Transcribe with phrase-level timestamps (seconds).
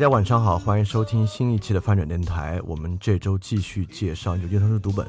[0.00, 2.58] 大家晚上好，欢迎收听新一期的翻转电台。
[2.64, 5.06] 我们这周继续介绍牛津通识读本。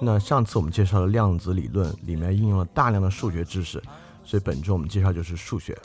[0.00, 3.82] 那上次我们介绍了量子理论，里面应用了大量的数学知识，
[4.22, 5.76] 所以本周我们介绍就是数学。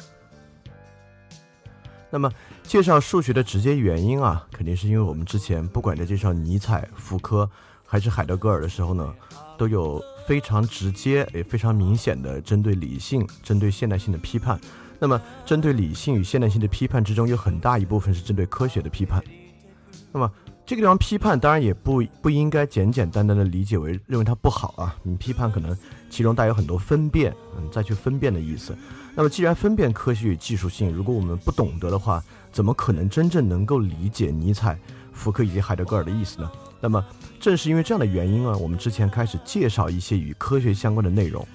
[2.11, 7.49] 那么介绍数学的直接原因啊，肯定是因为我们之前不管在介绍尼采、福柯
[7.83, 9.11] 还是海德格尔的时候呢，
[9.57, 14.61] 都有非常直接也非常明显的针对理性、针对现代性的批判。
[14.99, 19.23] 那么，针对理性与现代性的批判之中，有很大一部分是针对科学的批判。
[20.11, 20.31] 那么，
[20.65, 24.95] 这个地方批判当然也不不应该简简单单的理解为认为它不好啊。
[25.03, 25.77] 你批判可能
[26.09, 28.75] 其中带有很多分辨，嗯，再去分辨的意思。
[29.13, 34.79] 那么，既然分辨科学与技术性，如果我们不懂得的话，怎么可能真正能够理解尼采、
[35.11, 36.49] 福柯以及海德格尔的意思呢？
[36.79, 37.03] 那么，
[37.39, 41.45] 正是因为这样的原因啊，我们之前开始介绍一些与科学相关的内容。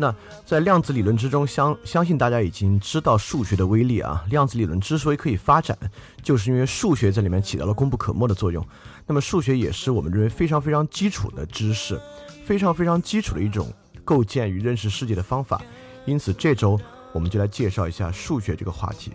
[0.00, 0.14] 那
[0.46, 4.24] 在量子理论之中，相相信大家已经知道数学的威力啊。
[4.30, 5.76] 量子理论之所以可以发展，
[6.22, 8.66] 就是因为数学在里面起到了功不可没的作用。
[9.06, 12.00] 那么数学也是我们认为非常非常基础的知识，
[12.44, 13.70] 非常非常基础的一种
[14.02, 15.60] 构建与认识世界的方法。
[16.06, 16.80] 因此这周
[17.12, 19.12] 我们就来介绍一下数学这个话题。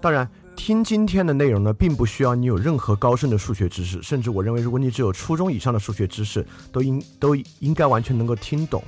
[0.00, 0.30] 当然。
[0.62, 8.84] 听今天的内容呢，并不需要你有任何高深的数学知识，甚至我认为，如果你只有初中以上的数学知识，都应都应该完全能够听懂。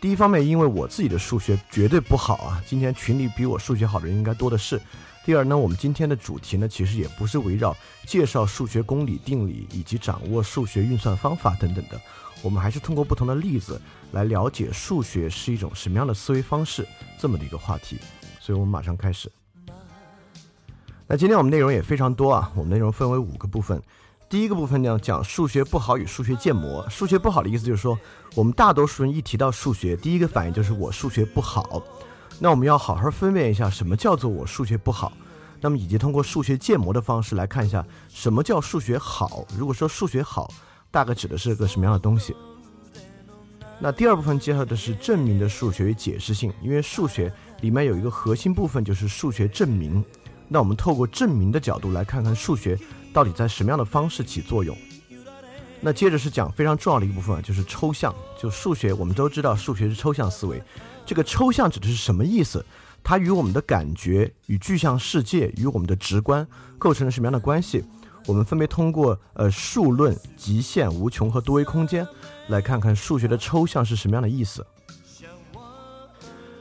[0.00, 4.80] 第一方面，因为我自己的数学绝对不好啊，今天群里比我数学好的人应该多的是。
[5.26, 12.00] 第二呢，我们今天的主题呢，其实也不是围绕介绍数学公理、定理以及掌握数学运算方法等等的，
[12.40, 13.78] 我们还是通过不同的例子
[14.12, 16.86] 来了解数学是一种什么样的思维方式
[17.18, 17.98] 这么的一个话题。
[18.38, 19.30] 所以我们马上开始。
[21.12, 23.82] 那今天我们内容也非常多啊，我们内容分为五个部分。
[24.28, 26.88] 第一个部分呢，讲数学不好与数学建模。
[26.88, 27.98] 数学不好的意思就是说，
[28.36, 31.82] 我们大多数人一提到数学，第一个反应就是我数学不好。
[32.38, 35.12] 那我们要好好分辨一下，什么叫做我数学不好？
[35.60, 39.44] 那么以及通过数学建模的方式来看一下，什么叫数学好？
[39.58, 40.48] 如果说数学好，
[40.92, 42.36] 大概指的是个什么样的东西？
[43.80, 47.32] 那第二部分介绍的是证明的数学与解释性，因为数学
[47.62, 50.04] 里面有一个核心部分就是数学证明。
[50.52, 52.76] 那我们透过证明的角度来看看数学
[53.12, 54.76] 到底在什么样的方式起作用。
[55.80, 58.12] 那接着是讲非常重要的一部分，就是抽象。
[58.36, 60.60] 就数学，我们都知道数学是抽象思维。
[61.06, 62.66] 这个抽象指的是什么意思？
[63.02, 66.46] 它与我们的感觉、与具象世界、与我们的直观
[66.78, 67.84] 构成了什么样的关系？
[68.26, 72.06] 我们分别通过呃数论、极限、无穷和多维空间
[72.48, 74.66] 来看看数学的抽象是什么样的意思。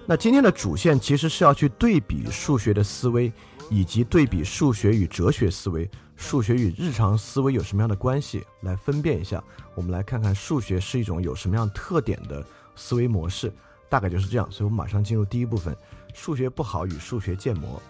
[0.06, 3.32] 那今天的主线其实是要去对比数学的思维。
[3.70, 9.42] 以及对比数学与哲学思维、数学与日常思维有什么样的关系，来分辨一下。
[9.76, 13.54] 我们来看看数学是一种有什么样特点的思维模式，
[13.88, 14.46] 大概就是这样。
[14.52, 15.76] 所以，我们马上进入第一部分：
[16.14, 17.82] 数学不好与数学建模。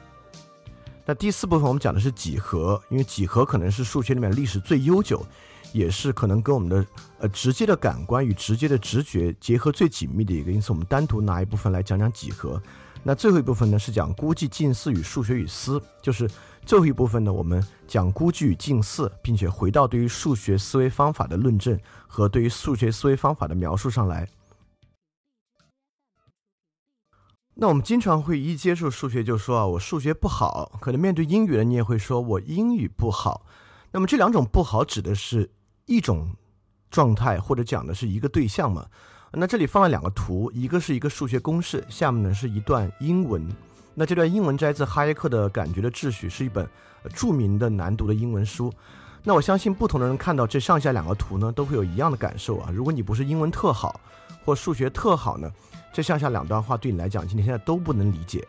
[1.06, 5.26] 那第四部分我们讲的是几何，因为几何可能是数学里面历史最悠久，
[5.74, 6.86] 也是可能跟我们的
[7.18, 10.52] 呃直接的感官与直接的直觉结合最紧密的一个。
[10.52, 12.62] 因此，我们单独拿一部分来讲讲几何。
[13.04, 16.30] 那最后一部分呢，是讲估计近似与数学与思，就是
[16.66, 24.28] 最后一部分呢，我们讲估计与近似，并且回到对于数学思维方法的论证和对于数学思维方法的描述上来。
[27.56, 33.46] 那我们经常会一接触数学就说啊，我数学不好，可能面对英语呢，你也会说我英语不好。
[33.92, 35.50] 那么这两种不好指的是
[35.86, 36.36] 一种
[36.92, 38.88] 状态，或者讲的是一个对象嘛？
[39.32, 43.48] 那这里放了两个图，一个是一个数学公式，下面呢是一段英文。
[43.94, 46.68] 那这段英文摘自哈耶克的《感觉的秩序》，是一本
[47.14, 48.74] 著名的难读的英文书。
[49.24, 52.72] 那我相信不同的人看到这上下两个图呢，都会有一样的感受啊。
[52.74, 54.00] 如果你不是英文特好，
[54.46, 55.52] 或数学特好呢，
[55.94, 58.48] 这上下两段话对你来讲，今天现在都不能理解。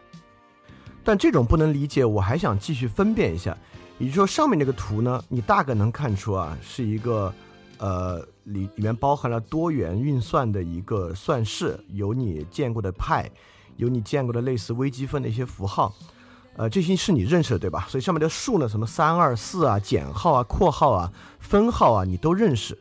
[1.03, 3.57] 但这种不能理解，我还想继续分辨一下。
[3.99, 7.35] 也就是说，上面这个图呢，你大概能看出啊，是一个
[7.79, 13.31] 呃里里面包含了多元运算的一个算式，有你见过的派，
[13.77, 15.93] 有你见过的类似微积分的一些符号，
[16.57, 17.87] 呃，这些是你认识的对吧？
[17.89, 22.79] 所以上面的数呢，什么三二四啊、减号啊、括号啊、分号啊，你都认识。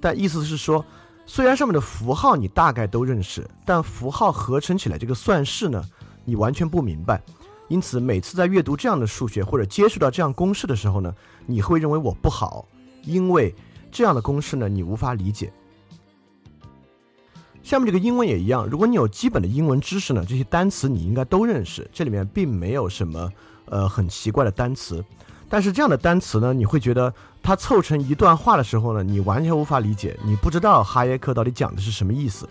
[0.00, 0.84] 但意思是说。
[1.30, 5.84] 虽然上面的符号你大概都认识，但符号合成起来这个算式呢，
[6.24, 7.22] 你完全不明白。
[7.68, 11.14] 因此，每次在阅读这样的数学或者接触到这样公式的时候呢，
[11.44, 12.66] 你会认为我不好，
[13.02, 13.54] 因为
[13.90, 15.52] 这样的公式呢，你无法理解。
[17.62, 23.30] 下面这个英文也一样，如果你有基本的英文知识呢，这些单词你应该都认识，这里面并没有什么
[23.66, 25.04] 呃很奇怪的单词。
[25.50, 27.12] 但是这样的单词呢，你会觉得
[27.42, 32.48] 它凑成一段话的时候呢，你完全无法理解，你不知道哈耶克到底讲的是什么意思。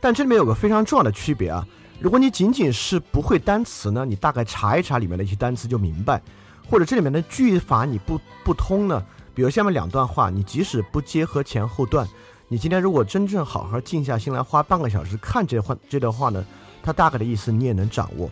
[0.00, 1.66] 但这里面有个非常重要的区别啊，
[2.00, 6.20] 如果你仅仅是不会单词呢，你大概查一查里面的一些单词就明白；
[6.68, 9.04] 或者这里面的句法你不不通呢，
[9.36, 12.08] 比如下面两段话，你即使不结合前后段，
[12.48, 16.42] 你今天如果真正好好静下心来，花半个小时看这话这段话呢，
[16.82, 18.30] 它大概的意思你也能掌握。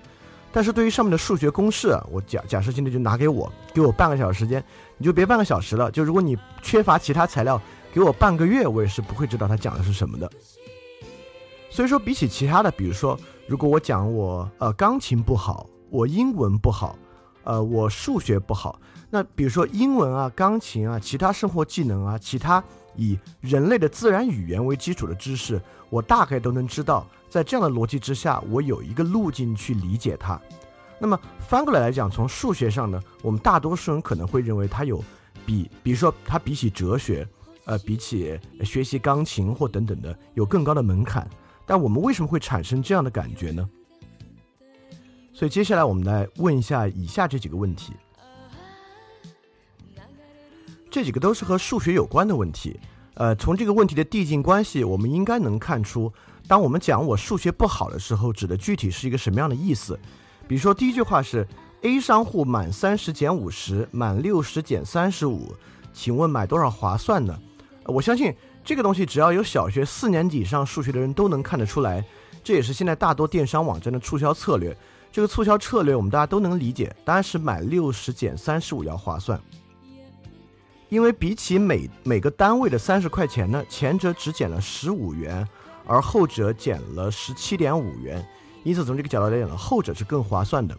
[0.51, 4.65] 但是对于上面的数学公式，我假 假设现在就拿给我，给我半个小时时间，
[4.97, 5.91] 你就别半个小时了。
[5.91, 7.61] 就如果你缺乏其他材料，
[7.93, 10.31] 给我半个月，我也是不会知道它讲的是什么的。
[11.69, 16.97] 所以说，比起其他的，比如说，如果我讲我呃钢琴不好，我英文不好，
[17.43, 18.81] 呃我数学不好，
[19.15, 22.61] 那比如说英文啊、钢琴啊、其他生活技能啊、其他
[22.97, 27.07] 以人类的自然语言为基础的知识，我大概都能知道。
[27.31, 30.37] 在这样的逻辑之下，我有一个路径去理解它。
[30.99, 35.01] 那么翻过来来讲，从数学上呢，我们大多数人可能会认为它有
[35.47, 37.25] 比，比如说它比起哲学，
[37.67, 41.31] 呃，比起学习钢琴或等等的有更高的门槛。
[41.65, 43.71] 但我们为什么会产生这样的感觉呢？
[45.33, 47.93] 所以接下来我们来问一下以下这几个问题。
[50.95, 52.79] 这几个都是和数学有关的问题。
[53.15, 56.13] 呃，从这个问题的递进关系，我们应该能看出。
[56.47, 59.99] 当我们讲我数学不好的时候，指的具体是一个什么样的意思？
[60.47, 61.45] 比如说，第一句话是
[61.83, 65.53] A 商户满三十减五十，满六十减三十五，
[65.93, 67.37] 请问买多少划算呢？
[67.87, 68.33] 我相信
[68.65, 72.05] 这个东西只要有小学四年级以上数学的人都能看得出来，
[72.45, 74.77] 这也是现在大多电商网站的促销策略。
[75.11, 79.41] 这个促销策略我们大家都能理解，当然是买六十减三十五要划算，
[80.95, 85.45] 因为比起每每个单位的三十块钱呢，前者只减了十五元。
[85.87, 88.25] 而后者减了十七点五元，
[88.63, 90.75] 因此从这个角度来讲呢，后者是更划算的。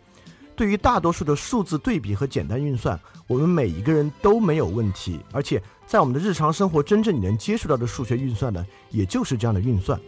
[0.55, 2.97] 对于大多数的数字对比和简单运算，
[3.27, 5.19] 我们每一个人都没有问题。
[5.31, 9.99] 而且在我们的日常生活，真正你能接触到的数学运算呢，也就是这样的运算。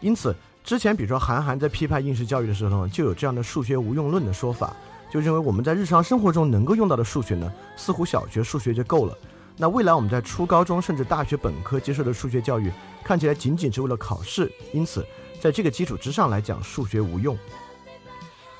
[0.00, 0.34] 因此，
[0.64, 4.74] 之前比如说韩寒在批判应试教育的时候呢，就有这样的数学无用论的说法，
[5.10, 9.16] 就认为我们在日常生活中能够用到的数学呢，似乎小学数学就够了。
[9.56, 12.70] 那未来我们在初高中甚至大学本科接受的数学教育，
[13.02, 15.04] 看起来仅仅是为了考试，因此
[15.40, 17.36] 在这个基础之上来讲，数学无用。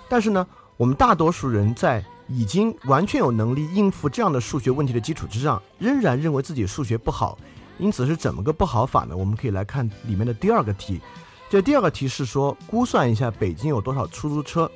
[0.08, 0.46] 但是呢，
[0.76, 7.38] 我们大多数人在已经完全有能力应付这样的数学问题的基础之上，仍然认为自己数学不好，
[7.78, 9.16] 因此是怎么个不好法呢？
[9.16, 11.00] 我们可以来看里面的第二个题，
[11.48, 14.68] 这第二个题是说估算一下北京有多少出租车。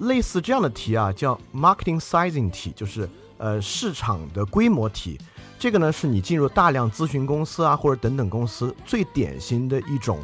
[0.00, 3.08] 类似这样的题啊，叫 marketing sizing 题，就是。
[3.42, 5.18] 呃，市场的规模题，
[5.58, 10.18] 这个呢是你进入大量咨询公司啊，或者等等公司最典型的一种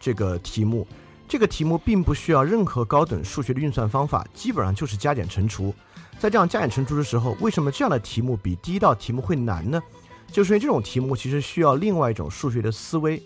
[0.00, 0.86] 这个题目。
[1.28, 5.74] 这个题目并不需要任何高等数学的运算方法，基本上就是加减乘除。
[6.18, 9.78] 在这样加减乘除的时候，为什么这样的题目比第一道题目会难呢？
[10.32, 13.22] 就是因为这种题目其实需要另外一种数学的思维。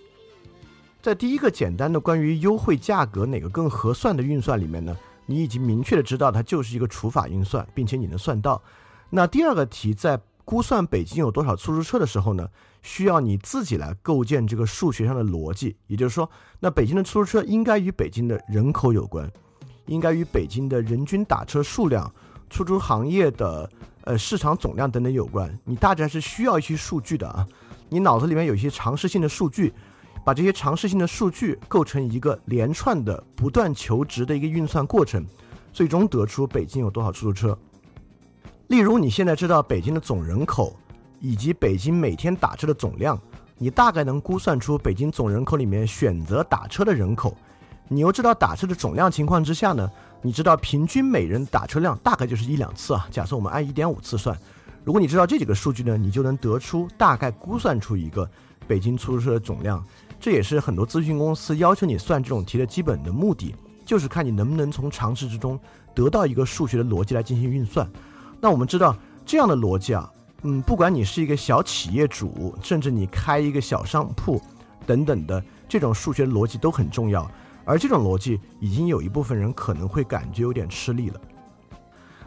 [1.00, 4.98] 在第一个简单的关于优惠价格哪个更合算的运算里面呢，
[5.30, 8.60] 你已经明确的知道它就是一个除法运算，并且你能算到。
[9.10, 12.48] 那第二个题在估算北京有多少出租车的时候呢，
[12.80, 15.76] 需要你自己来构建这个数学上的逻辑。
[15.86, 19.30] 也就是说，那北京的出租车应该与北京的人口有关，
[19.84, 22.10] 应该与北京的人均打车数量、
[22.48, 23.70] 出租行业的
[24.04, 25.58] 呃市场总量等等有关。
[25.64, 27.46] 你大致还是需要一些数据的啊，
[27.90, 29.74] 你脑子里面有一些常识性的数据，
[30.28, 35.24] 把这些常识性的数据构成一个连串的不断求值的一个运算过程，
[35.72, 37.58] 最终得出北京有多少出租车。
[38.66, 40.76] 例如，你现在知道北京的总人口，
[41.18, 43.18] 以及北京每天打车的总量，
[43.56, 47.34] 你大概能估算出北京总人口里面选择打车的人口。
[47.88, 53.08] 你又知道打车的总量情况之下呢，你知道平均每人打车量大概就是一两次啊。
[53.10, 54.38] 假设我们按一点五次算，
[54.84, 58.30] 如果你知道这几个数据呢，你就能得出大概估算出一个
[58.66, 59.82] 北京出租车的总量。
[60.20, 65.58] 这也是很多咨询公司要求你算这种题的基本的目的，就是看你能不能从常识之中
[65.94, 67.88] 得到一个数学的逻辑来进行运算。
[68.40, 70.10] 那我们知道这样的逻辑啊，
[70.42, 74.40] 嗯，不管你是一个小企业主，甚至你开一个小商铺
[74.86, 77.30] 等等的这种数学逻辑都很重要。
[77.64, 81.20] 而这种逻辑已经有一部分人可能会感觉有点吃力了。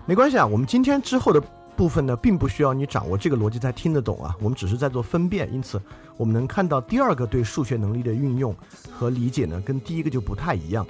[0.06, 1.42] 没关系啊，我们今天之后的
[1.76, 5.52] 部分呢，并不需要你掌握这个逻辑才听得懂啊，我们只是在做分辨。
[5.52, 5.82] 因此，
[6.22, 8.56] 我们能看到第二个对数学能力的运用
[8.92, 10.86] 和理解呢，跟第一个就不太一样。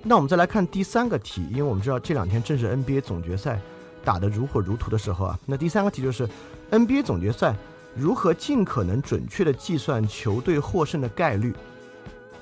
[0.00, 3.60] 那我们再来看第三个题，因为我们知道这两天正是 NBA 总决赛
[4.04, 5.36] 打得如火如荼的时候啊。
[5.44, 6.28] 那第三个题就是
[6.70, 7.56] NBA 总决赛
[7.96, 11.52] 如何尽可能准确地计算球队获胜的概率。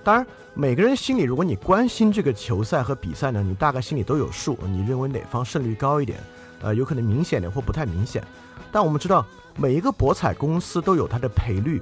[0.02, 6.20] 当然，每个人心里，如果你关心这个球赛和比赛呢，你大概心里都有数，你认为哪方胜率高一点，
[6.60, 8.22] 呃，有可能明显点或不太明显。
[8.70, 11.80] 但我们知道，每一个博彩公司都有它的赔率，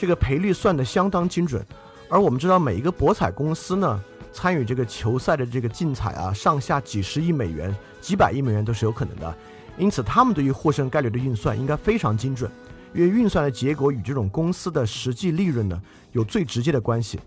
[0.00, 1.62] 这个赔率算得相当精准。
[2.08, 4.02] 而我们知道，每一个博彩公司呢，
[4.32, 9.36] 参与这个球赛的这个竞彩啊，上下几十亿美元、几百亿美元都是有可能的。
[9.76, 12.50] 因此，他们对于获胜概率的运算应该非常精准，
[12.94, 15.78] 因为运算的结果与这种公司的实际利润呢
[16.12, 17.20] 有最直接的关系。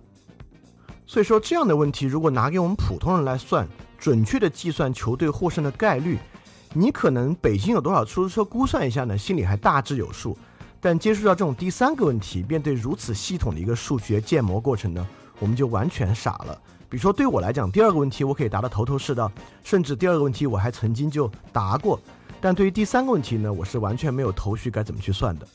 [1.06, 3.68] 所以说，这样的问题如果拿给我们普通人来算，
[4.00, 6.18] 准确的计算球队获胜的概率，
[6.74, 10.38] 你可能北京有多少出租车估算一下呢，心里还大致有数。
[10.84, 15.08] 但接触到这种第三个问题，面对如此系统的一个数学建模过程呢，
[15.40, 16.62] 我们就完全傻了。
[16.90, 19.32] 比如说对我来讲，第二个问题我可以答得头头是道，
[19.63, 21.98] 甚至第二个问题我还曾经就答过。
[22.42, 25.48] 但对于第三个问题呢，我是完全没有头绪该怎么去算的。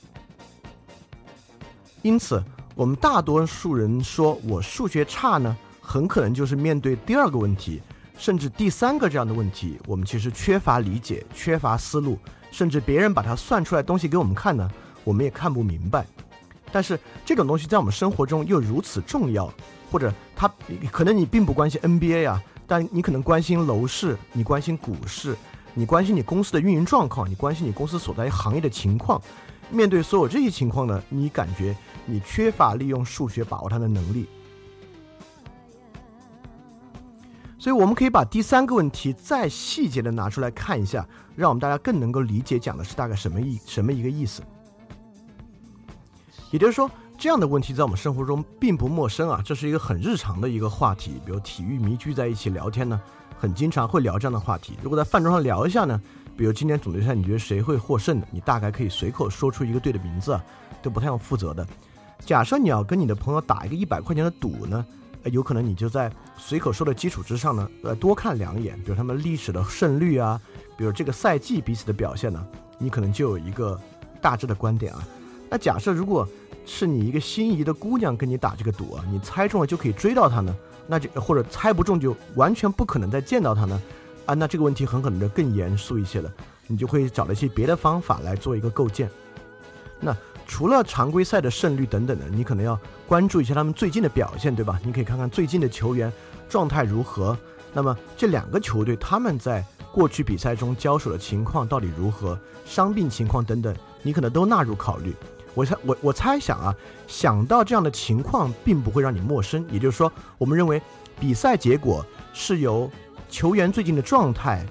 [2.02, 2.42] 因此。
[2.74, 7.82] 我们大多数人说我数学差呢，很可能就是面对第二个问题，
[8.16, 12.16] 甚至第三个这样的问题，我们其实缺乏理解、缺乏思路，
[12.52, 14.70] 甚至别人把它算出来东西给我们看呢，
[15.08, 16.04] 我们也看不明白。
[16.70, 19.50] 但是这种东西在我们生活中又如此重要，
[19.90, 20.46] 或者它
[20.92, 25.34] 可能你并不关心 NBA 啊，但你可能关心楼市，你关心股市，
[25.72, 29.18] 你关心你公司的运营状况，你关心你公司所在行业的情况。
[29.70, 31.74] 面对所有这些情况呢，你感觉
[32.04, 34.26] 你缺乏利用数学把握它的能力，
[37.58, 44.42] 所以我们可以把第三个问题再细节的拿出来看一下，让我们大家更能够理解讲的是大概什么意什么一个意思。
[46.50, 51.20] 也就是说，这样的问题在我们生活中并不陌生啊，这是一个很日常的一个话题。
[51.24, 53.00] 比如体育迷聚在一起聊天呢，
[53.38, 54.78] 很经常会聊这样的话题。
[54.82, 56.00] 如果在饭桌上聊一下呢？
[56.36, 58.26] 比如今年总决赛，你觉得谁会获胜的？
[58.30, 60.40] 你大概可以随口说出一个队的名字，
[60.80, 61.66] 都不太用负责的。
[62.20, 64.86] 假设你要跟你的朋友打一个一百块钱的赌呢，
[65.24, 70.40] 有可能你就在随口说的基础之上呢，呃，多看两眼，比如他们历史的胜率啊，
[70.76, 72.46] 比如这个赛季彼此的表现呢，
[72.78, 73.76] 你可能就有一个
[74.22, 75.04] 大致的观点啊。
[75.50, 76.28] 那假设如果
[76.66, 80.54] 是你一个心仪的姑娘跟你打这个赌啊，你猜中了就可以追到她呢，
[80.86, 83.80] 那就或者猜不中就完全不可能再见到她呢？
[84.26, 86.30] 啊，那这个问题很可能就更严肃一些了，
[86.66, 89.08] 你就会找了一些别的方法来做一个构建。
[90.00, 90.14] 那
[90.46, 94.78] 除了常规赛的胜率等等的，你可能要关注一下他们最近的表现，对吧？
[94.84, 96.12] 你可以看看最近的球员
[96.48, 97.36] 状态如何。
[97.72, 102.38] 那么这两个球队他们在过去比赛中交手的情况到底如何？
[102.66, 105.14] 伤病情况等等，你可能都纳入考虑。
[105.58, 106.74] 我猜我我猜想啊，
[107.06, 109.66] 想到这样的情况并不会让你陌生。
[109.70, 110.80] 也就是说，我们认为
[111.18, 112.90] 比赛结果是由。
[113.30, 114.64] 球员最近的状态、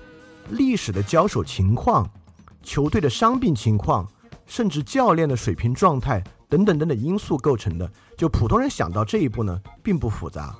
[0.49, 2.09] 历史的交手情况、
[2.63, 4.03] 球队的伤病情况，
[4.47, 10.55] 甚至教练的水平状态等等等等因素构成的，就普通人想到这一步呢，并不复杂。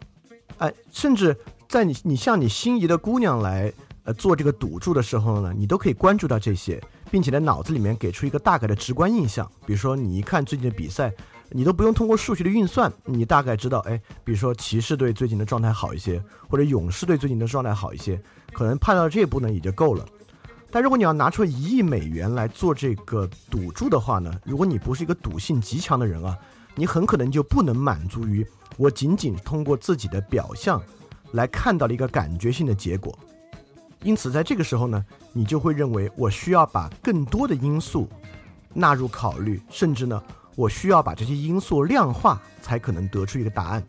[0.59, 1.35] 哎，甚至
[1.67, 6.79] 在你你向你心仪的姑娘来呃做这个赌注的时候呢，你都可以关注到这些，
[7.11, 9.49] 并且在脑子里面给出一个大概的直观印象。
[9.65, 11.13] 比如说，你一看最近的比赛。
[11.49, 18.21] 你都不用通过数学的运算，你大概知道，哎，比如说骑士队最近的状态好一些，或者勇士队最近的状态好一些，
[18.51, 20.05] 可能判到这一步呢也就够了。
[20.69, 26.37] 但如果你要拿出一亿美元来做这个赌注的话呢，如果你不是一个赌性极强的人啊，
[26.75, 28.45] 你很可能就不能满足于
[28.75, 30.83] 我仅仅通过自己的表象
[31.31, 33.17] 来看到了一个感觉性的结果。
[34.03, 38.07] 因此，在这个时候呢，你就会认为我需要把更多的因素
[38.73, 40.21] 纳入考虑，甚至呢。
[40.55, 43.83] 我需要把这些因素量化，才可能得出一个答案。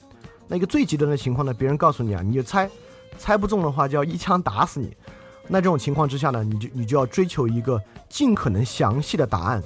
[0.46, 1.54] 那一个最极端的情况呢？
[1.54, 2.68] 别人告诉你啊，你就猜，
[3.16, 4.94] 猜不中的话就要一枪打死你。
[5.46, 9.62] 那这种情况之下呢，你就你就要追求一个尽可能详细的答案。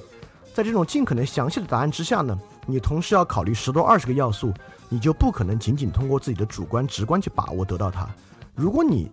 [0.53, 4.53] 在这种尽可能详细的答案之下呢，你同时要考虑十多二十个要素，
[4.87, 8.07] 你就不可能仅仅通过自己的主观直观去把握得到它。
[8.55, 9.11] 如果你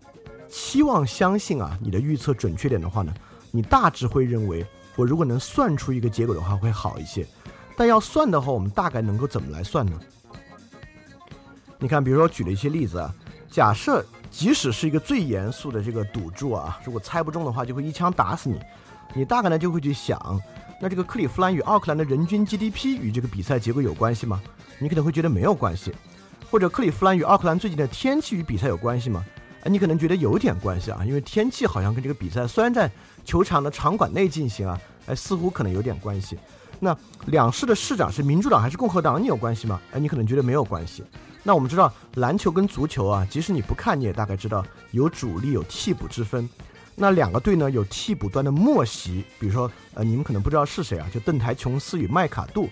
[0.50, 3.14] 期望相信啊你的预测准确点的话呢，
[3.50, 4.66] 你大致会认为
[4.96, 7.26] 我如果能算出一个结果的话会好一些。
[7.76, 9.98] 但要算的话，我们大概能够怎么来算呢？
[11.78, 13.14] 你看，比如说举了一些例子啊，
[13.50, 18.60] 假设即使是一个最严肃的这个赌注啊，如果猜不中的话，就会一枪打死你。
[19.14, 20.38] 你大概呢就会去想，
[20.78, 24.42] 那这个克利夫兰与奥克兰的人均 GDP 与这个比赛结果有关系吗？
[24.78, 25.90] 你可能会觉得没有关系。
[26.50, 29.24] 或者克利夫兰与奥克兰最近的天气与比赛有关系吗？
[29.62, 32.90] 哎，你可能觉得有点关系啊，因为天气好像跟这个比赛虽然在
[33.24, 36.38] 球场的场馆内进行啊，哎，似乎可能有点关系。
[36.78, 39.22] 那两市的市长是民主党还是共和党？
[39.22, 39.78] 你有关系吗？
[39.92, 41.04] 哎，你可能觉得没有关系。
[41.42, 46.48] 那我们知道篮球跟足球啊，即使你不看，你也大概知道有主力有替补之分。
[46.94, 52.68] 那两个队呢，有替补端的末席，比如说呃，你们可能不知道是谁啊，就邓台琼斯与麦卡杜。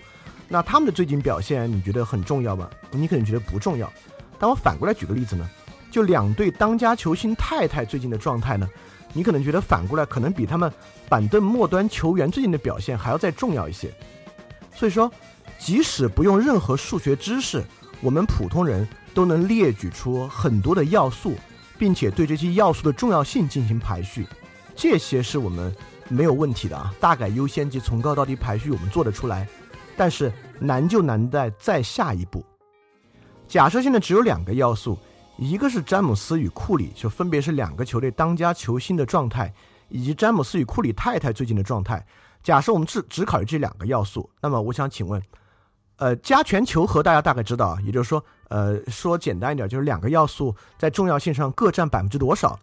[0.47, 2.67] 那他们的最近表现，你觉得很重要吗？
[2.91, 3.91] 你可能觉得不重要。
[4.39, 5.47] 但我反过来举个例子呢，
[5.89, 8.67] 就两队当家球星太太最近的状态呢，
[9.13, 10.71] 你可能觉得反过来可能比他们
[11.07, 13.91] 板凳末端球员最近的表现还要再重要一些。
[14.73, 15.11] 所以说，
[15.57, 17.63] 即使不用任何数学知识，
[18.01, 21.33] 我们普通人都能列举出很多的要素，
[21.77, 24.27] 并且对这些要素的重要性进行排序。
[24.75, 25.75] 这些是我们
[26.07, 29.47] 没有问题的啊，大概优先级从高到低排序我们做得出来。
[29.97, 32.45] 但是难就难在再下一步。
[33.49, 34.97] 假设现在只有两个要素，
[35.39, 39.53] 一个是詹姆斯与库里，就分别是两个球队当家球星的状态，
[39.87, 42.05] 以及詹姆斯与库里太太最近的状态。
[42.43, 45.21] 假设我们只只考虑这两个要素，那么我想请问，
[45.95, 52.59] 呃，加权求和大家大概知道啊，也就是说，呃，说简单一点，就是两个要素在重要性上各占百分之多少？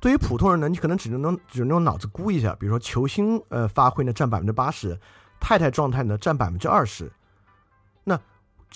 [0.00, 4.98] 对于普通人呢，你可能只能能只能用脑子估一下，比如说球星呃发挥呢占百分之八十。
[5.38, 7.12] 太太状态呢占百分之二十，
[8.04, 8.18] 那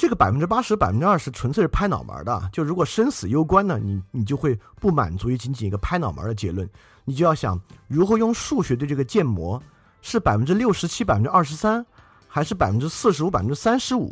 [0.01, 2.49] 这个百分之八十、百分之二十纯粹是拍脑门的。
[2.55, 6.67] 就如果生死攸关呢，你你就会不满足于仅仅一个拍脑门的结论，
[7.05, 9.63] 你就要想如何用数学对这个建模，
[10.01, 11.85] 是百分之六十七、百分之二十三，
[12.27, 14.11] 还是百分之四十五、百分之三十五，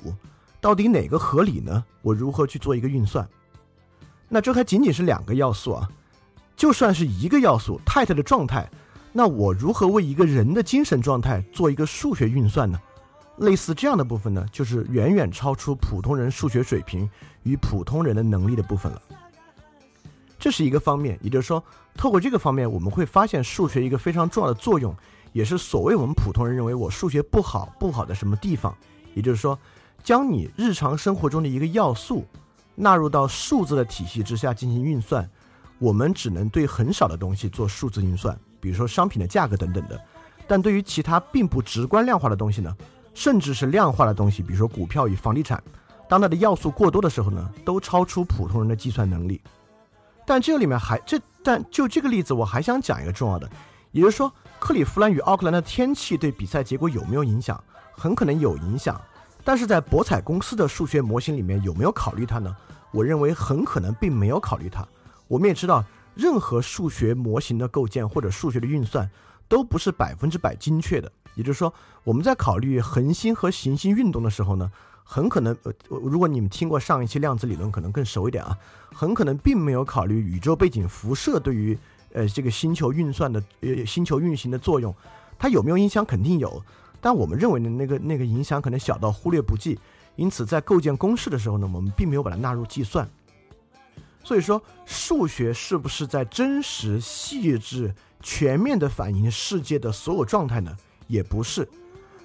[0.60, 1.82] 到底哪个合理呢？
[2.02, 3.26] 我如何去做一个运算？
[4.28, 5.88] 那这还仅仅是两个要素啊，
[6.54, 8.70] 就算是一个要素，太太的状态。
[9.10, 12.78] 那我如何为一个人的精神状态做一个数学运算呢？
[13.38, 17.08] 类似这样的部分呢，就是远远超出普通人数学水平
[17.42, 19.02] 与普通人的能力的部分了。
[20.38, 21.62] 这是一个方面，也就是说，
[21.96, 24.94] 透过这个方面，我们会发现数学一个非常重要的作用，
[25.32, 28.72] 也是所谓我们普通人认为我数学不好不好的什么地方。
[29.14, 29.58] 也就是说，
[30.04, 32.24] 将你日常生活中的一个要素
[32.76, 35.28] 纳入到数字的体系之下进行运算，
[35.80, 38.38] 我们只能对很少的东西做数字运算。
[38.60, 40.00] 比如说商品的价格等等的，
[40.46, 42.76] 但对于其他并不直观量化的东西呢，
[43.18, 45.60] 甚至是量化的东西，比如说股票与房地产，
[46.08, 49.40] 当它的要素过多的时候呢，都超出普通人的计算能力。
[50.24, 53.50] 但这里面还这，但就这个例子，我还想讲一个重要的，
[53.90, 57.60] 也就是说，克利夫兰与奥克兰的天气对比赛结果有没有影响？
[57.90, 59.00] 很可能有影响，
[59.42, 62.56] 但是在博彩公司的数学模型里面有没有考虑它呢？
[62.92, 64.86] 我认为很可能并没有考虑它。
[65.26, 65.84] 我们也知道。
[66.14, 69.08] 任何数学模型的构建或者数学的运算
[69.46, 71.12] 都不是百分之百精确的。
[71.38, 71.72] 也就是说，
[72.02, 74.68] 我们在考虑恒星和行星运动的时候呢，
[75.04, 78.58] 很可能呃，如果你们听过上一期量子理论，可能更熟一点啊，
[78.92, 81.78] 很可能并没有考虑宇宙背景辐射对于
[82.12, 84.92] 呃这个星球运算的呃星球运行的作用，
[85.38, 86.04] 它有没有影响？
[86.04, 86.60] 肯定有，
[87.00, 89.78] 但我们认为的那个那个影响可能小到忽略不计。
[90.16, 93.08] 因此，在构建公式的时候呢，我们并没有把它纳入计算。
[94.24, 100.76] 所以说，数学是不是在真实、细致、全面的反映世界的所有状态呢？
[101.08, 101.68] 也不是。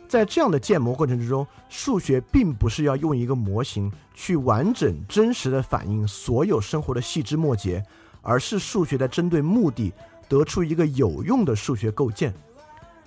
[0.07, 7.83] 在这样的建模过程之中，数学并不是要用一个模型去完整、真实的反映所有生活的细枝末节，
[8.21, 9.91] 而是数学在针对目的
[10.29, 12.31] 得出一个有用的数学构建。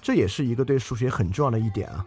[0.02, 2.04] 这也是一个对数学很重要的一点啊。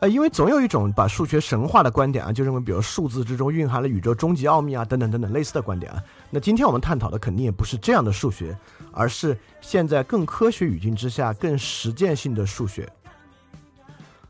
[0.00, 6.02] 呃，因为总有一种把数学神话的观点啊，就认为比如数字之中蕴含了宇宙终极奥秘啊，等等等等类似的观点啊。
[6.30, 8.54] 那今天我们探讨的肯定也不是这样的数学，
[8.92, 12.86] 而是现在更科学语境之下更实践性的数学。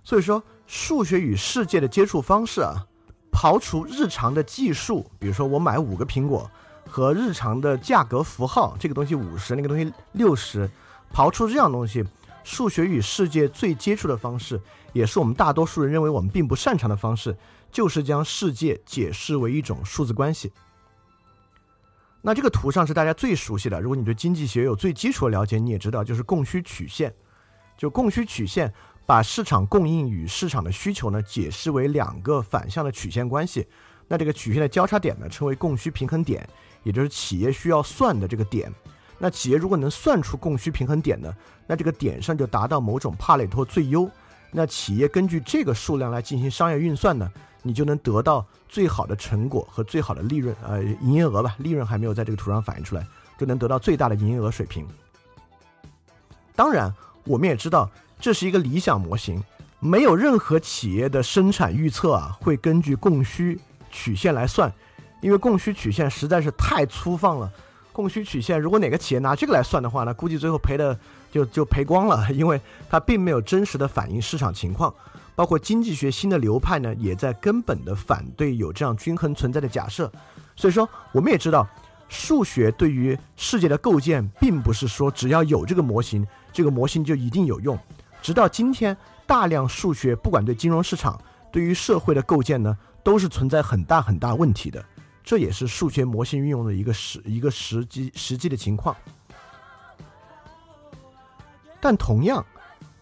[0.04, 2.86] 所以说，数学与世界的接触方式啊，
[3.32, 6.48] 刨除日常的计数，比如说我买五个苹果
[6.86, 10.70] 和日常的价格符号，这个东西五十，那个东西六十，
[11.12, 12.04] 刨出这样东西，
[12.44, 14.60] 数学与世界最接触的方式。
[14.94, 17.36] 也是我们大多数人认为我们并不擅长的方式，
[17.70, 20.50] 就是将世界解释为一种数字关系。
[22.22, 27.14] 那这个图上是大家最熟悉的，如果你对经济学有最基础的了解，你也知道，就是供需曲线。
[27.76, 28.72] 就供需曲线
[29.04, 33.66] 把市场供应与市场的需求呢解释为两个反向的曲线关系。
[34.06, 36.48] 那这个曲线的交叉点呢称为供需平衡点，
[36.84, 38.72] 也就是企业需要算的这个点。
[39.18, 41.34] 那企业如果能算出供需平衡点呢，
[41.66, 44.08] 那这个点上就达到某种帕累托最优。
[44.56, 47.28] 那企业根据这个数量来进行商业运算呢，
[47.60, 53.04] 你就能得到最好的成果和最好的利润，呃，营业额吧，利润还没有在这个图上反映出来，
[53.36, 54.86] 就能得到最大的营业额水平。
[56.54, 57.90] 当然，我们也知道
[58.20, 59.42] 这是一个理想模型，
[59.80, 64.72] 没有任何企业的生产预测啊会根据供需曲线来算，
[65.20, 67.52] 因为供需曲线实在是太粗放了。
[67.92, 70.96] 供需曲线如果哪个企业拿这个来算的话，那估计最后赔的
[71.34, 74.94] 就就赔光了，因为它并没有真实的反映市场情况。
[75.34, 80.08] 包括经济学新的流派呢，也在根本的反对有这样均衡存在的假设。
[80.54, 81.68] 所以说，我们也知道，
[82.08, 86.24] 数学对于世界的构建，并不是说只要有这个模型。
[86.52, 87.76] 这个模型就一定有用，
[88.22, 91.20] 直到今天，大量数学不管对金融市场、
[91.50, 94.84] 对于社会的构建呢，都是存在很大很大问题的。
[95.24, 98.94] 这也是数学模型运用的一个实一个实际实际的情况。
[101.84, 102.42] 但同样，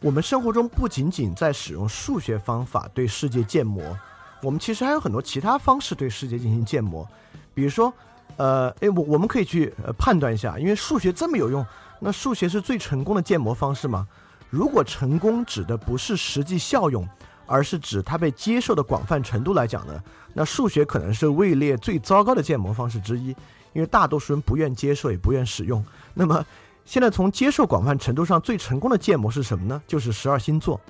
[0.01, 3.97] 我们生活中不仅仅在使用数学方法对世界建模，
[4.43, 7.09] 我们其实还有很多其他方式对世界进行建模。
[7.55, 7.95] 比如说，
[8.37, 11.65] 呃，诶，我我们可以去呃判断一下，因为数学这么有用。
[12.01, 14.05] 那数学是最成功的建模方式吗？
[14.51, 17.09] 如果成功指的不是实际效用，
[17.47, 20.03] 而是指它被接受的广泛程度来讲呢？
[20.35, 23.29] 那数学可能是位列最糟糕的建模方式之一，
[23.75, 25.85] 因为大多数人不愿接受，也不愿使用。
[26.15, 26.45] 那么，
[26.85, 29.83] 现在从接受广泛程度上最成功的建模是什么呢？
[29.87, 30.81] 就是十二星座。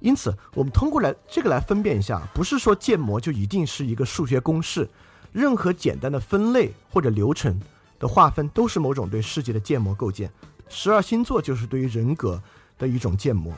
[0.00, 4.88] 因此，我们通过来这个来分辨一下，不是说建模就一定是一个数学公式，
[5.32, 7.58] 任何简单的分类或者流程。
[7.98, 10.30] 的划分都是某种对世界的建模构建，
[10.68, 12.38] 十二星座就是对于人格
[12.76, 13.50] 的一种建模。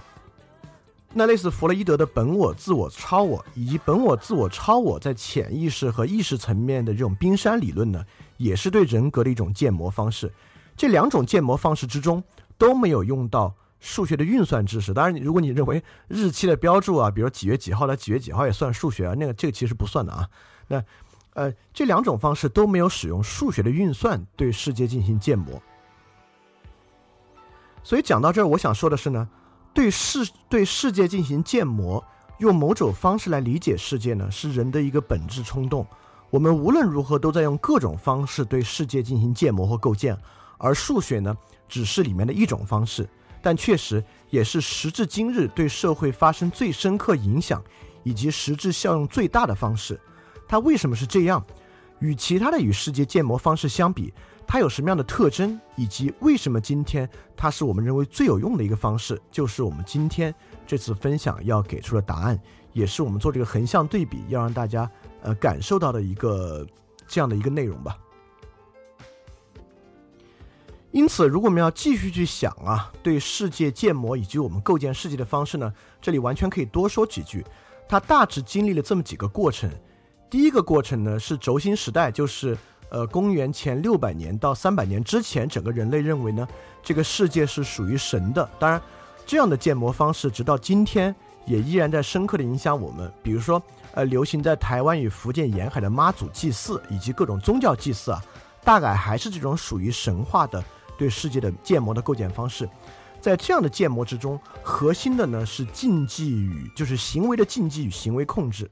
[1.12, 8.04] 那类似弗洛伊德的本我、自我、超我，以及本我、自我、超我在潜意识和意识层面的这种冰山理论呢，
[8.36, 10.32] 也是对人格的一种建模方式。
[10.78, 12.24] 这两种建模方式之中
[12.56, 14.94] 都没有用到数学的运算知识。
[14.94, 20.26] 当然，如果你认为日期的标注啊，比如几月几号的几月几号也算数学啊，那个这个其实不算的啊。
[20.68, 20.82] 那。
[21.34, 25.62] 呃，这两种方式都没有使用数学的运算对世界进行建模，
[27.84, 29.28] 所以讲到这儿，我想说的是呢，
[29.72, 32.04] 对世对世界进行建模，
[32.38, 35.86] 用某种方式来理解世界呢，是人的一个本质冲动。
[36.30, 40.18] 我们无论如何都在用各种方式对世界进行建模和构建，
[40.58, 41.36] 而数学呢，
[41.68, 43.08] 只是里面的一种方式，
[43.40, 47.62] 但确实也是时至今日对社会发生最深刻影响
[48.02, 49.98] 以及实质效用最大的方式。
[50.46, 51.42] 它为什么是这样？
[52.00, 54.12] 与其他的与世界建模方式相比，
[54.46, 55.60] 它有什么样的特征？
[55.76, 59.20] 以及为什么今天它是我们认为最有用的一个方式？
[59.32, 60.32] 就是我们今天
[60.66, 62.40] 这次分享要给出的答案，
[62.72, 64.88] 也是我们做这个横向对比要让大家
[65.22, 66.64] 呃感受到的一个
[67.06, 67.98] 这样的一个内容吧。
[70.90, 77.44] 因此，如果我们要继续去想啊，对世界建模以及我们构建世界的方式呢，这里完全可以多说几句。
[77.86, 79.70] 它大致经历了这么几个过程。
[80.30, 82.56] 第一个过程呢是轴心时代，就是
[82.90, 86.46] 呃公元前六百年到三百年之前，整个人类认为呢
[86.82, 88.48] 这个世界是属于神的。
[88.58, 88.80] 当然，
[89.26, 91.14] 这样的建模方式直到今天
[91.46, 93.12] 也依然在深刻的影响我们。
[93.22, 98.22] 比如说，呃流行在台湾与福建沿海的妈祖祭祀以及各种宗教祭祀啊，
[98.64, 100.62] 大概还是这种属于神话的
[100.98, 102.68] 对世界的建模的构建方式。
[103.20, 108.70] 在这样的建模之中，核心的呢是禁忌与就是行为的禁忌与行为控制。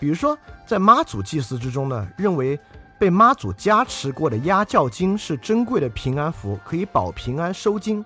[0.00, 0.36] 比如说，
[0.66, 2.58] 在妈祖祭祀之中呢，认为
[2.98, 8.04] 被妈祖加持过的压轿金是珍贵的平安符，可以保平安收金。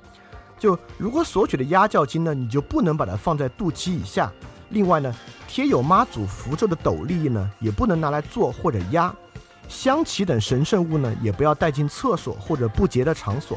[0.58, 4.30] 就如果索取的压轿金呢，你就不能把它放在肚脐以下。
[4.68, 5.12] 另外呢，
[5.48, 9.12] 贴有妈祖符咒的斗笠呢，也不能拿来做或者压。
[9.70, 13.56] 香旗等神圣物呢，也不要带进厕所或者不洁的场所。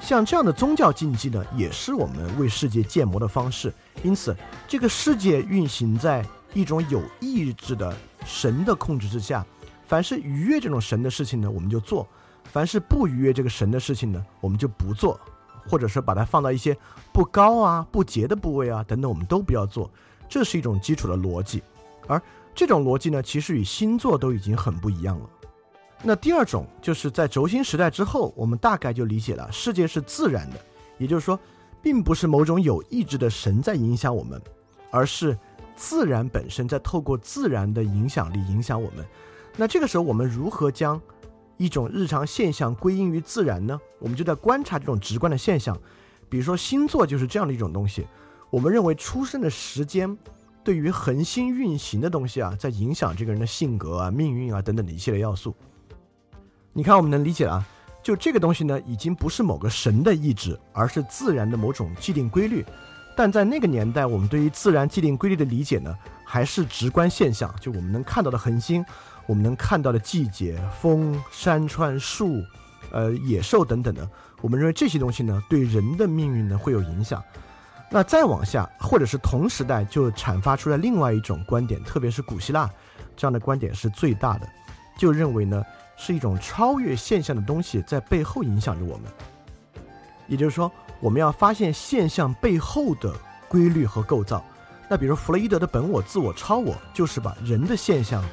[0.00, 3.70] 像这样的宗教禁忌呢，也是我们为世界建模的方式。
[4.02, 4.34] 因此，
[4.66, 6.24] 这个世界运行在
[6.54, 9.44] 一种有意志的神的控制之下。
[9.86, 12.04] 凡是逾越这种神的事情呢，我们就做；
[12.44, 15.20] 凡是不逾越这个神的事情呢，我们就不做，
[15.68, 16.76] 或者是把它放到一些
[17.12, 19.90] 不高啊、不洁的部位啊等等，我们都不要做。
[20.26, 21.62] 这是一种基础的逻辑。
[22.08, 22.22] 而
[22.56, 25.30] 这种逻辑呢，其实与星座都已经很不一样了。
[26.02, 30.56] 那第二种就是在轴心时代之后，我们大概就理解了世界是自然的，
[30.96, 31.38] 也就是说，
[31.82, 34.40] 并不是某种有意志的神在影响我们，
[34.90, 35.36] 而是
[35.76, 39.04] 自然本身在透过自然的影响力影响我们。
[39.54, 40.98] 那这个时候，我们如何将
[41.58, 43.78] 一种日常现象归因于自然呢？
[43.98, 45.78] 我们就在观察这种直观的现象，
[46.30, 48.06] 比如说星座就是这样的一种东西。
[48.48, 50.16] 我们认为出生的时间
[50.66, 55.54] 对于恒星运行的东西啊，在影响这个人的性格啊、命运啊等等的一系列要素。
[56.72, 57.64] 你看，我们能理解啊，
[58.02, 62.66] 就这个东西呢，已经不是某个神的意志，而是自然的某种既定规律。
[63.16, 68.84] 但在那个年代，我们对于自然既定规律的理解呢，还是直观现象，就我们能看到的恒星，
[69.28, 72.42] 我们能看到的季节、风、山川、树，
[72.90, 77.22] 呃，野兽等等的，我们认为这些东西呢，对人的命运呢会有影响。
[77.88, 82.68] 那再往下，或者是同时代，就阐发出来另外一种观点，特别是古希腊
[83.16, 84.48] 这样的观点是最大的，
[84.98, 85.64] 就认为呢，
[85.96, 89.04] 是一种超越现象的东西在背后影响着我们。
[90.26, 93.14] 也就是说，我们要发现现象背后的
[93.48, 94.44] 规律和构造。
[94.88, 98.24] 那比如弗洛伊德的本我、自我、超我，就是把人的现象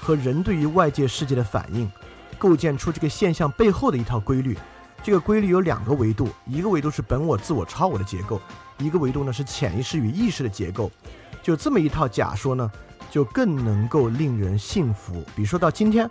[0.00, 1.90] 和人对于外界世界的反应，
[2.38, 4.56] 构建出这个现象背后的一套规律。
[5.02, 8.40] 这个规律有两个维度，一个维度是本我、自我、超我的结构，
[8.78, 10.90] 一个维度呢是潜意识与意识的结构。
[11.42, 12.70] 就这么一套假说呢，
[13.10, 15.14] 就更能够令人信服。
[15.34, 16.08] 比如说到今天，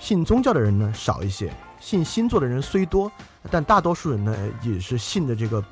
[0.00, 3.10] 信宗教的人呢少一些，信星座的人虽多。
[3.50, 5.64] 但大多数人呢，也是信的这个，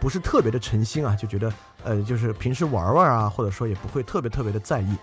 [0.00, 1.52] 不是特别的诚心啊，就觉得，
[1.84, 4.96] 呃，就是平时玩玩啊，或者说也不会特别特别的在意。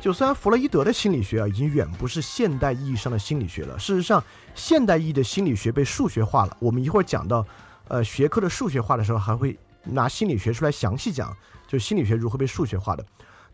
[0.00, 3.78] 就虽然弗洛伊德的心理学啊，已经远不是现代意义上的心理学了。
[3.78, 4.22] 事实上，
[4.54, 6.56] 现代意义的心理学被数学化了。
[6.60, 7.44] 我们一会儿讲到，
[7.88, 13.04] 呃，学科的数学化的时候，还会拿心理学出来详细讲，就心理学如何被数学化的。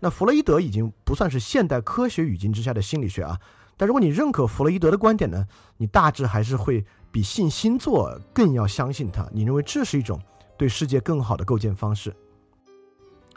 [0.01, 3.39] 那弗洛伊德已经不算是现代科学语境之下的心理学啊。
[3.77, 6.85] 但如果你认可弗洛伊德的观点呢，你大致还是会。
[7.15, 10.21] 比信星座更要相信它，你认为这是一种
[10.59, 12.13] 对世界更好的构建方式？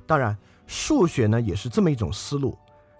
[0.07, 2.57] 当然，数学呢也是这么一种思路，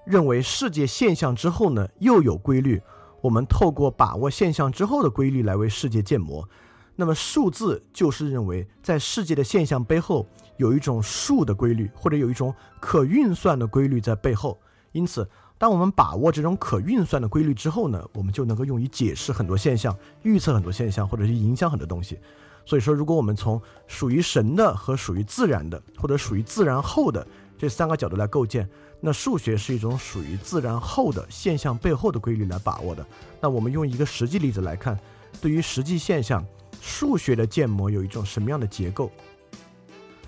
[0.07, 2.81] 认为世界现象之后呢又有规律，
[3.21, 6.47] 我们透过把握现象之后的规律来为世界建模。
[6.95, 14.59] 那么数字就是认为在世界的现象背后有一种数的规律，或者有一种可运算的规律在背后，
[14.93, 15.29] 因此。
[15.59, 22.19] 当我们把握这种可运算的规律之后呢，我们就能够用于解释很多现象、预测很多现象，或者是影响很多东西。
[22.63, 27.25] 所以说，如果我们从属于神的和属于自然的，或者属于自然后的
[27.57, 33.05] 这三个角度来构建，那数学是一种属于自然后的现象背后的规律来把握的。
[33.39, 34.99] 那我们用一个实际例子来看，
[35.41, 36.45] 对于实际现象，
[36.81, 39.11] 数学的建模有一种什么样的结构？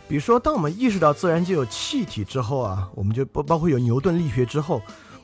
[0.08, 4.82] 比如说，当我们意识到自然界有气体之后啊，我们就包包括有牛顿力学之后。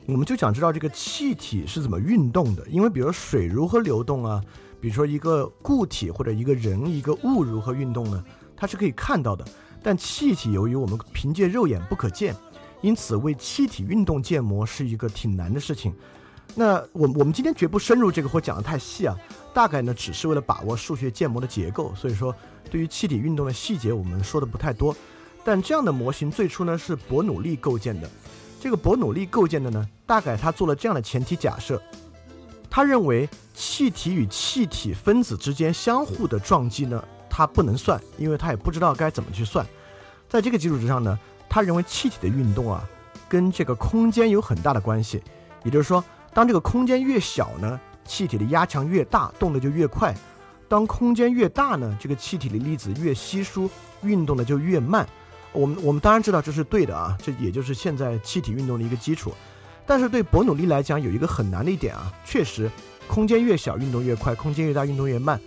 [0.08, 4.40] 我们就想知道这个气体是怎么运动的，因为比如水如何流动啊，
[4.80, 8.24] 比如说一个固体或者一个人一个物如何运动呢？
[8.56, 9.44] 它是可以看到的，
[9.82, 12.36] 但气体由于我们凭借肉眼不可见，
[12.80, 15.94] 因此为气体运动建模是一个挺难的事情。
[16.54, 19.16] 那我我们今天绝不深入这个或讲的太细啊，
[19.52, 22.34] 大概呢只是为了把握数学建模的结构，所以说
[22.70, 24.96] 对于气体运动的细节我们说的不太多。
[25.44, 28.08] 但这样的模型最初呢是伯努利构建的。
[28.58, 31.80] 这个伯努利构建的呢，大概他做了这样的前提假设，
[32.70, 39.64] 他认为气体与气体分子之间相互的撞击呢，他不能算，因为他也不知道该怎么去算。
[40.28, 41.16] 在这个基础之上呢，
[41.48, 42.88] 他认为气体的运动啊，
[43.28, 45.22] 跟这个空间有很大的关系。
[45.64, 50.12] 也就是说，当这个空间越小呢，气体的压强越大，动的就越快；
[50.68, 53.68] 当空间越大呢，这个气体的粒子越稀疏，
[54.02, 55.06] 运动的就越慢。
[55.52, 59.32] 我们我们当然知道这是对的啊，这也就是现在气体运动的一个基础。
[59.86, 62.70] 但是对伯努利来讲，有一个很难的一点啊，确实，
[63.08, 65.40] 空间越小运动越快，空间越大运动越慢。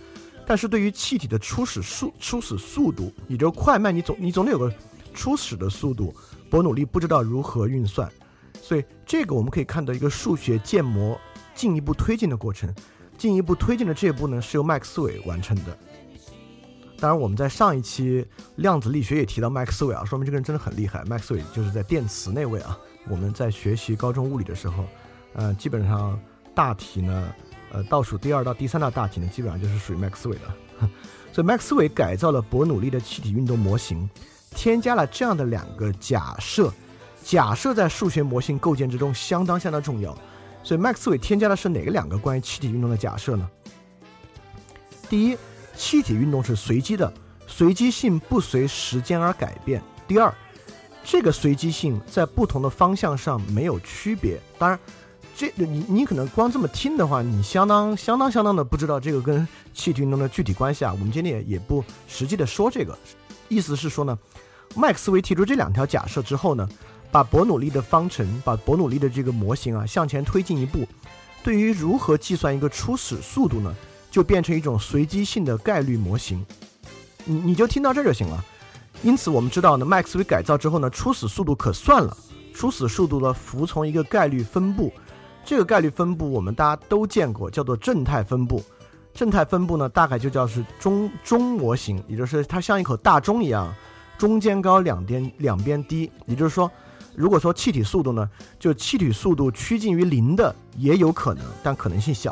[0.46, 4.72] 但是对于气体的初始速初始速度，也就快慢，你总你总得有个
[5.14, 6.14] 初始的速度。
[6.50, 8.10] 伯努利不知道如何运算，
[8.60, 11.16] 所以这个我们可以看到一个数学建模
[11.54, 12.74] 进一步推进的过程。
[13.16, 15.76] 进一步推进的这一步呢，是由麦克斯韦完成的。
[16.98, 21.04] 当然，我们在上一期量子力学也提到麦克斯韦啊，说明这个人真的很厉害。
[21.04, 22.76] 麦克斯韦就是在电磁那位啊。
[23.08, 24.84] 我们在学习高中物理的时候，
[25.34, 26.18] 呃，基本上
[26.54, 27.34] 大题呢，
[27.72, 30.88] 呃，倒数第二到第三道大题呢，基本上就是属于麦克斯韦的。
[31.32, 34.08] 所以麦克斯韦改造了伯努利的气体运动模型，
[34.50, 36.72] 添加了这样的两个假设。
[37.22, 40.16] 假设在数学模型构建之中相当相当重要。
[40.62, 43.48] 所以麦克斯韦添加的是哪个两个关于气体运动的假设呢？
[45.08, 45.36] 第一。
[45.76, 47.10] 气体运动是随机的，
[47.46, 49.80] 随机性不随时间而改变。
[50.06, 50.34] 第二，
[51.02, 54.38] 这个随机性在不同的方向上没有区别。
[54.58, 54.78] 当然，
[55.34, 60.92] 这你你可能光这么听的话，你相当相当相当的不知道这个跟气体运动的具体关系啊。
[60.92, 62.98] 我们今天也也不实际的说这个，
[63.48, 64.18] 意思是说呢，
[64.74, 66.68] 麦克斯韦提出这两条假设之后呢，
[67.10, 70.86] 把伯努利的方程，把伯努利的这个模型啊向前推进一步，
[71.42, 73.74] 对于如何计算一个初始速度呢？
[74.10, 76.44] 就变成一种随机性的概率模型，
[77.24, 78.44] 你你就听到这就行了。
[79.04, 82.16] 因此，我们知道呢，麦克斯韦改造之后呢，初始速度可算了。
[82.52, 84.92] 初始速度呢，服从一个概率分布。
[85.44, 88.60] 这个概率分布我们大家都见过，叫做正态分布。
[89.14, 93.72] 正态分布呢，大概就叫是钟钟模型，也就是它像一口大钟一样，
[94.20, 96.10] 中间高两边两边低。
[96.26, 96.70] 也就是说，
[97.16, 98.28] 如果说气体速度呢，
[98.58, 102.30] 就气体速度趋近于零的也有可能，但可能性小；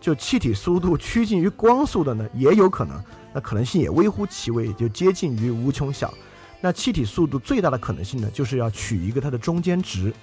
[0.00, 6.14] 就气体速度趋近于光速的呢，也有可能，那可能性也微乎其微，就接近于无穷小。
[6.60, 10.14] 那气体速度最大的可能性呢，就是要取一个它的中间值。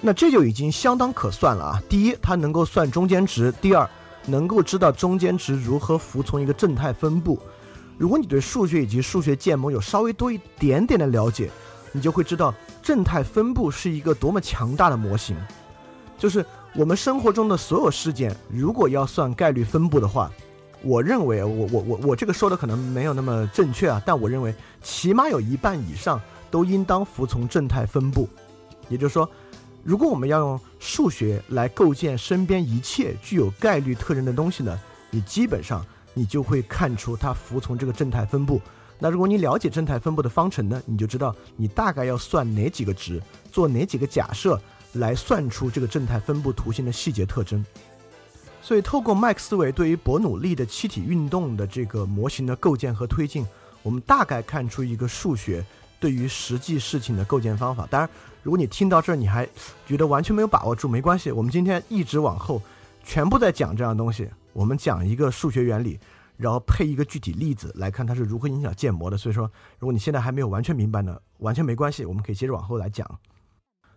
[0.00, 1.82] 那这就已经相当可算了啊！
[1.86, 3.86] 第一，它能够算中间值；第二，
[4.24, 7.38] 能够知道中间值如何服从一个正态分布。
[8.00, 11.50] 如果你对数学以及数学建模有稍微多一点点的了解，
[11.92, 15.36] 你就会知道正态分布是一个多么强大的模型。
[16.16, 16.42] 就是
[16.74, 20.32] 我们生活中的所有事件，如果要算概率分布的话，
[20.80, 26.18] 我认为我我我我这个说的可能没有那么正确啊，但我认为起码有一半以上
[26.50, 28.26] 都应当服从正态分布。
[28.88, 29.28] 也就是说。
[29.82, 34.78] 如果我们要用数学来构建身边一切具有概率特征的东西呢，
[35.10, 35.82] 你基本上
[36.14, 38.60] 你就会看出它服从这个正态分布。
[38.98, 44.60] 那如果你了解正态分布的方程呢，你就知道你大概要算哪几个值，做哪几个假设
[44.94, 47.64] 来算出这个正态分布图形的细节特征。
[48.62, 53.46] 所以，透过麦克斯韦对于伯努利的气体运动的这个模型的构建和推进，
[53.82, 55.64] 我们大概看出一个数学
[55.98, 57.86] 对于实际事情的构建方法。
[57.90, 58.08] 当然。
[58.42, 59.46] 如果你听到这儿你还
[59.86, 62.62] 觉得完全没有把握住，没关系，我们今天一直往后，
[63.04, 64.30] 全部在讲这样东西。
[64.52, 65.98] 我们讲一个数学原理，
[66.36, 69.16] 然后配一个具体例子来看它是如何影响建模的。
[69.16, 73.18] 所以说，如果你现在还没有完全明白呢，完全没关系，我们可以接着往后来讲。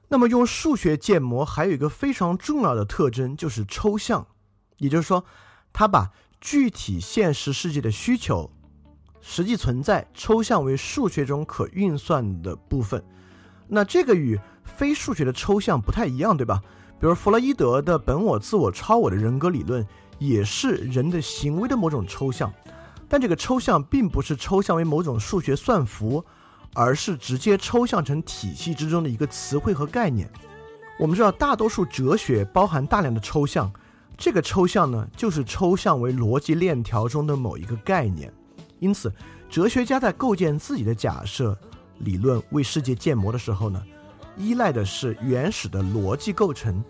[0.09, 4.27] 那么用数学建模还有一个非常重要的特征就是抽象，
[4.77, 5.23] 也就是说，
[5.71, 8.51] 它把具体现实世界的需求、
[9.21, 13.03] 实际存在抽象为数学中可运算的部分。
[13.67, 16.61] 那这个与非数学的抽象不太一样，对吧？
[16.99, 19.85] 比如弗洛伊德的本我、自我、超我的人格理论，
[20.19, 22.51] 也是人的行为的某种抽象，
[23.07, 26.23] 但这个抽象并不是抽象为某种数学算符，
[26.73, 30.29] 而是直接抽象成体系之中的一个词汇和概念。
[30.99, 33.71] 我们知道，大多数哲学包含大量的抽象，
[34.17, 38.31] 这个抽象呢，就是抽象为逻辑链条中的某一个概念。
[38.79, 39.11] 因此，
[39.49, 41.57] 哲学家在构建自己的假设。
[41.99, 43.81] 理论为世界建模的时候呢，
[44.35, 46.83] 依赖的是原始的逻辑构成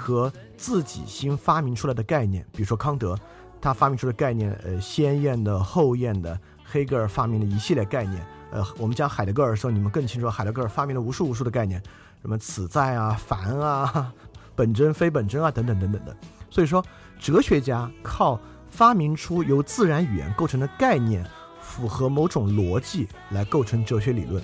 [0.00, 2.44] 和自己新发明出来的概念。
[2.52, 3.14] 比如说康德，
[3.60, 6.34] 他发明出的概念，呃，先验的、后验的；
[6.64, 8.26] 黑格尔发明的一系列概念。
[8.50, 11.82] 呃，我们讲海德格尔的时候，你们更清楚，海德格尔发明了无数无数的概念，
[12.22, 14.12] 什么此在啊、凡啊、
[14.56, 16.16] 本真非本真啊等等等等的。
[16.48, 16.84] 所以说，
[17.18, 21.24] 哲学家靠发明出由自然语言构成的概念。
[21.62, 24.42] 符合某种逻辑来构成哲学理论，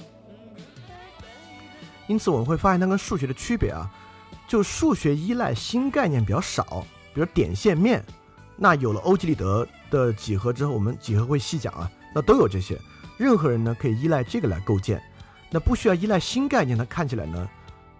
[2.06, 3.90] 因此我们会发现它跟数学的区别啊，
[4.46, 8.04] 就数学依赖新概念比较少，比如点线面，
[8.56, 12.80] 那有了欧几里得的几何之后，我们几何会细讲啊，那都有这些，
[13.18, 15.02] 任何人呢可以依赖这个来构建，
[15.50, 17.48] 那不需要依赖新概念，它看起来呢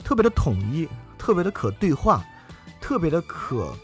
[0.04, 2.24] 特别的统一，特别的可对话，
[2.80, 3.74] 特别的可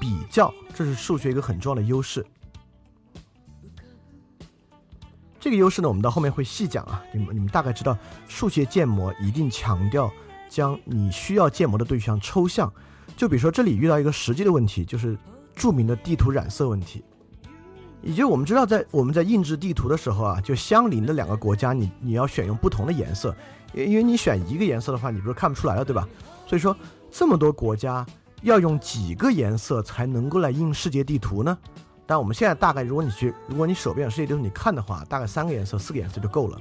[0.00, 2.26] 比较，这是数学一个很重要的优势。
[5.40, 7.00] 这个优势呢，我们到后面会细讲啊。
[7.12, 10.12] 你们你们大概知道，数学建模一定强调
[10.48, 12.72] 将你需要建模的对象抽象。
[13.16, 15.16] 就比如说这里遇到一个实际的问题，就是
[15.54, 17.02] 著名的地图染色问题。
[18.00, 23.34] 也就是我们知道，在我们在印制地图的时候啊，就相邻的两个国家，你你要选用不同的颜色，
[23.74, 26.08] 因为你选一个颜色的话，你不是看不出来了，对吧？
[26.46, 26.76] 所以说
[27.10, 28.06] 这么多国家
[28.42, 31.58] 要用几个颜色才能够来印世界地图呢？
[32.06, 36.60] 但我们现在大概，如果你去，如果你手边有世界地图，你看的话，大概三个颜色、四个颜色就够了。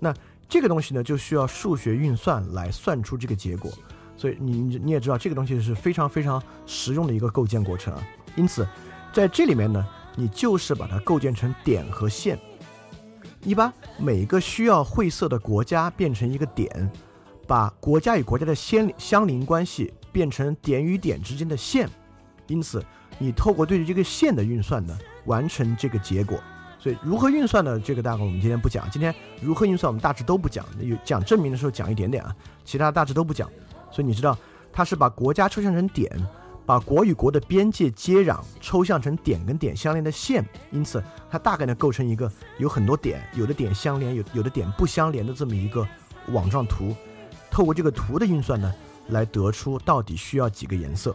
[0.00, 0.12] 那
[0.52, 3.72] 这个东西呢，就需要数学运算来算出这个结果。
[4.18, 8.06] 所以你你也知道，这个东西是非常非常实用的一个构建过程啊。
[8.36, 8.68] 因此，
[9.14, 9.82] 在这里面呢，
[10.14, 12.38] 你就是把它构建成点和线。
[13.40, 16.92] 你把每个需要绘色的国家变成一个点，
[17.46, 21.88] 把国家与国家的先相邻关系变成点与点之间的线。
[22.46, 22.84] 因此。
[23.18, 26.42] 你透过对于这个线的运算呢，完成这个结果。
[26.82, 27.78] 所以如何运算呢？
[27.78, 28.90] 这个大概我们今天不讲。
[28.90, 30.66] 今天如何运算，我们大致都不讲。
[30.80, 33.48] 有讲证明的时候讲一点点啊，其他大致都不讲。
[33.88, 34.36] 所以你知道，
[34.72, 36.10] 它是把国家抽象成点，
[36.66, 40.44] 把国与国的边界接壤抽象成点跟点相连的线。
[40.72, 42.28] 因此，它大概呢构成一个
[42.58, 45.86] 有很多点，有的点相连，有有的点不相连的这么一个
[46.32, 46.96] 网状图。
[47.48, 48.74] 透过这个图的运算呢，
[49.10, 51.14] 来得出到底需要几个颜色。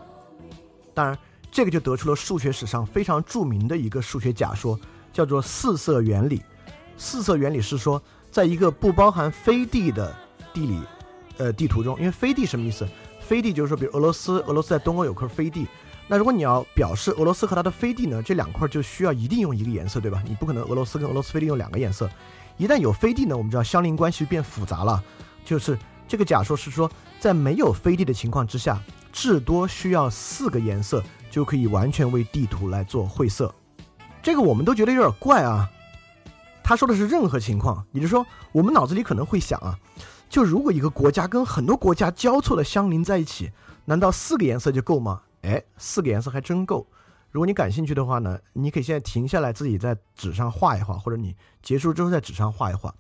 [0.93, 1.17] 当然。
[1.49, 4.77] 这个就得出了数学史上非常著名的一个数学假说，
[5.11, 6.41] 叫做四色原理。
[6.97, 8.01] 四色原理是说，
[8.31, 10.15] 在一个不包含飞地的
[10.53, 10.81] 地理，
[11.37, 12.87] 呃，地图中，因为飞地什么意思？
[13.19, 15.67] 飞地就是说，比如俄罗斯，俄罗斯在东欧有块飞地，
[16.07, 20.23] 那如果你要表示俄罗斯和它的飞地呢，这两块就需要一定用一个颜色，对吧？
[20.27, 22.09] 你不可能俄罗斯跟俄罗斯飞地用两个颜色，
[22.57, 25.03] 一旦有飞地呢，我们知道相邻关系变复杂了。
[25.45, 25.77] 就是
[26.07, 26.89] 这个假说是说，
[27.19, 28.81] 在没有飞地的情况之下，
[29.11, 33.53] 至多需要四个颜色就可以完全为地图来做绘色。
[34.27, 35.71] 这个我们都觉得有点怪啊。
[36.61, 39.79] 他说的是任何情况，也就是说，我们脑子里可能会想啊，
[40.27, 43.49] 就如果一个国家跟很多国家交错的相邻在一起，
[43.85, 45.21] 难道四个颜色就够吗？
[45.43, 46.85] 哎，四个颜色还真够。
[47.31, 52.93] 如果你感兴趣的话呢，你可以现在停下来，自己在纸上画一画，或者你结束之后在纸上画一画。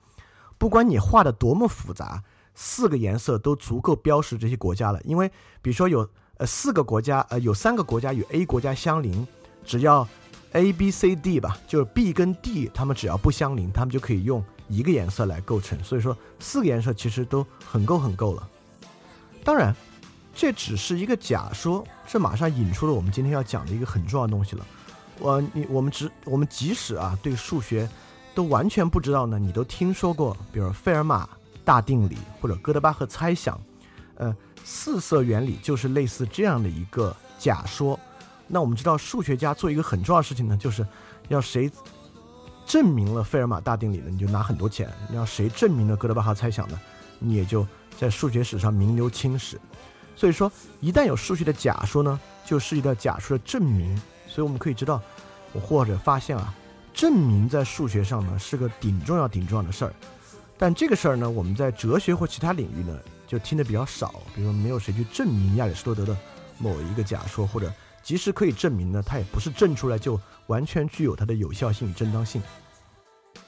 [0.57, 2.23] 不管你画的多么复杂，
[2.55, 5.01] 四个颜色都足够标识这些国家了。
[5.01, 5.27] 因为
[5.61, 9.27] 比如说有呃四个国家，呃有三个国家与 A 国家相邻，
[9.65, 10.07] 只要
[10.53, 15.81] A、B、C、D 吧，就是 B 跟 D，它们只要不相邻，它们就可以用一个颜色来构成。
[15.83, 18.49] 所以说四个颜色其实都很够很够了。
[19.43, 19.75] 当然。
[20.39, 24.63] 这只是一个假说，这马上引出了我们今天要讲的一个很重要的东西了。
[25.17, 27.89] 我你我们只我们即使啊对数学
[28.35, 31.27] 都完全不知道呢，你都听说过，比如费尔马
[31.65, 33.59] 大定理或者哥德巴赫猜想，
[34.13, 37.99] 呃，四色原理就是类似这样的一个假说。
[38.47, 40.85] 那我们知道数学家做一个很重要的事情呢，就是
[41.27, 41.69] 要谁
[42.65, 46.79] 证明了费尔马大定理呢，你就拿很多钱；要谁证明了哥德巴赫猜想呢，
[47.19, 47.67] 你也就
[47.97, 49.59] 在数学史上名留青史。
[50.15, 53.95] 所以说，一旦有数学的假说呢，就涉及到假说的证明。
[54.27, 55.01] 所以我们可以知道，
[55.61, 56.53] 或者发现啊，
[56.93, 59.93] 证明在数学上呢是个顶重要、顶重要的事儿。
[60.57, 64.15] 但这个事儿呢，我们在哲学或其他领域呢就听得比较少。
[64.35, 66.17] 比如说，没有谁去证明亚里士多德的
[66.57, 67.71] 某一个假说，或者
[68.07, 72.41] 即使可以证明呢，它也不是证出来就完全具有它的有效性与、正当性。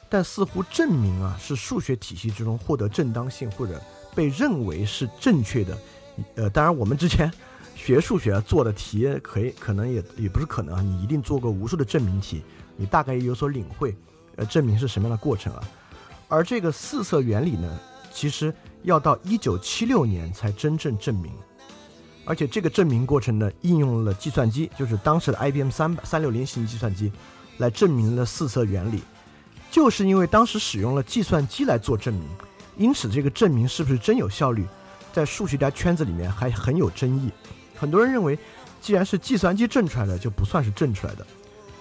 [0.09, 3.81] 但似乎证明啊，是数学体系之中获得正当性或者
[4.13, 5.77] 被认为是正确的。
[6.35, 7.31] 呃，当然，我们之前
[7.73, 12.43] 学数学做的题，可以可能也也不是可能啊，你一定做过无数的证明题，
[12.75, 13.95] 你大概也有所领会，
[14.35, 15.63] 呃，证明是什么样的过程啊？
[16.27, 17.79] 而这个四色原理呢，
[18.11, 18.53] 其实
[18.83, 21.31] 要到一九七六年才真正证明，
[22.29, 27.11] 而且这个证明过程呢，应用了计算机，就是当时的 IBM 三三六零型计算机，
[27.57, 29.01] 来证明了四色原理，
[29.71, 32.23] 就是因为当时使用了计算机来做证明，
[32.77, 34.63] 因此这个证明是不是真有效率？
[35.11, 37.31] 在数学家圈子里面还很有争议，
[37.75, 38.37] 很多人认为，
[38.79, 41.25] 既然是计算机证出来的，就不算是证出来的。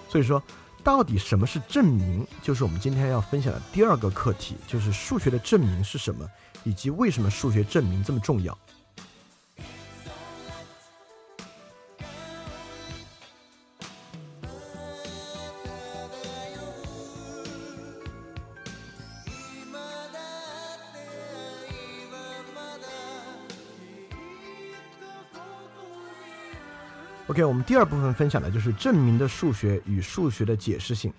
[0.09, 0.41] 所以说，
[0.83, 6.27] 到底什么是证明，就是我们今天要分享的第二个课题，就是数学的证明是什么，
[6.63, 8.57] 以及为什么数学证明这么重要。
[27.43, 31.13] 我们第二部分分享的就是证明的数学与数学的解释性。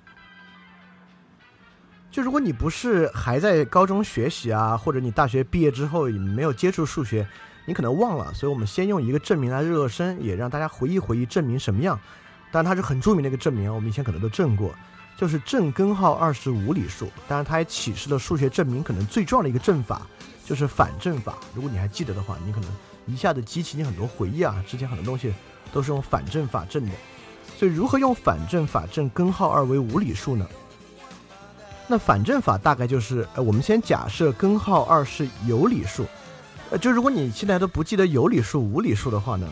[2.10, 7.24] 就如果你不是还在高中学习啊，或者你大学毕业之后没有接触数学，
[7.64, 8.34] 你可能忘了。
[8.34, 11.96] 所以我们先用一个证明来热热身，也让大家回忆回忆证明什么样。
[12.50, 14.74] 当然它是很著名的一个证明，我们以前可能都证过，
[15.16, 17.08] 就是正根号二十五理数。
[17.28, 20.02] 当然它也启示了数学证明可能最重要的一个证法，
[20.44, 21.38] 就是反证法。
[21.54, 22.68] 如果你还记得的话，你可能
[23.06, 25.32] 一下子激起你很多回忆啊，之前很多东西。
[25.72, 26.92] 都是用反证法证的，
[27.56, 30.46] 所以如何用反证法证根号二为无理数呢？
[31.86, 36.06] 那反证法大概就是，呃，我们先假设根号二是有理数，
[36.70, 39.48] 呃，就如果你现在都不记得有理数、无理数的话呢，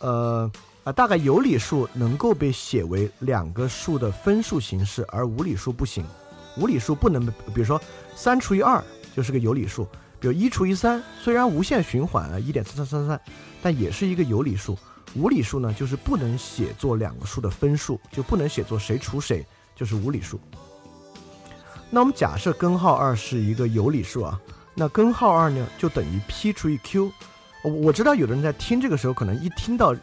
[0.00, 0.50] 呃，
[0.84, 6.04] 啊，大概有理数能够被写为两个数的分数形式，而无理数不行。
[6.58, 7.80] 无理数不能，比如说
[8.14, 8.84] 三除以二
[9.16, 9.88] 就是个有理数，
[10.20, 13.20] 比如一除以三，虽然无限循环啊，一点三三三三，
[13.62, 14.78] 但也是一个有理数。
[15.14, 19.46] 无理数呢，就是不能写作两个数的分数，就不能写作谁除谁，
[19.76, 20.40] 就是无理数。
[21.90, 24.40] 那我们假设根号二是一个有理数啊，
[24.74, 27.12] 那根号二呢就等于 p 除以 q。
[27.62, 29.94] 我知道有的人在听这个时候，可能一听到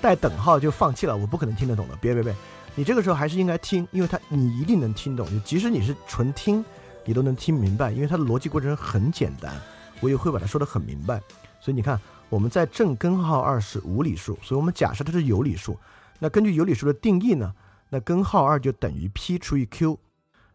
[0.00, 1.96] 带等号就放弃了，我不可能听得懂的。
[1.96, 2.32] 别别别，
[2.76, 6.64] 你这个时候还是应该听，因为它你一定能听懂，就即使你是纯听，
[7.04, 9.60] 你都能听明白，因为它的逻辑过程很简单，
[10.00, 11.20] 我也会把它说得很明白。
[11.60, 12.00] 所以你看。
[12.30, 15.76] 我们在正根号二是无理数，所以我们假设它是有理数。
[16.18, 17.52] 那根据有理数的定义呢，
[17.90, 19.98] 那根号二就等于 p 除以 q。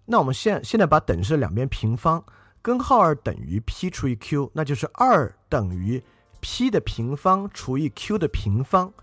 [0.05, 2.23] 那我们现现在把等式两边平方，
[2.61, 6.01] 根号二等于 p 除以 q，那就是二等于
[6.39, 8.93] p 的平方除以 q 的平方，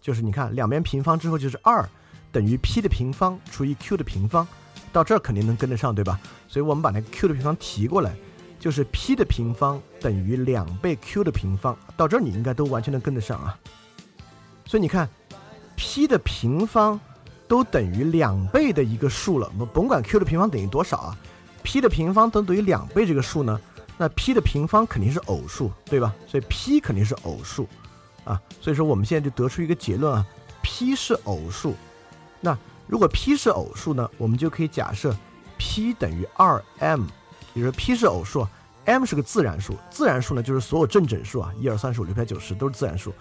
[0.00, 1.86] 就是你看两边平方之后就是二
[2.32, 4.46] 等于 p 的平方除以 q 的平方，
[4.92, 6.18] 到这儿肯定能跟得上，对吧？
[6.48, 8.14] 所以我们把那个 q 的平方提过来。
[8.64, 13.58] 就是 p 的平方等于两倍 q 的平方，到这儿你应该都完全能跟得上啊。
[14.64, 15.06] 所以你看
[15.76, 16.98] ，p 的平方
[17.46, 21.18] 都等于两倍的一个数了，我们甭管 q 的平方等于多少啊
[21.62, 23.60] ，p 的平方等等于两倍这个数呢，
[23.98, 26.14] 那 p 的平方肯定是偶数，对吧？
[26.26, 27.68] 所以 p 肯定是偶数，
[28.24, 30.26] 啊，所以说我们现在就得出一个结论啊
[30.62, 31.74] ，p 是偶数。
[32.40, 32.56] 那
[32.86, 35.14] 如果 p 是偶数呢，我们就可以假设
[35.58, 37.04] p 等于二 m，
[37.54, 38.46] 也就是 p 是偶数
[38.84, 43.12] ，m 是个自然数，自然数呢就是所有正整数啊，一二三四五六七八九十都是自然数，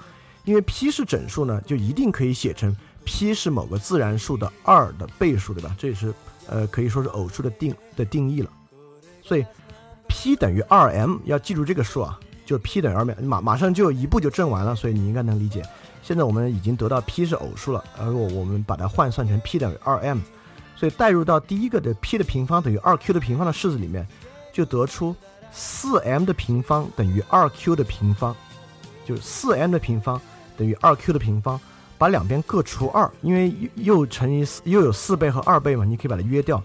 [0.43, 2.75] 因为 p 是整数呢，就一定可以写成
[3.05, 5.75] p 是某个自然数的二的倍数，对吧？
[5.77, 6.13] 这也是
[6.47, 8.49] 呃可以说是偶数的定的定义了。
[9.21, 9.45] 所以
[10.07, 15.63] p 等于二 m，要记住这个数啊，就 p 等于二 m，马马上就一步就证完了，所以你应该能理解。
[16.01, 20.19] 现在我们已经得到 p 是偶数了，而我我们把它换算成 p 等于二 m，
[20.75, 24.05] 所以代入到第一个的 p 的平方等于二 q 的平方的式子里面，
[24.53, 25.13] 就得出
[25.51, 28.33] 四 m 的平方等于二 q 的平方，
[29.05, 30.21] 就是四 m 的平方
[30.55, 31.59] 等于二 q 的平方，
[31.97, 36.63] 把两边各除二，因为又乘以四又有四倍和二倍嘛，你可以把它约掉，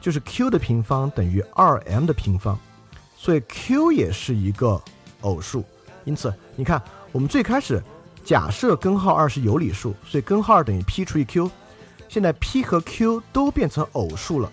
[0.00, 2.58] 就是 q 的平方等于二 m 的平方，
[3.16, 4.78] 所以 q 也是一个
[5.22, 5.64] 偶数，
[6.04, 6.82] 因此你看
[7.12, 7.82] 我们最开始。
[8.24, 11.50] 假设根号二是有理数，所以根号二等于 p 除以 q。
[12.10, 14.52] 现在 p 和 q 都变成偶数了，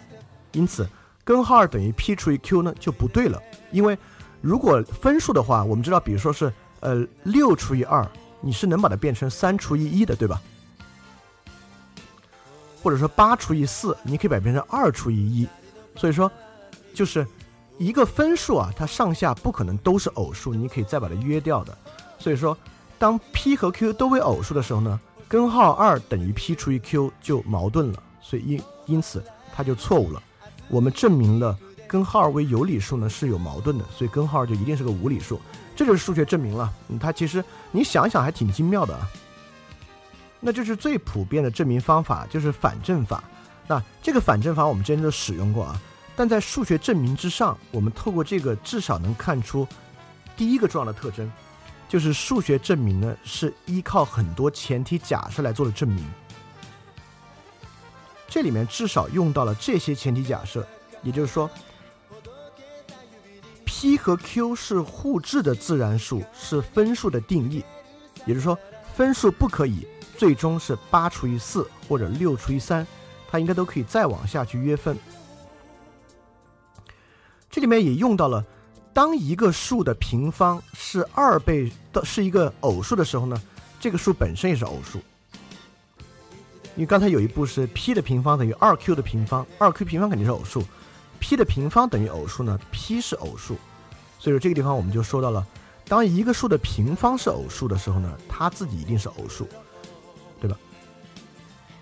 [0.54, 0.88] 因此
[1.26, 3.42] 根号二等于 p 除以 q 呢就不对了。
[3.72, 3.98] 因为
[4.40, 8.08] 如果分数的话，我们知道，比如说是呃六除以二，
[8.40, 10.42] 你是能把它变成三除以一的，对吧？
[12.82, 15.46] 或者说八除以四，你可以把它变成二除以一。
[15.98, 16.32] 所以说，
[16.94, 17.28] 就是
[17.78, 21.78] 一个分数啊，它上下不可能都是偶数，你可以再把它约掉的。
[22.18, 22.58] 所以说。
[22.98, 24.98] 当 p 和 q 都为偶数的时候呢，
[25.28, 29.22] 根号二等于 p 除以 q 就矛盾了，所以因因此
[29.54, 30.24] 它就错误了。
[30.68, 31.58] 我们证明了
[31.88, 35.40] 根号二为有理数呢是有矛盾的，所以根号二就一定是个无理数，
[35.76, 36.72] 这就是数学证明了。
[37.00, 39.08] 它其实你想想还挺精妙的啊。
[40.40, 43.24] 那就是最普遍的证明方法就是反证法。
[43.68, 45.82] 那这个反证法我们之前都使用过啊，
[46.16, 49.68] 但在数学证明之上，我们透过这个至少能看出
[50.38, 51.32] 第一个重要的特征。
[51.88, 56.04] 就是数学证明呢，是依靠很多前提假设来做的证明。
[58.28, 60.66] 这里面至少用到了这些前提假设，
[61.02, 61.50] 也就是说
[63.66, 67.64] ，p 和 q 是互质的自然数，是分数的定义。
[68.26, 68.58] 也就是说，
[68.94, 72.86] 分数不可以最终是八除以四或者六除以三，
[73.30, 74.98] 它应该都可以再往下去约分。
[77.50, 78.44] 这里面也用到了。
[78.94, 83.36] 当一个数的平方是二倍的，是一个偶数的时候呢，
[83.78, 85.02] 这个数本身也是偶数。
[86.76, 90.64] 因为刚才有一步是 p 的平方等于二 q 的平方，二 q 平方肯定是偶数
[91.20, 93.56] ，p 的平方等于偶数呢，p 是偶数。
[94.20, 95.46] 所以说这个地方我们就说到了，
[95.88, 99.48] 当一个数的平方是偶数的时候呢，它自己一定是偶数，
[100.42, 100.58] 对吧？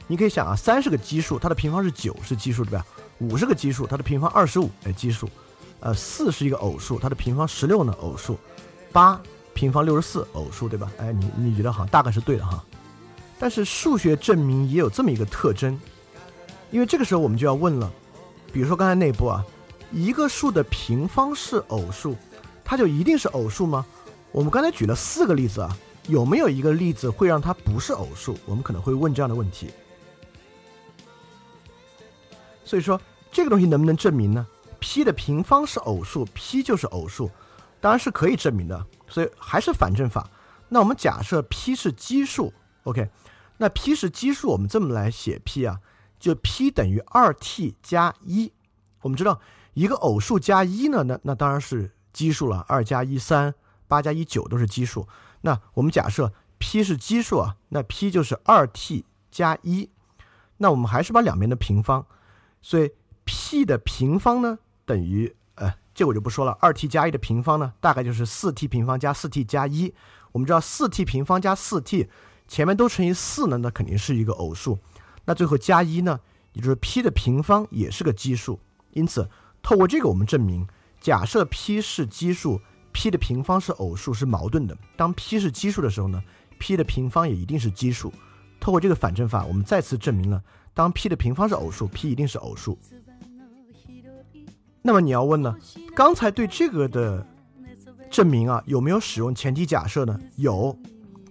[0.06, 2.86] 你可以想啊，三是个奇数，它的平方是九，是奇数，对吧？
[3.20, 5.30] 五是个奇数，它的平方二十五，哎，奇数。
[5.80, 8.38] 呃，四是一个偶数，它的平方十六呢，偶数，
[8.92, 9.20] 八
[9.54, 10.92] 平方六十四，偶数，对吧？
[10.98, 12.64] 哎，你你觉得好像大概是对的哈。
[13.44, 15.78] 但是数学证明也有这么一个特征，
[16.72, 17.92] 因为这个时候我们就要问了，
[18.54, 19.46] 比如说刚才那步啊，
[19.92, 22.16] 一个数的平方是偶数，
[22.64, 23.86] 它就一定是偶数吗？
[24.32, 25.78] 我们刚才举了四个例子啊，
[26.08, 28.38] 有没有一个例子会让它不是偶数？
[28.46, 29.72] 我们可能会问这样的问题。
[32.64, 32.98] 所以说
[33.30, 34.48] 这个东西能不能证明呢
[34.80, 37.30] ？p 的平方是偶数，p 就是偶数，
[37.82, 38.86] 当然是可以证明的。
[39.10, 40.30] 所以还是反证法。
[40.70, 43.06] 那我们假设 p 是奇数，OK？
[43.58, 45.80] 那 p 是奇数，我们这么来写 p 啊，
[46.20, 48.52] 就 p 等于二 t 加一。
[49.02, 49.40] 我们知道
[49.74, 52.66] 一个偶数加一呢，那那当然是奇数了。
[52.68, 53.54] 二加一三，
[53.88, 55.08] 八加一九都是奇数。
[55.42, 59.90] 那我们假设 p 是奇数啊，那 p 就是二 t 加一。
[60.58, 62.06] 那我们还是把两边的平方，
[62.62, 62.92] 所以
[63.26, 64.60] p 的平方呢？
[64.86, 66.58] 等于呃，这我就不说了。
[66.62, 69.94] 二 t 加一的平方呢，大概就是四 t 平方加四 t 加一。
[70.32, 72.10] 我们知道四 t 平方加四 t，
[72.48, 74.78] 前面都乘以四呢，那肯定是一个偶数。
[75.26, 76.20] 那最后加一呢，
[76.54, 78.60] 也就是 p 的平方也是个奇数。
[78.92, 79.28] 因此，
[79.62, 80.68] 透过这个我们证明，
[81.02, 82.60] 假设 p 是奇数
[82.92, 84.78] ，p 的平方是偶数是矛盾的。
[84.96, 86.22] 当 p 是奇数的时候呢
[86.60, 88.14] ，p 的平方也一定是奇数。
[88.60, 90.42] 透过这个反证法，我们再次证明了，
[90.74, 92.78] 当 p 的平方是偶数，p 一定是偶数。
[94.82, 95.56] 那么你要问呢？
[95.96, 97.26] 刚才对这个的
[98.12, 100.20] 证明啊，有没有使用前提假设呢？
[100.36, 100.78] 有，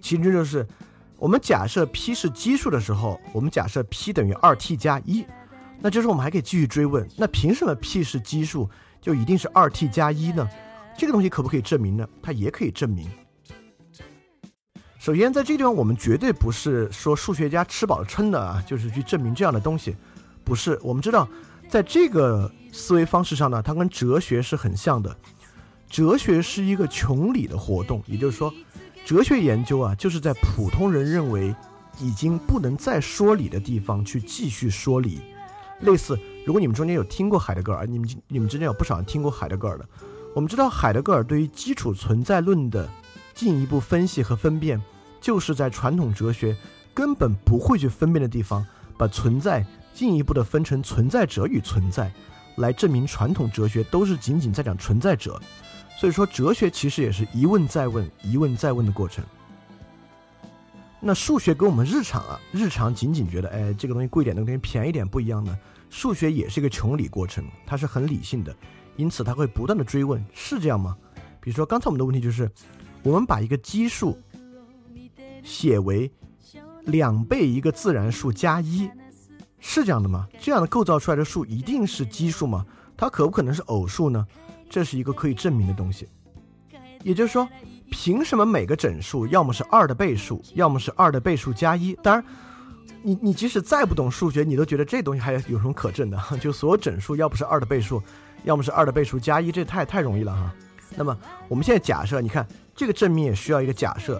[0.01, 0.67] 其实就是
[1.23, 5.25] 我们假设 p 是奇数的时候，我们假设 p 等于二 t 加一，
[5.79, 8.69] 那就是我们还可以继续追问，那凭什么 p 是奇数
[8.99, 10.45] 就一定是二 t 加一呢？
[10.97, 12.05] 这个东西可不可以证明呢？
[12.21, 13.09] 它也可以证明。
[14.99, 19.95] 首先，在这个地方，我们绝对不是说数学家吃饱了撑的啊，就是去证明这样的东西，
[20.43, 20.77] 不是。
[20.83, 21.25] 我们知道，
[21.69, 22.51] 在这个。
[22.73, 25.15] 思维方式上呢，它跟哲学是很像的。
[25.87, 28.51] 哲学是一个穷理的活动，也就是说，
[29.05, 31.53] 哲学研究啊，就是在普通人认为
[31.99, 35.19] 已经不能再说理的地方去继续说理。
[35.81, 39.85] 类似，如果你们中间有听过海德格尔，你们你们之间有不少人听过海德格尔的。
[40.33, 42.89] 我们知道，海德格尔对于基础存在论的
[43.33, 44.81] 进一步分析和分辨，
[45.19, 46.55] 就是在传统哲学
[46.93, 48.65] 根本不会去分辨的地方，
[48.97, 52.09] 把存在进一步的分成存在者与存在，
[52.55, 55.39] 来证明传统哲学都是仅仅在讲存在者。
[55.99, 59.23] 所以说，哲学其实也是一问再问、一问再问的过程。
[60.99, 65.57] 那数学跟我们日常啊，日常仅仅觉得，哎，这个东西贵点，那个东西便宜点不一样呢。
[65.89, 68.55] 数学也是一个穷理过程，它是很理性的，
[68.95, 70.97] 因此它会不断的追问，是这样吗？
[71.39, 72.49] 比如说刚才我们的问题就是，
[73.03, 74.17] 我们把一个奇数
[75.43, 76.11] 写为
[76.85, 78.89] 两倍一个自然数加一，
[79.59, 80.27] 是这样的吗？
[80.39, 82.65] 这样的构造出来的数一定是奇数吗？
[82.95, 84.25] 它可不可能是偶数呢？
[84.73, 86.09] 这是一个可以证明的东西，
[87.03, 87.47] 也就是说，
[87.91, 91.93] 凭什么每个整数要么是二的倍数，要么是二的倍数加一？
[92.01, 92.25] 当然，
[93.03, 96.19] 你你即使再不懂数学，你都觉得这东西还有什么可证的？
[96.41, 98.01] 就所有整数要不是二的倍数，
[98.45, 100.51] 要么是二的倍数加一，这太太容易了哈。
[100.95, 101.15] 那么
[101.47, 102.43] 我们现在假设，你看
[102.75, 104.19] 这个证明也需要一个假设，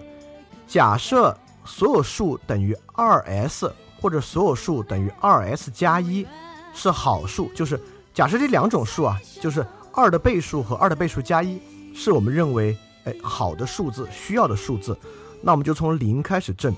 [0.68, 6.24] 假设所有数等于二 s，或者所有数等于二 s 加一
[6.72, 7.76] 是好数，就是
[8.12, 9.66] 假设这两种数啊，就是。
[9.94, 11.60] 二的倍数和二的倍数加一
[11.94, 14.98] 是我们认为哎好的数字，需要的数字，
[15.40, 16.74] 那我们就从零开始证。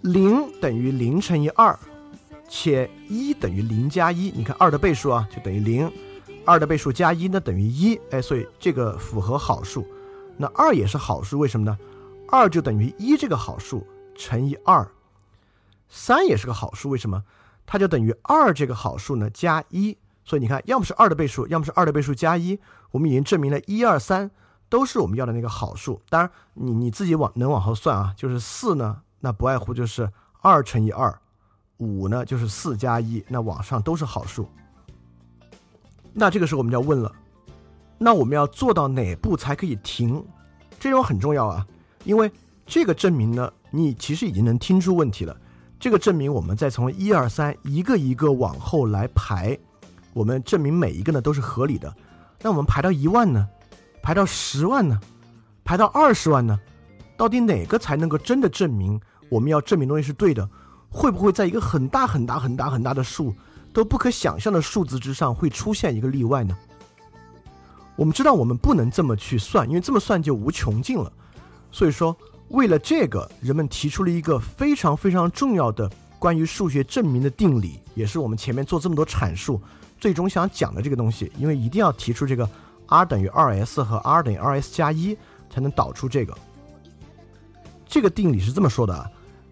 [0.00, 1.78] 零等于零乘以二，
[2.48, 4.32] 且一等于零加一。
[4.34, 5.90] 你看二的倍数啊，就等于零，
[6.44, 9.86] 二的倍数加一呢等于一，哎，所以这个符合好数。
[10.36, 11.78] 那二也是好数，为什么呢？
[12.28, 13.86] 二就等于一这个好数
[14.16, 14.88] 乘以二。
[15.88, 17.22] 三也是个好数，为什么？
[17.66, 19.96] 它就等于二这个好数呢加一。
[20.28, 22.60] 所以你看，要么是二的倍数，要么是二的倍数加一。
[22.90, 24.30] 我们已经证明了一二三
[24.68, 26.02] 都是我们要的那个好数。
[26.10, 30.12] 当然，你你自己往能往后算啊，就是四呢，那不外乎就是
[30.42, 31.18] 二乘以二，
[31.78, 34.46] 五呢就是四加一，那往上都是好数。
[36.12, 37.10] 那这个时候我们就要问了，
[37.96, 40.22] 那我们要做到哪步才可以停？
[40.78, 41.66] 这种很重要啊，
[42.04, 42.30] 因为
[42.66, 45.34] 这个证明呢，你其实已经能听出问题了。
[45.80, 49.58] 这个证明我们再从一二三一个一个往后来排。
[50.12, 51.94] 我们证明每一个呢都是合理的，
[52.40, 53.48] 那我们排到一万呢，
[54.02, 54.98] 排到十万呢，
[55.64, 56.58] 排到二十万呢，
[57.16, 60.48] 到底哪个才能够真的证明我们要证明东西是对的？
[60.90, 63.34] 会不会在一个很大很大很大很大的数
[63.72, 66.56] 都不可想象的数字之上会出现一个例外呢？
[67.94, 71.12] 我们知道我们不能这么去算，因为这么算就无穷尽了。
[71.70, 72.16] 所以说，
[72.48, 79.60] 为了这个，人们提出了一个非常非常重要的关于数学证明的定理，也是我们前面做这么多阐述。
[79.98, 82.48] 最终想讲的这个东西，因为一定要提出这个
[82.86, 85.16] r 等于二 s 和 r 等于二 s 加一，
[85.50, 86.36] 才能导出这个。
[87.86, 89.10] 这个定理是这么说的啊：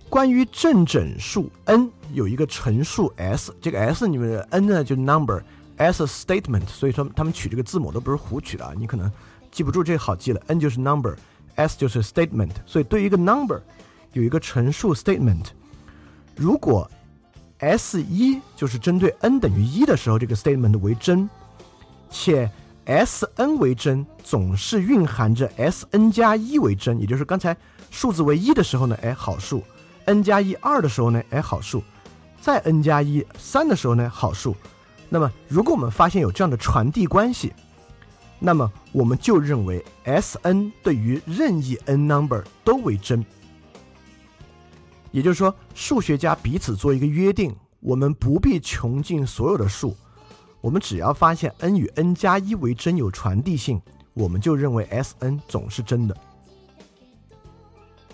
[0.08, 9.10] 关于正整数 n 有一个陈述 s，这个 s 你们 n 呢就 number，s statement，所以说他们取这个字母都不是胡取的啊，你可能
[9.50, 13.60] 记不住这个好记了，n 就是 number，s 就是 statement，所以对于一个 number
[14.12, 15.46] 有一个陈述 statement，
[16.36, 16.88] 如果
[17.58, 21.28] S 一就是针对 n 等于一的时候，这个 statement 为真，
[22.10, 22.50] 且
[22.84, 27.56] S n 为真，总是蕴含着 S n 加一为真，也就是刚才
[27.90, 29.62] 数字为一的时候呢，哎好数
[30.04, 31.80] ；n 加一二的时候呢，哎好数；
[32.40, 34.54] 再 n 加一三的时候呢，好数。
[35.08, 37.52] 那么如果我们发现有这样的传递关系，
[38.38, 43.24] 那么我们就认为 S n 对于任意 n number 都为真。
[45.16, 49.96] 也就是说，数学家彼此做一个约定：我们不必穷尽所有的数，
[50.60, 53.80] 我们只要发现 n 与 n 加一为真有传递性，
[54.12, 56.14] 我们就认为 S n 总是真的。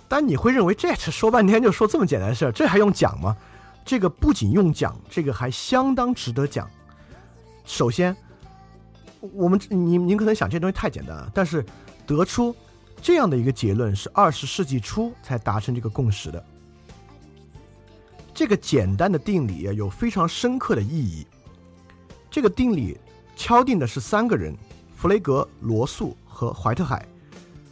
[0.07, 3.36] 但你会认为这说半天就说这么简单的事儿，这还用讲吗？
[3.84, 6.70] 这个不仅用讲，这个还相当值得讲。
[7.64, 8.16] 首先，
[9.32, 11.66] 我们您您可能想这东西太简单了，但是
[12.07, 12.55] 得出
[13.00, 16.44] 这样的一个结论是二十世纪初才达成这个共识的。
[18.35, 21.26] 这个简单的定理，有非常深刻的意义。
[22.30, 22.97] 这个定理
[23.37, 24.57] 敲定的是三个人：
[24.97, 27.07] 弗雷格、罗素和怀特海。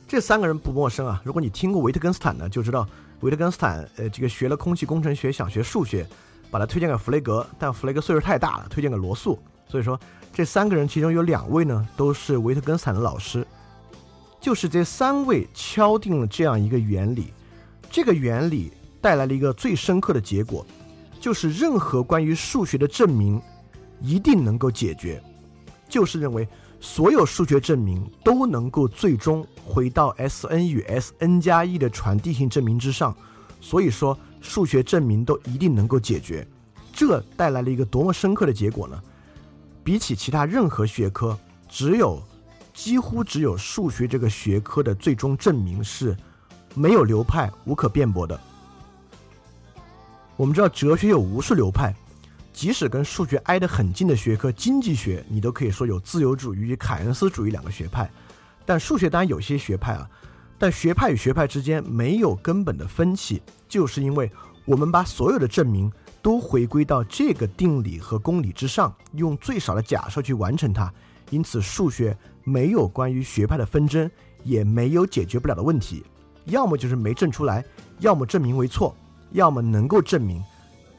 [0.06, 1.22] 这三个人不陌生啊。
[1.24, 2.86] 如果你听过维特根斯坦呢，就知道
[3.20, 6.06] 维特根斯坦呃，这个学了空气工程学，想学数学，
[6.50, 9.38] 把他推荐给弗雷格，但弗雷格岁数太大了，推荐给罗素。
[9.66, 9.98] 所以说，
[10.32, 13.46] 这三个人其中有两位呢，都是维特根斯坦的老师。
[14.40, 17.32] 就是这三位敲定了这样一个原理，
[17.90, 18.72] 这个原理。
[19.00, 20.64] 带来了一个最深刻的结果，
[21.20, 23.40] 就是任何关于数学的证明，
[24.00, 25.22] 一定能够解决，
[25.88, 26.46] 就是认为
[26.80, 33.16] 所有数学证明都能够最终回到 S_n 与 S_n 加一的传递性证明之上，
[33.60, 36.46] 所以说数学证明都一定能够解决。
[36.92, 39.00] 这带来了一个多么深刻的结果呢？
[39.82, 41.38] 比起其他任何学科，
[41.68, 42.22] 只有
[42.74, 46.16] 几乎只有数学这个学科的最终证明是
[46.74, 48.38] 没有流派、无可辩驳的。
[50.40, 51.94] 我们知道哲学有无数流派。
[52.50, 58.10] 即使跟数学挨得很近的学科经济学，你都可以说有自由主义与凯恩斯主义两个学派。
[58.64, 60.08] 但数学当然有些学派啊，
[60.58, 64.32] 但学派与学派之间没有根本的分歧，就是因为
[64.64, 70.90] 我们把所有的证明都回归到这个定理和公理之上，用最少的假设去完成它。
[71.28, 74.10] 因此，数学没有关于学派的纷争，
[74.42, 76.02] 也没有解决不了的问题。
[76.46, 77.62] 要么就是没证出来，
[77.98, 78.96] 要么证明为错，
[79.32, 80.42] 要么能够证明。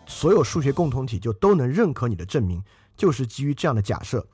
[0.07, 2.61] 所有数学共同体就都能认可你的证明，
[2.97, 4.25] 就是基于这样的假设。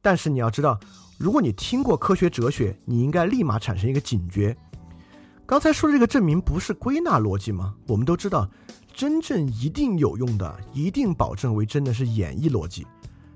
[0.00, 0.78] 但是你要知道，
[1.18, 4.56] 如果你听过科学哲学，你应该立马产生一个警觉。
[5.44, 7.74] 刚才说的这个证明不是归纳逻辑吗？
[7.86, 8.48] 我们都知道，
[8.94, 12.86] 真正一定有用的、一定保证为真的是演绎逻辑。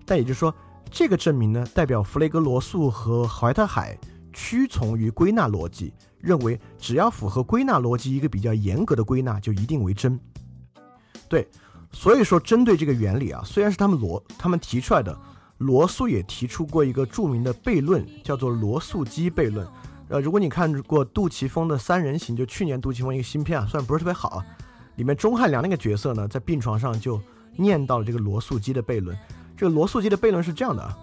[0.05, 0.55] 但也就是说，
[0.91, 3.99] 这个证明呢，代表弗雷格罗素和怀特海
[4.33, 5.93] 屈从于归纳逻辑，
[6.23, 10.19] 认为只要符合归纳逻辑一个比较严格的归纳，就一定为真。
[11.29, 11.47] 对。
[11.95, 15.15] 所以说，针对这个原理啊，虽然是他们罗他们提出来的，
[15.59, 19.69] 罗素也提出过一个著名的悖论，叫做罗素基悖论。
[20.09, 24.43] 呃，如果你看过杜琪峰的《三人行》，就去年杜琪峰一个新片啊，虽然不是特别好，
[24.97, 27.21] 里面钟汉良那个角色呢，在病床上就
[27.57, 29.15] 念到了这个罗素基的悖论。
[29.55, 30.97] 这个罗素基的悖论是这样的啊，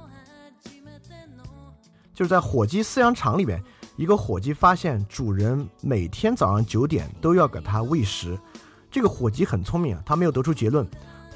[2.15, 3.63] 就是在火鸡饲养场里面，
[3.99, 8.39] 一个火鸡发现主人每天早上九点都要给它喂食。
[8.89, 10.87] 这个火鸡很聪明啊，它没有得出结论，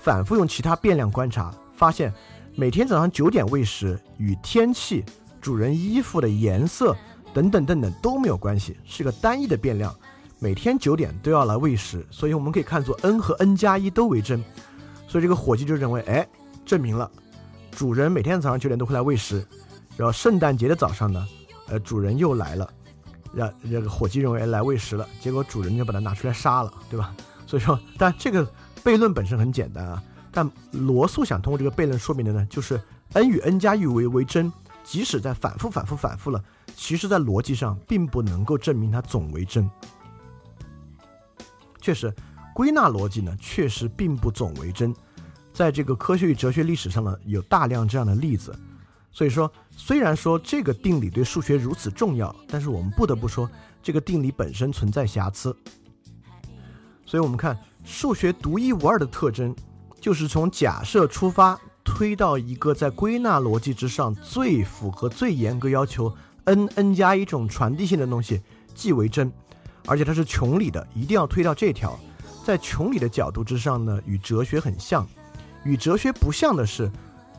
[0.02, 2.14] 反复用其他变量观察，发现
[2.56, 5.04] 每天早上九点喂食与天气、
[5.42, 6.96] 主人衣服的颜色
[7.34, 9.94] 等等等等都没有关系，是个单一的变量，
[10.40, 14.42] 每天九点都要来喂食，所以我们可以看作 n 和 n 加一都为真，
[15.06, 16.26] 所以这个火鸡就认为，哎，
[16.66, 17.12] 证明了
[17.72, 19.46] 主人每天早上九点都会来喂食，
[19.98, 21.28] 然后圣诞节的早上呢，
[21.74, 22.72] 呃，主人又来了，
[23.34, 27.16] 让这个火鸡认为来喂食了，结果主人就把它拿出来杀了，对吧？
[27.48, 28.46] 所以说，但这个
[28.84, 30.02] 悖论本身很简单啊。
[30.32, 32.80] 但罗素想通过这个悖论说明的呢，就是
[33.14, 34.54] n 与 n 加一为为真，
[34.84, 36.44] 即使在反复、反复、反复了，
[36.76, 39.68] 其实在逻辑上并不能够证明它总为真。
[41.82, 42.14] 确实，
[42.54, 44.94] 归纳逻辑呢，确实并不总为真。
[45.52, 48.56] 在这个科学与哲学历史上呢，有大量这样的例子。
[49.12, 53.50] 所以说，虽然说这个定理对数学如此重要，但是我们不得不说，
[53.82, 55.56] 这个定理本身存在瑕疵。
[57.06, 59.54] 所以我们看数学独一无二的特征，
[60.00, 66.16] 就是从假设出发，推到一个在归纳逻辑之上最符合、最严格要求
[66.46, 68.42] n n 加一种传递性的东西
[68.74, 69.32] 即为真，
[69.86, 72.00] 而且它是穷理的，一定要推到这条。
[72.46, 75.06] 在穷理的角度之上呢，与哲学很像。
[75.66, 76.92] 与哲学不像的是，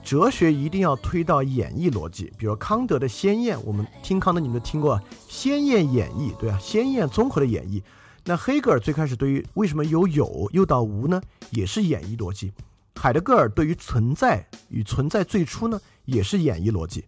[0.05, 2.31] 哲学一定要推到演绎逻辑。
[2.37, 7.83] 比如康德的先验，我们听康德，你们都听过先验演绎，对啊，先验综合的演绎。
[8.25, 12.51] 那黑格尔最开始对于为什么由有又到无呢，也是演绎逻辑；
[12.95, 17.05] 海德格尔对于存在与存在最初呢，也是演绎逻辑。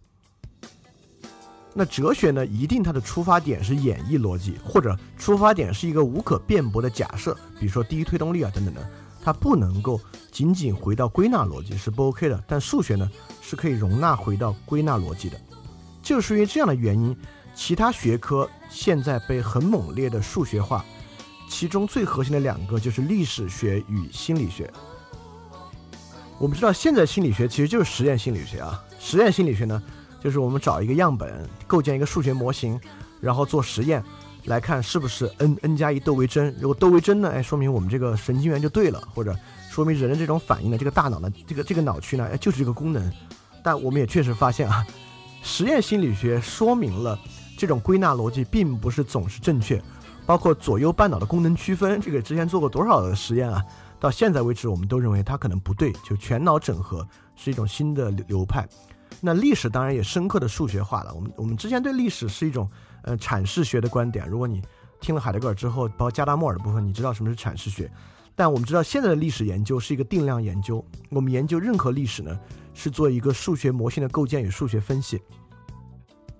[1.73, 8.89] 那哲学呢，一定它的出发点是演绎逻辑，或者出发点是一个无可辩驳的假设，比如说第一推动力啊等等的，
[9.27, 9.99] 它不能够
[10.31, 12.41] 仅仅回到归纳逻辑是不 OK 的。
[12.47, 13.11] 但数学呢，
[13.41, 15.37] 是可以容纳回到归纳逻辑的，
[16.01, 17.13] 就是因为这样的原因，
[17.53, 20.85] 其他学科现在被很猛烈的数学化。
[21.49, 24.71] 其中最核心的两个就是历史学与心理学。
[26.39, 28.81] 我们知道，现在心理学其实就是实验心理学啊。
[28.97, 29.83] 实验心理学呢，
[30.23, 32.79] 就是我们找一个样本，构建一个数学模型，
[33.19, 34.01] 然后做实验，
[34.47, 36.55] 来看是不是 n n 加一都为真。
[36.59, 39.35] 如果都为真呢，哎，说明我们这个神经元就对了，或者
[39.69, 43.11] 说明人的这种反应呢，这个大脑呢，这个这个脑区呢，哎，就是这个功能。
[43.61, 44.85] 但我们也确实发现啊，
[45.43, 47.19] 实验心理学说明了
[47.57, 49.81] 这种归纳逻辑并不是总是正确。
[50.25, 53.63] 包括左右半脑的功能区分，这个之前做过多少的实验啊？
[53.99, 55.91] 到现在为止，我们都认为它可能不对。
[56.03, 58.67] 就全脑整合是一种新的流派。
[59.21, 61.13] 那历史当然也深刻的数学化了。
[61.13, 62.69] 我们我们之前对历史是一种
[63.07, 64.27] 呃阐释学的观点。
[64.27, 64.61] 如果你
[64.99, 67.89] 听了海德格尔之后，包括加达默尔的部分，你知道什么是阐释学。
[68.35, 70.85] 但我们知道现在的历史研究是一个定量研究。
[71.09, 72.37] 我们研究任何历史呢，
[72.73, 75.19] 是做一个数学模型的构建与数学分析。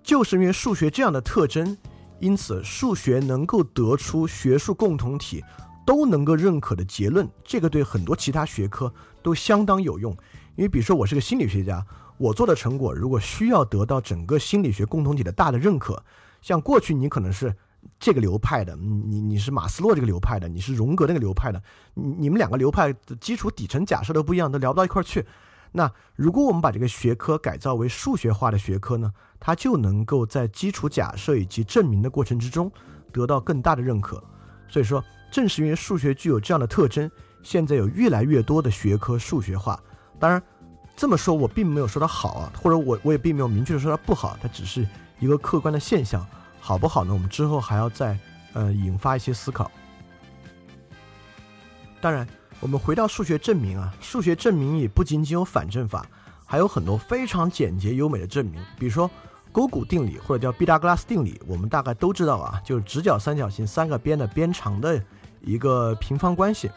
[0.04, 1.76] 就是因为数学这样的特征。
[2.20, 5.44] 因此，数学能够得出学术共同体
[5.86, 8.92] 都能够认可的结论，这个对很多其他学科
[9.22, 10.12] 都相当有用。
[10.56, 11.86] 因为比如说我是个心理学家，
[12.18, 16.04] 我做的成果如果需要得到整个心理学共同体的大的认可，
[16.48, 17.54] 像过去你可能是
[18.00, 21.62] 这个流派的，你你是马斯洛这个流派的，你是荣格那个流派的，
[21.94, 25.26] 你你们两个流派的基础底层假设都不一样，都聊不到一块儿去。
[25.74, 32.72] 那如果我们把这个学科改造为数学化的学科呢，它就能够在基础假设以及证明的过程之中
[33.12, 34.24] 得到更大的认可。
[34.70, 37.12] 所以说，正是因为数学具有这样的特征，
[37.44, 39.78] 现在有越来越多的学科数学化。
[40.18, 40.42] 当然，
[40.96, 44.88] 这么说我并没有说它好啊，或者我我也并没有明确的说它不好，它只是
[45.20, 46.26] 一个客观的现象。
[46.60, 47.14] 好不好呢？
[47.14, 48.18] 我们之后还要再
[48.54, 49.72] 呃引发一些思考。
[52.02, 52.28] 当然。
[52.60, 56.04] 我们回到数学证明啊，数学证明也不仅仅有反证法，
[56.44, 58.60] 还有很多非常简洁优美的证明。
[58.80, 59.08] 比如说
[59.52, 65.00] 勾股定理或者叫毕达哥拉斯定理，我们大概都知道啊，就是直角三角形三个边的边长的
[65.42, 66.68] 一个平方关系。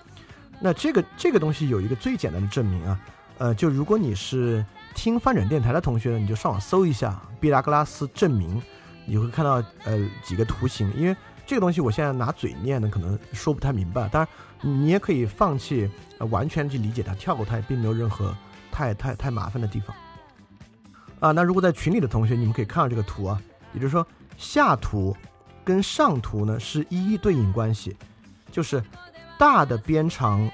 [0.60, 3.00] 那这个这个东西有一个最简单的证明啊，
[3.38, 4.62] 呃，就如果你是
[5.02, 8.60] 听翻转电台的同学呢，你就上网搜一下毕达哥拉斯证明，
[9.06, 11.16] 你会看到呃几个图形，因为。
[11.46, 14.06] 这个东西我现在拿嘴念呢，可能说不太明白。
[14.08, 14.28] 当然，
[14.60, 15.90] 你也可以放弃，
[16.28, 18.36] 完全去理解它，跳过它，也并没有任何
[18.70, 19.96] 太太太麻烦的地方。
[21.18, 23.40] 啊，那如果在群里的同学，你们可以看到这个图啊，
[23.72, 25.16] 也就是说，下图
[25.64, 27.96] 跟上图呢是一一对应关系，
[28.52, 28.80] 就是
[29.36, 30.48] 大的边长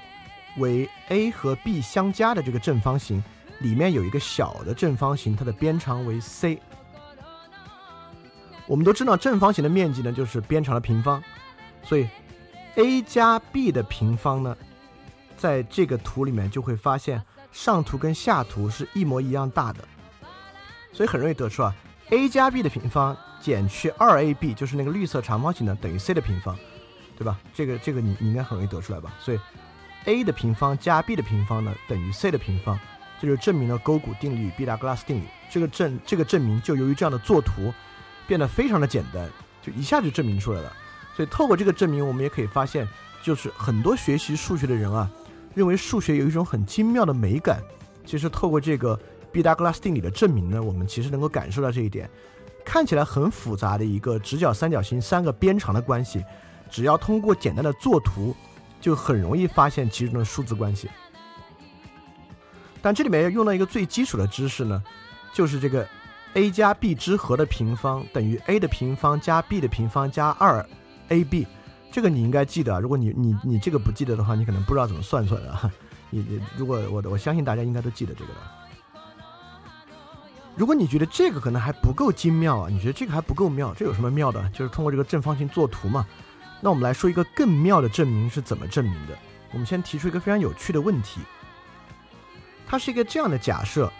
[0.57, 3.21] 为 a 和 b 相加的这个正方形
[3.59, 6.59] 里面有一个小的正方形，它的边长为 c。
[8.67, 11.23] 我们都知道正方形的面积呢就是边长的平方，
[11.83, 12.07] 所以
[12.75, 14.57] a 加 b 的平方呢，
[15.37, 19.79] 在这个图里面就会发现上图跟下图是一模一样大的，
[20.91, 21.73] 所以很容易得出啊
[22.09, 26.53] ，a 加 b 的平方减去二 ab 就是那个绿色长方形呢等于 c 的平方，
[27.17, 27.39] 对吧？
[27.53, 29.13] 这个这个你你应该很容易得出来吧？
[29.19, 29.39] 所以
[30.05, 32.77] a 的平方加 b 的平方呢等于 c 的平方，
[33.21, 35.23] 这就证明了勾股定理毕达哥拉斯定理。
[35.49, 37.73] 这个证这个证明就由于这样的作图。
[38.27, 39.25] 变得非常的简单，
[39.61, 40.73] 就一下就证明出来了。
[41.15, 42.85] 所以透过这个证明，我们也可以发现，
[43.23, 45.09] 就是很多学习数学的人啊，
[45.55, 47.63] 认为数学有一种很精妙的美感。
[48.05, 48.99] 其实透过这个
[49.31, 52.09] 毕达哥拉斯定理的证明呢，我们其实能够感受到这一点。
[52.65, 56.21] 看起来很复杂的一个直角三角形三个边长的关系，
[56.69, 58.35] 只要通过简单的作图，
[58.81, 60.89] 就很容易发现其中的数字关系。
[62.81, 64.81] 但这里面要用到一个最基础的知识呢，
[65.33, 65.87] 就是这个。
[66.33, 70.63] a 加 b 之和的平方等于 a 的平方加 b 的平方加二
[71.09, 71.47] ab，
[71.91, 72.79] 这个你应该记得。
[72.79, 75.71] 如果你你你这个不记得的话，你可能不知道怎么算出来的。
[76.11, 78.39] 你你如果我我相信大家应该都记得这个的。
[80.55, 84.47] 如果你觉得这个可能还不够精妙啊，你觉得这个还不够妙，这有什么妙的？
[84.49, 86.05] 就是通过这个正方形作图嘛。
[86.61, 89.17] 那我们来说一个更妙的证明是怎么证明的。
[89.53, 91.21] 我们先提出一个非常有趣的问题，
[92.67, 93.91] 它是一个这样的假设。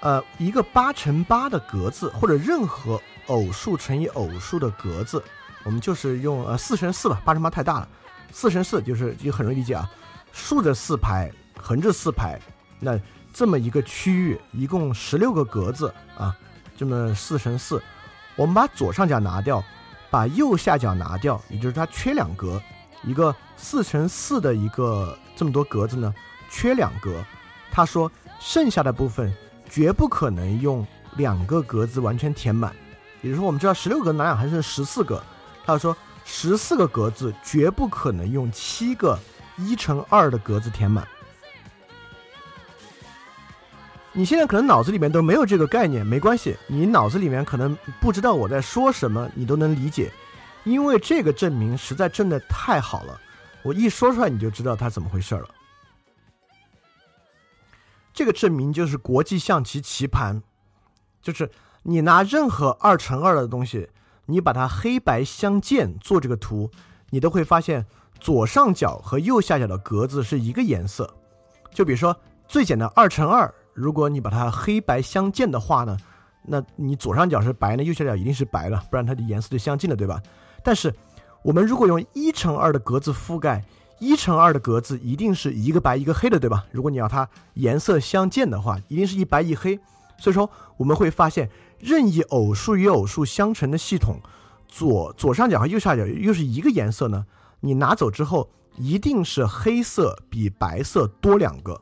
[0.00, 5.20] 呃，一个八乘八的格子，或者任何偶数乘以偶数的格子，
[5.64, 7.88] 我们就是用呃四乘四吧，八乘八太大了，
[8.30, 9.90] 四乘四就是就很容易理解啊，
[10.30, 11.28] 竖着四排，
[11.60, 12.38] 横着四排，
[12.78, 12.96] 那
[13.32, 16.32] 这么一个区域，一共十六个格子啊，
[16.76, 17.82] 这么四乘四，
[18.36, 19.60] 我们把左上角拿掉，
[20.10, 22.62] 把右下角拿掉，也就是它缺两格，
[23.02, 26.14] 一个四乘四的一个这么多格子呢，
[26.48, 27.20] 缺两格，
[27.70, 28.10] 他说
[28.40, 29.32] 剩下的部分。
[29.70, 30.82] 绝不可能用
[31.18, 32.74] 两个格子完全填满，
[33.20, 35.22] 也就是说，我们知道十六格哪两还剩十四个，
[35.66, 35.94] 他说
[36.24, 39.18] 十四个格子绝不可能用七个
[39.58, 41.06] 一乘二的格子填满。
[44.10, 50.10] 你现在可能脑子里面都没有这个概念，没关系，你脑子里面可能不知道我在说什么，你都能理解，
[50.64, 53.20] 因为这个证明实在证的太好了，
[53.62, 55.46] 我一说出来你就知道它怎么回事了。
[58.18, 60.42] 这个证明就是国际象棋棋盘，
[61.22, 61.48] 就是
[61.84, 63.88] 你拿任何二乘二的东西，
[64.26, 66.68] 你把它黑白相间做这个图，
[67.10, 67.86] 你都会发现
[68.18, 71.08] 左上角和右下角的格子是一个颜色。
[71.70, 72.16] 就比如说
[72.48, 75.96] 最简单二乘二，如果你把它黑白相间的话呢，
[76.42, 80.20] 那你左上角是白呢，右下角一定是白了，不然它的颜色就相近了，对吧？
[80.64, 80.92] 但是
[81.44, 83.64] 我们如果用一乘二的格子覆盖。
[83.98, 86.64] 一乘二的格子一定是一个白一个黑的，对吧？
[86.70, 89.78] 如果你要它颜色相间的话，一定是一白一黑。
[90.18, 94.20] 所以说我们会发现，任意偶数与偶数相乘的系统，
[94.66, 97.26] 左左上角和右下角又是一个颜色呢？
[97.60, 101.80] 你拿走之后，一定是黑色比白色多两个。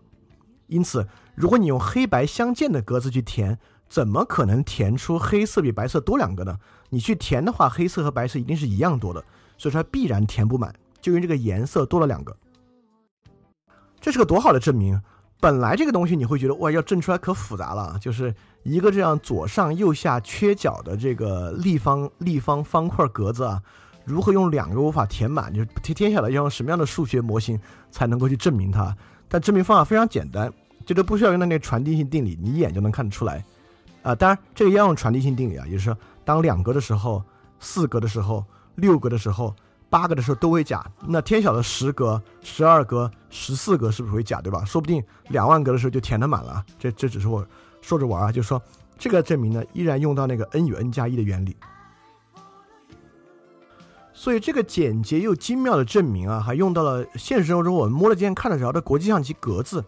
[0.69, 3.59] 因此，如果你用黑白相间的格子去填，
[3.89, 6.59] 怎么可能填出黑色比白色多两个呢？
[6.91, 9.23] 你去填的话，黑色和白色一定是一样多的，
[9.59, 10.75] 所以说它必然填不满。
[11.07, 12.37] 就因为这个颜色多了两个，
[14.01, 15.01] 这是个多好的证明！
[15.39, 18.35] 本来这个东西你会觉得哇，要证出来可复杂了，就是
[18.65, 23.63] 一个这样左上右下缺角的这个立方立方方块格子啊，
[24.05, 25.55] 如何用两个无法填满？
[25.55, 27.57] 就是天天晓得要用什么样的数学模型
[27.93, 28.97] 才能够去证明它？
[29.29, 30.53] 但证明方法非常简单，
[30.85, 33.45] 这都不需要用到那个传递性定理，你一眼就能看得出来。
[34.03, 37.23] 啊，当然这个要用传递性定理啊，也就是说，当两格的时候、
[37.61, 38.45] 四格的时候、
[38.77, 39.55] 六格的时候、
[39.97, 40.85] 八个的时候都会假。
[41.07, 44.63] 那天晓得十格、十二格、十四格是不是会假，对吧？
[44.63, 46.63] 说不定两万格的时候就填得满了。
[46.79, 47.43] 这这只是我
[47.81, 48.61] 说着玩啊，就是说
[48.99, 51.57] 这个证明呢，依然用到那个 n 与 n 加一的原理。
[54.13, 59.83] 所以这个简洁又精妙的证明啊，还用到了现实生活中我们摸得见、看得着的国际象棋格子。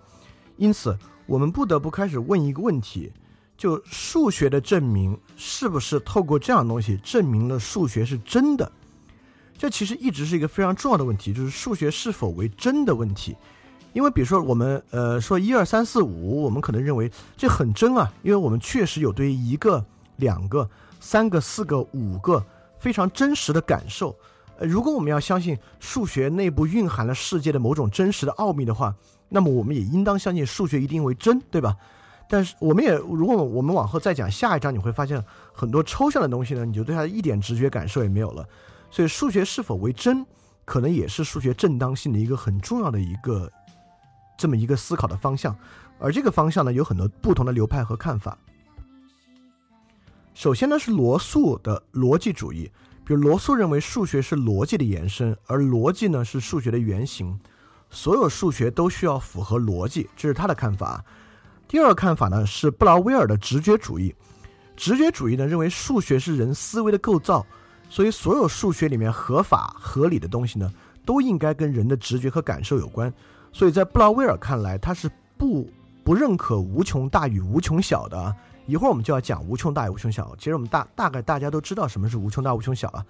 [0.57, 0.97] 因此，
[1.27, 3.13] 我们不得不开始问一个问题。
[3.59, 8.71] 就数学的证明，是不是透过这样东西证明了数学是真的？
[9.59, 13.37] 这其实一直是一个非常重要的问题，就是数学是否为真的问题。
[13.93, 19.85] 因为比如说我们呃说一二三四五，我们可能认为这很真啊，因为我们确实有对于一个、
[20.17, 20.69] 两个、
[21.01, 22.45] 三个、四个、五个
[22.79, 24.15] 非常真实的感受。
[24.59, 28.95] 呃，如果我们要相信数学内部蕴含了世界的某种真实的奥秘的话，
[29.29, 31.75] 那么我们也应当相信数学一定为真，对吧？
[32.29, 38.47] 但是我们也，如果我们往后再讲下一章，你会发现很多抽象的东西呢，你就对它一点直觉感受也没有了。
[38.91, 40.25] 所以数学是否为真，
[40.65, 43.51] 可能也是数学正当性的一个很重要的一个
[44.37, 45.57] 这么一个思考的方向。
[45.99, 48.39] 而这个方向呢，有很多不同的流派和看法。
[50.33, 52.71] 首先呢是罗素的逻辑主义，
[53.05, 57.37] 比如罗素认为数学是逻辑的延伸，而逻辑呢是数学的原型，
[57.91, 61.05] 所有数学都需要符合逻辑，这是他的看法。
[61.67, 64.15] 第二个看法呢是布劳威尔的直觉主义，
[64.77, 67.45] 直觉主义呢认为数学是人思维的构造，
[67.89, 70.73] 所以所有数学里面合法合理的东西呢
[71.05, 73.13] 都应该跟人的直觉和感受有关，
[73.53, 75.69] 所以在布劳威尔看来，他是不
[76.05, 78.35] 不认可无穷大与无穷小的。
[78.67, 83.05] 一会儿我们就要讲无穷大与无穷小，其实我们大大概大家都知道什么是无穷大无穷小啊。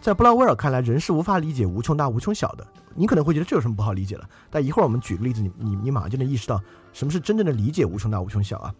[0.00, 2.66] 在布劳威尔看来，人是无法理解无穷大无穷小的。
[2.94, 4.28] 你可能会觉得这有什么不好理解了？
[4.48, 6.62] 但一会儿我们举个例子，你你你马上就能意识到
[6.92, 8.74] 什么是真正的理解无穷大无穷小啊。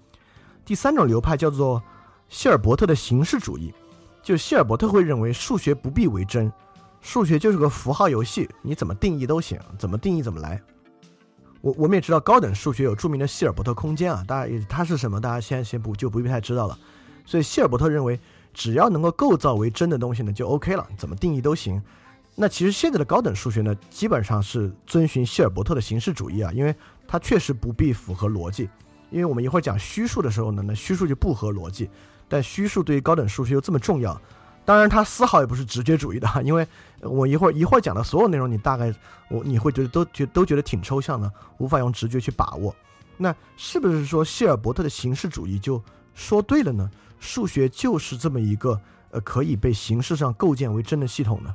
[0.64, 1.82] 第三种流派叫做
[2.28, 3.74] 希尔伯特的形式主义，
[4.23, 6.53] 就希尔伯特会认为数学不必为真，
[7.01, 10.61] 数学就是个符号游戏，你怎么定义都行，怎么定义怎么来。
[11.61, 15.21] 我我们也知道高等数学有著名的希尔伯特空间啊，大家也它是什么？
[15.21, 16.79] 大家先先不就不必太知道了。
[17.25, 18.18] 所以希尔伯特认为。
[18.53, 21.81] 只要能够构造为真的东西呢，就 OK 了，怎么定义都行。
[22.35, 26.75] 那其实现在的高等数学呢，基本上是遵循希尔伯特的形式主义啊，因为
[27.07, 28.68] 它确实不必符合逻辑。
[29.09, 31.89] 因为我们一会儿讲虚数的时候呢，那虚数就不合逻辑。
[32.31, 34.18] 但虚数对于高等数学又这么重要，
[34.64, 36.66] 当然它丝毫也不是直觉主义的，因为
[37.03, 38.95] 我一会儿一会儿讲的所有内容，你大概
[39.28, 42.74] 我你会觉得都觉都觉得挺抽象的，无法用直觉去把握。
[43.16, 45.83] 那是不是说希尔伯特的形式主义就
[46.14, 46.89] 说对了呢？
[47.18, 51.53] 数学就是这么一个呃可以被形式上构建为真的系统呢？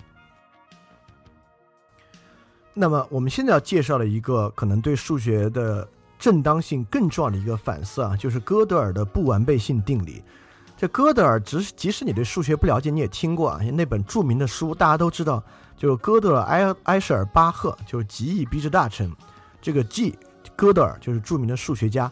[2.74, 5.88] 那么我们现在要介绍的一个可能对数学的
[6.20, 10.22] 正当性更重要的一个反思啊，就是哥德尔的不完备性定理。
[10.78, 15.42] 这哥德尔，即即使你对数学不了解，你也听过啊，那本著名的书大家都知道，
[15.78, 19.10] 就是哥德尔埃埃舍尔巴赫，就是极易逼之大成。
[19.62, 20.18] 这个 G
[20.56, 22.12] 哥德尔就是著名的数学家。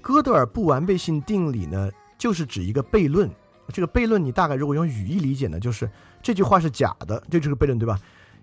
[0.00, 1.90] 哥德尔不完备性定理呢？
[2.16, 3.28] 就是指一个悖论，
[3.68, 5.90] 这个悖论你大概如果用语义理解呢，就是
[6.22, 7.98] 这句话是假的，这就是个悖论，对吧？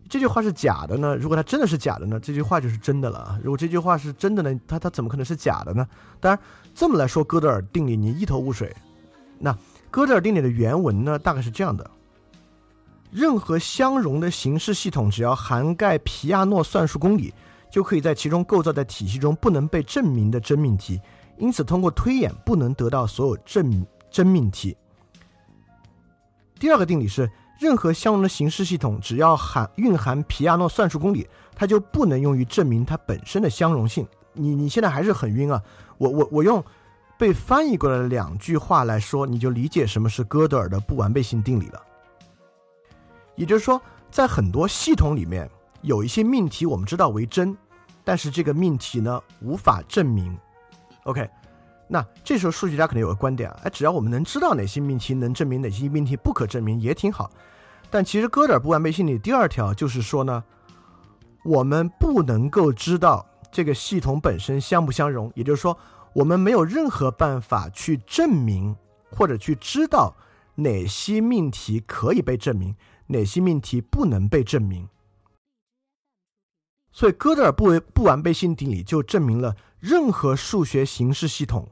[0.09, 3.39] 这句话是假的呢，如果它真的是假的呢，这句话就是真的了。
[3.41, 5.87] 如果这句话是真的呢，它它怎么可能是假的呢？
[6.19, 6.39] 当然，
[6.75, 8.75] 这么来说哥德尔定理你一头雾水。
[9.41, 9.57] 那
[9.89, 11.89] 哥德尔定理的原文呢，大概是这样的：
[13.11, 17.33] 任何相容的形式系统，只要涵盖皮亚诺算术公理，
[17.69, 21.01] 就可以在其中构造在体系中不能被证明的真命题。
[21.37, 24.77] 因此，通过推演不能得到所有证真命题。
[26.59, 27.29] 第二个定理是，
[27.59, 34.07] 任何相容的形式系统，只要含蕴含皮亚诺算术公理，它就不能用于证明它本身的相容性。
[34.33, 35.61] 你你现在还是很晕啊！
[35.97, 36.63] 我我我用
[37.21, 41.79] 被翻译过来的两句话来说，你就理解什么是哥德尔的不完备性定理了。
[43.35, 45.47] 也就是说，在很多系统里面，
[45.83, 47.55] 有一些命题我们知道为真，
[48.03, 50.35] 但是这个命题呢，无法证明。
[51.03, 51.29] OK，
[51.87, 57.29] 那这时候数学家可能有个观点啊，哎，只要我们能知道哪些命题能证明，哪些命题不可证明，也挺好。
[57.91, 60.43] 但其实哥德尔不完备性定理第二条就是说呢，
[61.43, 65.77] 我们不能够知道这个系统本身相不相容，也就是说，
[66.13, 68.75] 我们没有任何办法去证明
[69.09, 70.15] 或者去知道
[70.55, 72.75] 哪些命题可以被证明，
[73.07, 74.89] 哪些命题不能被证明。
[76.91, 79.55] 所以哥德尔不为不完备性定理就证明了。
[79.79, 81.67] 任何数学形式系统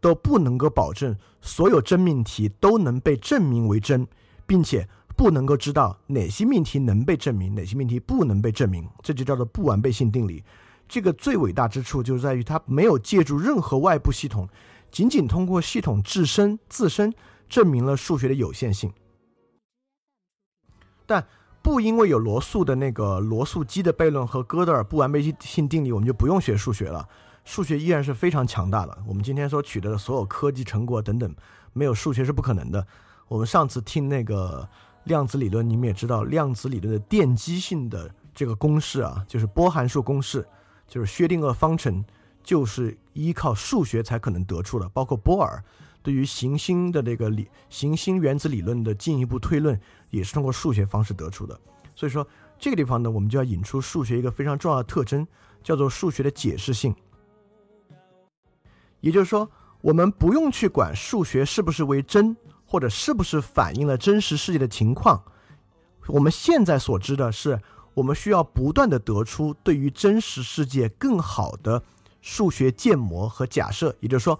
[0.00, 4.06] 都不能够保证所有真命题都能被证明为真，
[4.46, 8.88] 并且不能够知道哪些命题能被证明，哪些命题不能被证明。
[9.02, 10.42] 这就叫做不完备性定理。
[10.92, 14.46] 这个最伟大之处就是在于它没有借助任何外部系统，
[14.90, 17.10] 仅仅通过系统自身自身
[17.48, 18.92] 证明了数学的有限性。
[21.06, 21.26] 但
[21.62, 27.08] 不因为有罗素的那个罗素基的悖论和哥德尔不完备性定理，我们就不用学数学了。
[27.42, 28.94] 数学依然是非常强大的。
[29.08, 31.34] 我们今天所取得的所有科技成果等等，
[31.72, 32.86] 没有数学是不可能的。
[33.28, 34.68] 我们上次听那个
[35.04, 40.46] 量子理论，你们也知道，量子理论的奠基性的这个公式啊，就是波函数公式，
[40.92, 42.04] 就是薛定谔方程，
[42.44, 44.86] 就是依靠数学才可能得出的。
[44.90, 45.64] 包括波尔
[46.02, 49.80] 对于行星的这个理行星原子理论的进一步推论，
[50.10, 51.58] 也是通过数学方式得出的。
[51.94, 52.28] 所以说，
[52.58, 55.26] 这个地方呢，我们就要引出数学一个非常重要的特征，
[55.62, 56.94] 叫做数学的解释性。
[59.00, 62.36] 也就是说，我们不用去管数学是不是为真，
[62.66, 65.24] 或者是不是反映了真实世界的情况。
[66.08, 67.58] 我们现在所知的是，
[67.94, 71.82] 我们需要不断的得出对于真实世界更好的
[72.20, 73.94] 数学建模和假设。
[74.00, 74.38] 也就是说，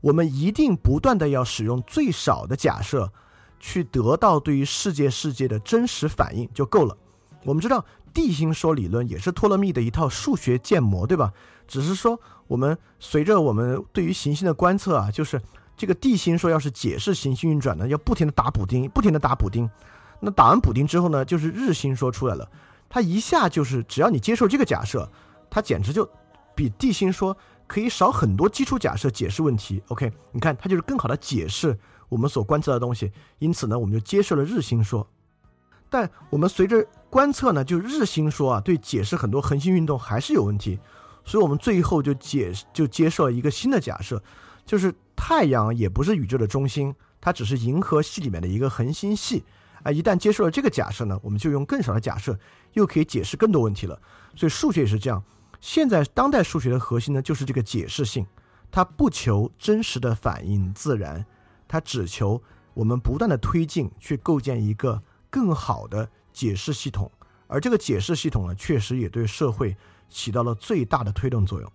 [0.00, 3.12] 我们一定不断的要使用最少的假设，
[3.60, 6.96] 去得到对于世界世界的真实反应就够了。
[7.44, 11.32] 我们知道地心说理论也是托勒密的一套数学建模，对吧？
[11.66, 12.20] 只是说。
[12.48, 15.38] 我们随着我们对于行星的观测啊，就是
[15.76, 19.68] 这个地心说，要是解释行星运转呢，要不停的打补丁，不停的打补丁。
[20.20, 22.50] 那打完补丁之后呢，就是日心说出来了。
[22.88, 25.10] 它一下就是，只要你接受这个假设，
[25.50, 26.08] 它简直就
[26.54, 27.36] 比地心说
[27.66, 29.82] 可以少很多基础假设解释问题。
[29.88, 31.78] OK，你看它就是更好的解释
[32.08, 33.12] 我们所观测的东西。
[33.38, 35.06] 因此呢，我们就接受了日心说。
[35.90, 40.78] 但我们随着观测呢，就日心说啊，对解释很多恒星运动还是有问题。
[41.24, 44.22] 所以，我们最后就解就接受了一个新的假设，
[44.64, 49.44] 就是太阳也不是宇宙的中心，它只是银河系里面的一个恒星系。
[49.82, 52.38] 啊，一旦接受了这个假设呢，我们就用更少的假设，
[52.78, 54.00] 又可以解释更多问题了。
[54.34, 55.22] 所以，数学也是这样。
[55.60, 58.26] 现在当代数学的核心呢，就是这个解释性，
[58.70, 61.26] 它不求真实的反映自然，
[61.66, 62.42] 它只求
[62.74, 67.10] 我们不断的推进，去构建一个更好的解释系统。
[67.46, 69.76] 而这个解释系统呢，确实也对社会。
[70.10, 71.72] 起到了最大的推动作用。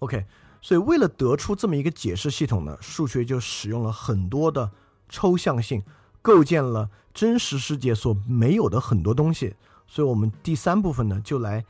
[0.00, 0.26] OK，
[0.60, 4.72] 所以为了得出这么一个解释系统呢，数学就使用了很多的
[5.08, 5.80] 抽象性，
[6.24, 9.54] 构建了真实世界所没有的很多东西。
[9.86, 11.62] 所以我们第三部分呢，就来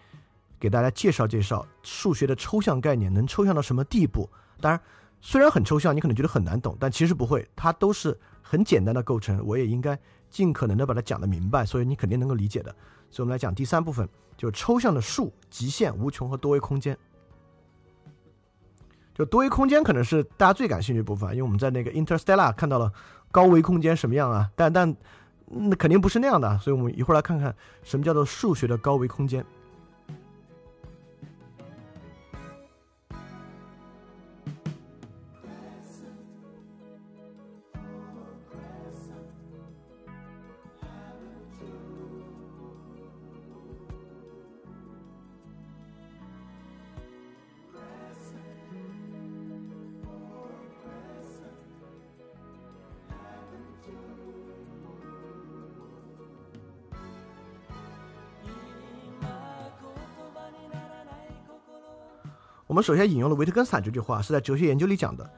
[0.61, 4.31] 给大家介绍介绍数学的抽象概念能抽象到什么地步。
[4.61, 4.81] 当然，
[5.21, 9.45] 虽然很抽象，你可能觉得很难懂，但其实不会，它都是很简单的构成。
[9.45, 9.99] 我也应该
[10.31, 12.71] 尽可能的把它讲得明白，所以你肯定能够理解的。
[13.11, 16.97] 所以，我们来讲第三部分，就抽象的数、极限、无穷和多维空间。
[19.13, 22.93] 就多维空间可能是大家最感兴趣的部分，因为我们在那个 Interstellar 看到了
[23.35, 24.49] 高维空间什么样啊？
[24.55, 24.97] 但但
[25.47, 29.45] 那肯定不是那样的，所以我们一会儿来看看什么叫做数学的高维空间。
[62.75, 65.31] 我们首先引用了维特根斯坦这句话，是在哲学研究里讲的。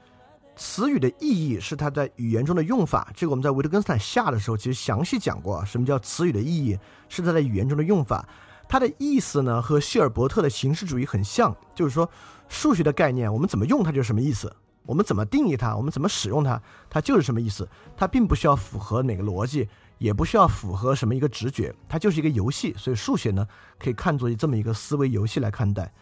[0.57, 3.13] 词语的意义是它在语言中的用法。
[3.15, 6.79] 这个我们在维特根斯坦下的时候其实详细讲过，什么叫词语的意义
[7.11, 8.27] 是它在语言中的用法。
[8.67, 12.11] 它的意思呢和希尔伯特的形式主义很像，就是说
[12.49, 14.51] 数学的概念我们怎么用它就是什么意思，
[14.87, 16.59] 我们怎么定义它，我们怎么使用它，
[16.89, 17.69] 它就是什么意思。
[17.99, 19.69] 它并不需要符合哪个逻辑，
[19.99, 22.73] 也不需要符合什么一个直觉，它就是一个游戏。
[22.79, 23.47] 所以数学呢
[23.79, 25.93] 可以看作这么一个思维游戏来看待。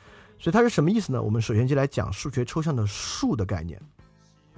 [0.45, 1.23] 所以它是什么意思呢？
[1.23, 3.81] 我们首先就来讲数学抽象的数的概念。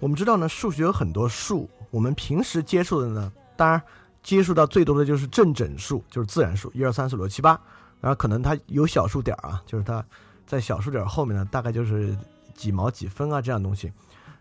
[0.00, 3.80] 我们知道呢，数学有很多数，我们平时接触的呢，当然
[4.20, 7.52] 接触到最多的就是正整数，就是自然数，一二三四五六七八。
[8.00, 10.04] 然后可能它有小数点啊，就是它
[10.44, 12.18] 在小数点后面呢，大概就是
[12.52, 13.92] 几毛几分啊这样东西。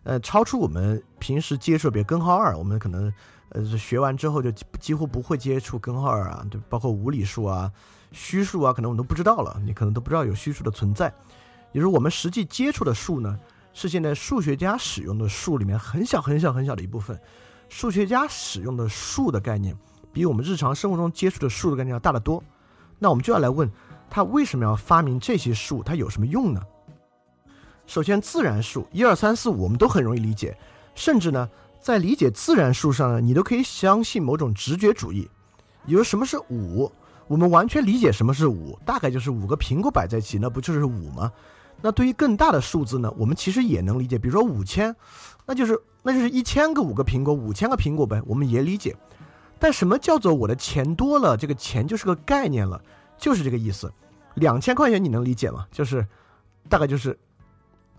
[0.01, 3.13] 呃，超出我们平时接触，比如根号二，我们可能
[3.49, 4.49] 呃学完之后就
[4.79, 7.71] 几乎不会接触根号二啊，就包括无理数啊。
[8.15, 11.13] 虚数啊，可能我们都不知道了，你可能都不知道有虚数的存在。
[11.73, 13.37] 也就是我们实际接触的数呢，
[13.73, 17.19] 是现在数学家使用的数里面很小很小很小的一部分。
[17.67, 19.75] 数学家使用的数的概念，
[20.13, 22.41] 比我们日常生活中接触的数的概念要大得多。
[22.97, 23.69] 那我们就要来问，
[24.09, 25.83] 他为什么要发明这些数？
[25.83, 26.61] 它有什么用呢？
[27.85, 30.57] 首先，自然数一二三四五我们都很容易理解，
[30.95, 31.49] 甚至呢，
[31.81, 35.29] 在理解自然数上呢，你都可以相信某种直觉主义。
[35.85, 36.89] 比如什么是五？
[37.27, 41.31] 我们完全理解什么是五，大概就是五个苹果摆在一起，那不就是五吗？
[41.81, 44.17] 那对于更大的数字呢，我们其实也能理解。
[44.17, 44.95] 比如说五千，
[45.45, 48.95] 那就是那就是一千个五个苹果，五千个苹果呗，我们也理解。
[49.57, 51.35] 但什么叫做我的钱多了？
[51.35, 52.81] 这个钱就是个概念了，
[53.17, 53.91] 就是这个意思。
[54.35, 55.65] 两千块钱你能理解吗？
[55.71, 56.05] 就是
[56.69, 57.17] 大概就是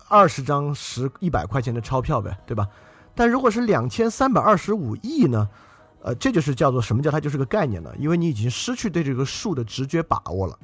[0.07, 2.67] 二十张十一百块钱的钞票呗，对吧？
[3.13, 5.49] 但如果是两千三百二十五亿呢？
[6.01, 10.57] 呃，这就是叫做什么叫它就是个概念了，因为你已经失去对这个数的直觉把握了。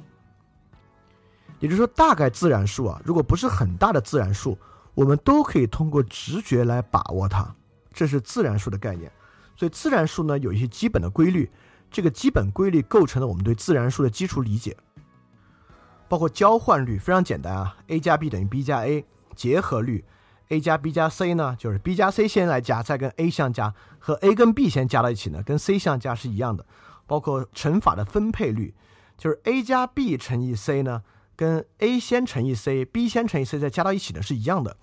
[1.60, 4.58] 也就是说，大概自然数啊，如果不是很大的自然数，
[4.94, 7.54] 我们都可以通过直觉来把握它，
[7.92, 9.10] 这是自然数的概念。
[9.56, 11.50] 所以自然数呢有一些基本的规律，
[11.90, 14.76] 这个基本规律构成了我们对自然数的基础理解。
[16.08, 19.04] 包括交换律非常简单啊，a 加 b 等于 b 加 a，
[19.34, 20.04] 结合律
[20.48, 25.58] ，a 加 b 加 c 呢就是 b 加 c 先来加，再跟 a 相加，和 a 跟 b 先加到一起呢，跟
[25.58, 26.64] c 相加是一样的。
[27.06, 28.74] 包括乘法的分配律，
[29.18, 31.02] 就是 a 加 b 乘以 c 呢，
[31.36, 34.76] 跟 a 先乘以 c，b 先乘以 c 再加到一起呢是一样的。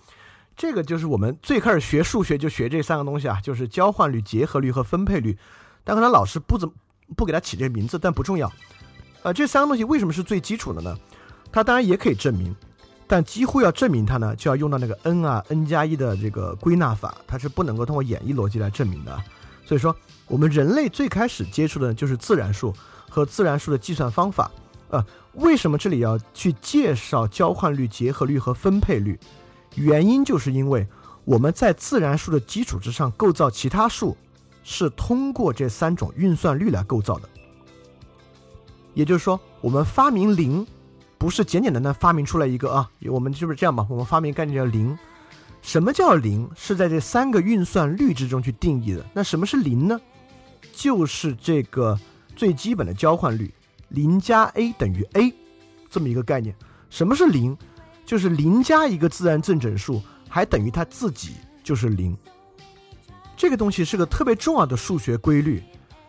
[0.56, 5.36] 这个就是我们最开始学数学就学这三个东西啊，就是交换律、结合律和分配律。
[5.84, 6.74] 但可能老师不怎么
[7.18, 8.52] 不给它起这个名字，但不重要。
[9.24, 10.96] 呃，这三个东西为什么是最基础的呢？
[11.52, 12.56] 它当然也可以证明，
[13.12, 19.22] 但几乎要证明它呢，就要用到那个 n 啊 n 加一的这个归纳法，它是不能够通过演绎逻辑来证明的。
[19.66, 19.94] 所以说，
[20.28, 22.74] 我们人类最开始接触的就是自然数
[23.10, 24.50] 和自然数的计算方法。
[24.92, 29.20] 呃，为什么这里要去介绍交换律、结合律和分配律？
[29.76, 30.88] 原因就是因为
[31.26, 34.16] 我们在自然数的基础之上构造其他数，
[34.64, 37.28] 是通过这三种运算律来构造的。
[38.94, 40.66] 也就是说，我们发明零，
[41.22, 43.86] 不是简简单单发明出来一个啊，我们是不是这样吧？
[43.92, 44.98] 我们发明概念叫零。
[45.62, 46.50] 什么叫零？
[46.56, 49.06] 是在这三个运算律之中去定义的。
[49.14, 50.02] 那什么是零呢？
[50.74, 51.96] 就是这个
[52.36, 53.54] 最基本的交换律，
[53.90, 55.32] 零加 a 等于 a，
[55.92, 56.56] 这么一个概念。
[56.90, 57.56] 什么是零？
[58.04, 62.18] 就是零加一个自然正整数，还等于它自己就是零。
[63.38, 65.62] 这个东西是个特别重要的数学规律。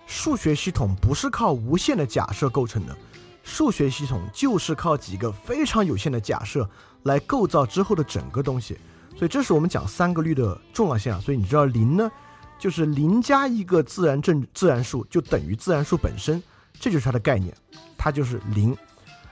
[0.07, 2.97] 数学系统不是靠无限的假设构成的，
[3.43, 6.69] 数学系统就是靠几个非常有限的假设
[7.03, 8.79] 来构造之后的整个东西。
[9.17, 11.21] 所以这是我们讲三个律的重要性啊。
[11.21, 12.11] 所以你知道零呢，
[12.59, 16.43] 就是零加一个自然正自然数就等于自然数本身，
[16.81, 17.55] 这就是它的概念，
[17.99, 18.77] 它就是零。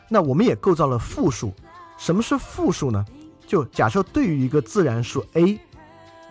[0.08, 1.54] 那我们也构造了复数。
[1.96, 3.04] 什么是复数呢？
[3.46, 5.58] 就假设对于一个自然数 a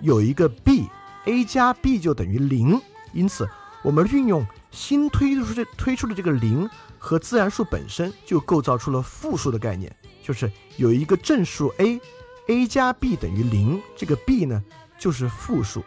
[0.02, 2.80] 有一个 b，a 加 b 就等于零。
[3.14, 3.48] 因此，
[3.84, 6.70] 我们运用新推出这推出的这个零
[7.00, 9.92] 和自然数本身，就构造出了复数的概念。
[10.22, 14.64] 就是有一个正数 a，a 加 b 等于零，这个 b 呢
[15.00, 15.84] 就是复数。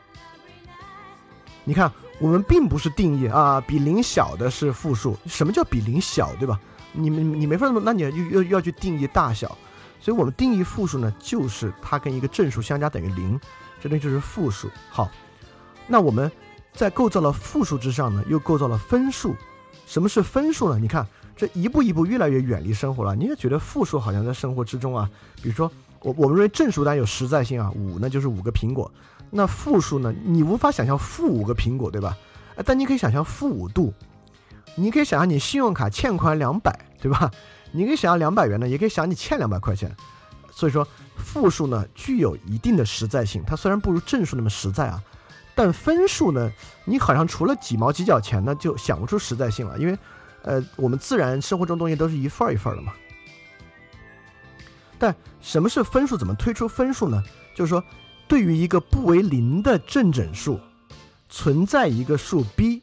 [1.63, 5.17] 你看，我们并不是定义啊，比零小的是复数。
[5.27, 6.59] 什么叫比零小，对吧？
[6.91, 9.57] 你们你没法那么，那你要要要去定义大小。
[10.01, 13.39] 所以我们定义复数呢，就是它跟一个正数相加等于零，
[13.81, 14.69] 这东西就是复数。
[14.91, 15.09] 好，
[15.87, 16.29] 那我们
[16.73, 19.37] 在构造了复数之上呢，又构造了分数。
[19.93, 20.79] 什么是分数呢？
[20.79, 21.07] 你看
[21.37, 23.15] 这一步一步越来越远离生活了。
[23.15, 25.07] 你也觉得负数好像在生活之中啊？
[25.43, 25.71] 比如说
[26.01, 28.91] 我我们认为正数当然有实在性啊，五呢就是五个苹果。
[29.29, 32.17] 那负数呢，你无法想象负五个苹果，对吧？
[32.65, 33.93] 但你可以想象负五度，
[34.77, 37.31] 你可以想象你信用卡欠款两百，对吧？
[37.71, 39.95] 你可以想象两百元呢，也可以想你欠两百块钱，
[40.51, 40.89] 所以说
[41.19, 45.03] 负数呢具有一定的实在性，它虽然不如正数那么实在啊，
[45.55, 46.51] 但分数呢，
[46.85, 49.99] 你好像除了几毛几角钱呢，就想不出实在性了，因为，
[50.43, 52.93] 呃，我们自然生活中东西都是一份儿一份儿的嘛。
[54.99, 56.17] 但什么是分数？
[56.17, 57.23] 怎么推出分数呢？
[57.55, 57.83] 就是说，
[58.27, 60.59] 对于一个不为零的正整数，
[61.29, 62.83] 存在一个数 b，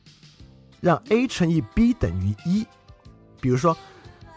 [0.79, 2.65] 让 a 乘以 b 等于一，
[3.39, 3.75] 比如说。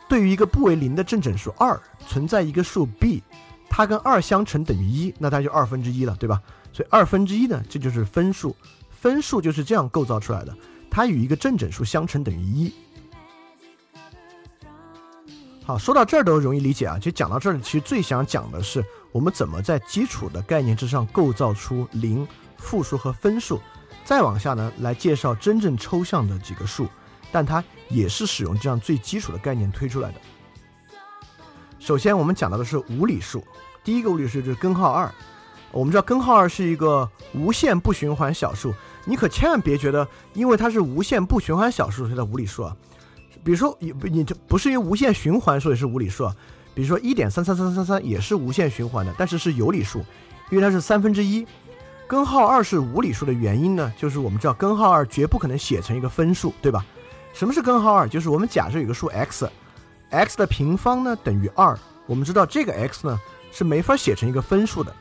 [0.08, 3.22] 对于一个不为零的正整数二，存在一个数 b，
[3.74, 6.42] 它跟二相乘等于一，那它就二分之一了，对吧？
[6.74, 8.54] 所以二分之一呢，这就是分数，
[8.90, 10.54] 分数就是这样构造出来的，
[10.90, 12.70] 它与一个正整数相乘等于一。
[15.64, 22.28] 好，说到这儿都容易理解啊，就讲到这儿，其实最想讲的是我们怎么在基础的概念之上构造出零、
[22.58, 23.58] 负数和分数，
[24.04, 26.86] 再往下呢，来介绍真正抽象的几个数。
[27.32, 30.20] 但它也是使用这样最基础的概念推出来的。
[31.78, 33.42] 首先，我们讲到的是无理数。
[33.84, 35.10] 第一个无理数就是根号二。
[35.70, 42.76] 我们知道根号二是一个无限不循环小数，你可千万别觉得因为它是无限不循环小数，所以它无理数啊。
[43.42, 46.36] 比如说你你这不是一个无限循环，所以是无理数啊。
[46.74, 50.04] 比如说一点三三三三三也是无限循环的，但是是有理数，
[50.50, 51.46] 因为它是三分之一。
[52.06, 56.84] 根号二是无理数的原因呢，就是我们知道根号二绝不可能写成一个分数，对吧？
[57.32, 58.06] 什么是根号二？
[58.06, 63.18] 就是我们假设有个数 x，x 的平方呢等于二，我们知道这个 x 呢
[63.52, 64.92] 是没法写成一个分数的，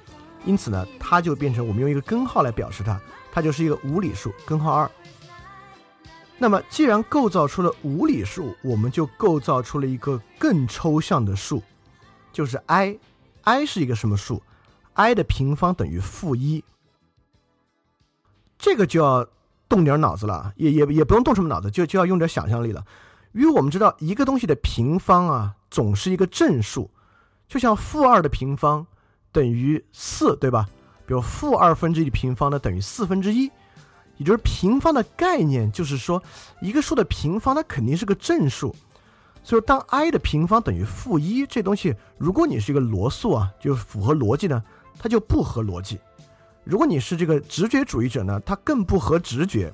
[0.46, 3.00] 因此呢它就变成我们用一个根号来表示它，
[3.32, 4.92] 它就是一个无理数，根号二。
[6.38, 11.64] 那么既然构造出了无理数，我们就构造出了一个更抽象的数，
[12.34, 14.42] 就是 i，i 是一个什么数
[14.94, 16.64] ？i 的平方等于负一。
[18.58, 19.28] 这个就要
[19.70, 22.84] 动点脑子了，也也也不用动什么脑子，就就要用点想象力了。
[23.34, 26.90] 因为我们知道一个东西的平方啊，总是一个正数，
[27.52, 28.88] 就像负二的平方
[29.30, 30.66] 等于四，对吧？
[31.06, 33.52] 比如负二分之一的平方呢等于四分之一，
[34.16, 36.24] 也就是平方的概念就是说，
[36.62, 38.74] 一个数的平方它肯定是个正数。
[39.44, 44.64] 所以当 i 的平方等于负一，这东西如果你是一个罗素啊，就符合逻辑呢，
[44.98, 46.00] 它就不合逻辑。
[46.64, 49.74] 如果你是这个直觉主义者呢，它更不合直觉。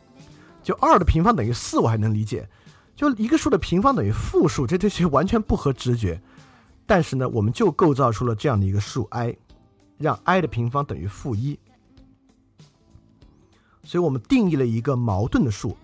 [0.64, 2.50] 就二的平方等于四，我还能理解。
[2.96, 6.20] 就一个数的平方等于负数，这这些完全不合直觉。
[6.88, 9.36] 但是呢，我们就构造出了这样的一个数 i，
[9.98, 11.60] 让 i 的平方等于负一。
[13.84, 15.78] 所以我们定义了一个矛盾的数，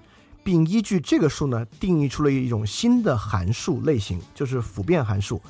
[0.43, 5.41] 并依据这个数呢，定义出了一种新的函数类型，就是复变函数。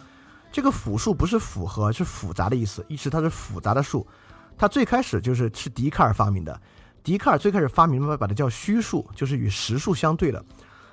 [0.52, 4.06] 这个复数不是复合，是复杂的意思，意思它是复杂的数。
[4.56, 6.62] 它最开始就是是笛卡尔发明的，
[7.04, 10.44] 笛卡尔最开始发明了把它叫虚数，就是与实数相对的。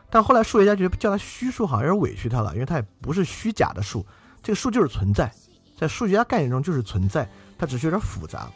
[0.09, 4.05] 但后来数学家觉得叫它虚数好像有点委屈它了，因为它也不是虚假的数，
[4.43, 5.33] 这个数就是存在，
[5.79, 8.51] 在数学家概念中就是存在，它只是有点复杂。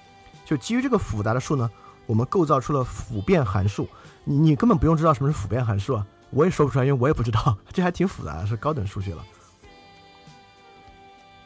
[0.44, 1.70] 就基于这个复杂的数呢，
[2.06, 3.89] 我们构造出了复变函数。
[4.24, 9.24] 你你根本不用知道什么是复变函数啊，我也说不出来，因为我也不知道，这还挺复杂的，是高等数学了。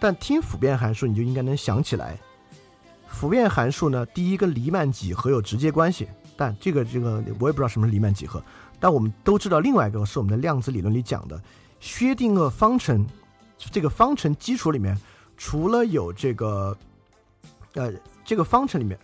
[0.01, 2.17] 但听复变函数，你就应该能想起来。
[3.09, 8.41] 复变函数呢，第一跟黎曼几何有直接关系，但这个这个我也不知道什么是黎曼几何，
[8.79, 11.43] 但我们都知道另外一个是我们的量子理论里讲的
[11.81, 13.05] 薛定谔方程，
[13.59, 14.97] 这个方程基础里面
[15.37, 16.77] 除了有这个，
[17.75, 17.93] 呃，
[18.25, 18.99] 这个方程里面，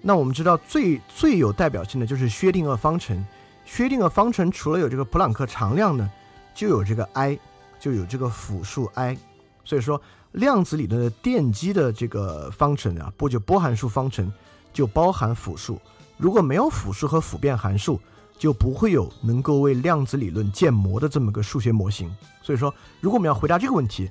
[0.00, 3.24] 那我们知道最最有代表性的就是薛定谔方程，
[3.64, 6.10] 薛定谔方程除了有这个普朗克常量呢，
[6.54, 7.38] 就有这个 i，
[7.78, 9.16] 就有这个复数 i，
[9.64, 10.00] 所以说。
[10.34, 14.32] 量子理论的奠基的这个方程啊，不就波函数方程，
[14.72, 15.80] 就包含复数。
[16.16, 18.00] 如果没有复数和复变函数，
[18.44, 22.14] 就不会有能够为量子理论建模的这么个数学模型。
[22.42, 24.10] 所以说，如果我们要回答这个问题，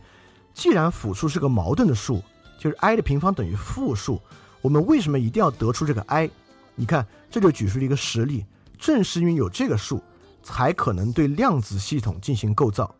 [0.55, 2.19] 既然复数是个矛盾的数，
[2.57, 4.19] 就是 i 的平方等于负数，
[4.59, 6.27] 我们为什么一定要得出这个 i？
[6.73, 8.43] 你看，这就举出了一个实例，
[8.79, 10.01] 正是因为有这个数，
[10.41, 12.95] 才可能对量子系统进行构造。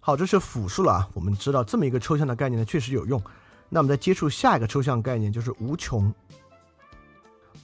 [0.00, 1.08] 好，这是复数了啊。
[1.14, 3.22] 我们知道这么一个抽象的概念呢，确实有用。
[3.68, 6.12] 那我们再接触下一个抽象概念，就是无穷。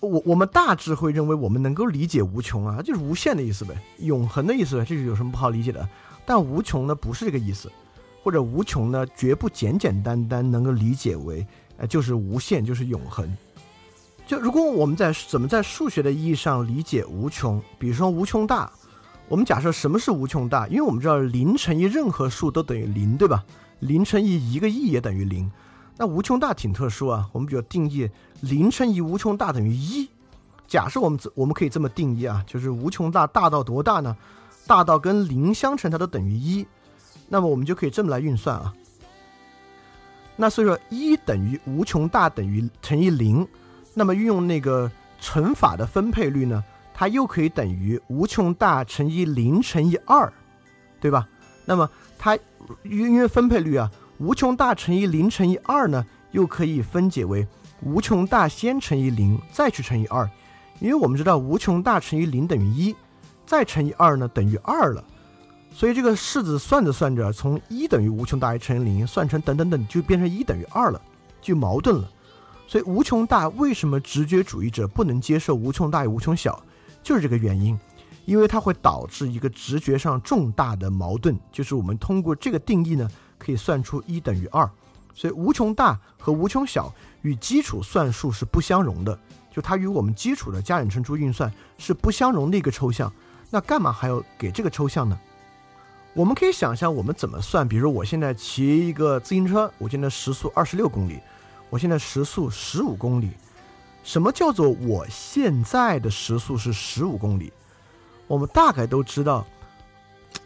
[0.05, 5.89] 我我们大致会认为我们能够理解无穷啊，就是无限的意思呗，永恒的意思呗，这是有什么不好理解的？
[6.27, 7.71] 但无穷呢，不是这个意思，
[8.23, 13.31] 或者无穷呢，绝不简简单单能够理解为，呃，就是无限，就是永恒。
[14.27, 18.71] 就如果我们在怎么在数学的意义上理解无穷，比如说无穷大。
[19.29, 20.69] 我们假设什么是无穷大？
[20.69, 23.43] 因为我们知道零乘以任何数都等于零，对吧？
[23.81, 25.51] 零乘以一个亿也等于零。
[25.97, 27.29] 那无穷大挺特殊啊。
[27.33, 28.11] 我们比如定义
[28.41, 30.09] 零乘以无穷大等于一。
[30.67, 34.17] 假设我们我们可以这么定义啊，就是无穷大大到多大呢？
[34.67, 36.67] 大到跟零相乘它都等于一。
[37.29, 38.75] 那么我们就可以这么来运算啊。
[40.37, 43.47] 那所以说一等于无穷大等于乘以零。
[43.93, 44.91] 那么运用那个
[45.21, 46.65] 乘法的分配率呢？
[46.93, 50.33] 它又可以等于无穷大乘以零乘以二，
[51.01, 51.29] 对吧？
[51.65, 51.89] 那么
[52.19, 52.39] 它
[52.83, 57.47] 因为分配率啊，无穷大乘以零乘以二呢，又可以分解为
[57.83, 60.29] 无穷大先乘以零，再去乘以二。
[60.81, 62.95] 因为我们知道无穷大乘以零等于一，
[63.47, 65.05] 再乘以二呢等于二了。
[65.73, 71.01] 所以这个式子算着算着，从一等于无穷大乘以零算成等等等，就变成一等于二了，
[71.43, 72.09] 就矛盾了。
[72.67, 76.63] 所以无穷大为什么直觉主义者不能接受无穷大与无穷小？
[77.03, 77.79] 就是这个原因，
[78.25, 83.11] 因为它会导致一个直觉上重大的矛盾，就是我们通过这个定义呢，
[83.45, 84.69] 可以算出一等于二，
[85.15, 86.93] 所以无穷大和无穷小
[87.23, 89.19] 与基础算术是不相容的，
[89.51, 93.13] 就它与我们基础的加减乘除运算是不相容的一个抽象。
[93.51, 95.19] 那干嘛还要给这个抽象呢？
[96.15, 101.21] 我们可以想象我们怎么算，比如我现在骑一个自行车，我现在时速二十六公里，
[101.71, 103.31] 我现在时速十五公里。
[104.03, 107.53] 什么叫做我现在的时速是十五公里？
[108.27, 109.47] 我们大概都知道，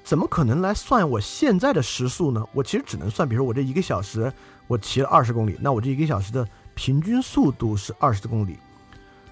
[0.05, 2.45] 怎么可能来算我现在的时速呢？
[2.53, 4.33] 我其实只能算，比如说我这一个小时
[4.67, 8.59] 我骑了二十公里，那我这一个小时的平均速度是二十公里。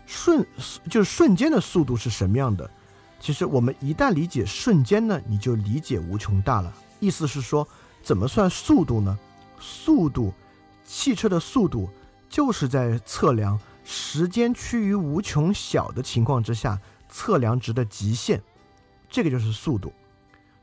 [0.07, 0.47] 瞬
[0.89, 2.71] 就是瞬间的速度是什么样的？
[3.19, 6.73] 其实我们一旦理解瞬间呢，你就理解无穷大了。
[7.01, 7.67] 意思是说，
[8.03, 9.19] 怎么算速度呢？
[9.59, 10.33] 速度，
[10.85, 11.89] 汽车的速度
[12.29, 16.79] 就是在测量时间趋于无穷小的情况之下
[17.09, 18.41] 测量值的极限，
[19.09, 19.93] 这个就是速度。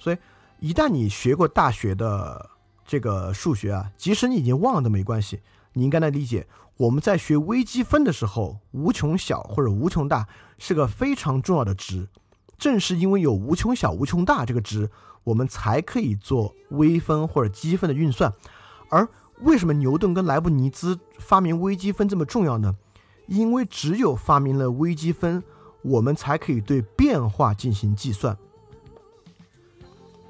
[0.04, 0.18] 所以，
[0.60, 2.50] 一旦你学过大学的
[2.86, 5.40] 这个数学啊，即使你已经忘了都没关系，
[5.72, 6.46] 你应该能理解。
[6.76, 10.28] 我们在学微积分的时候，无穷小或者无穷大
[10.58, 12.10] 是个非常重要的值。
[12.58, 14.90] 正是因为有无穷小、无穷大这个值，
[15.24, 18.34] 我们才可以做微分或者积分的运算。
[18.90, 19.08] 而
[19.40, 22.76] 为什么牛顿跟莱布尼兹发明微积分这么重要呢？
[23.28, 25.42] 因为只有发明了微积分，
[25.82, 28.38] 我们才可以对变化进行计算。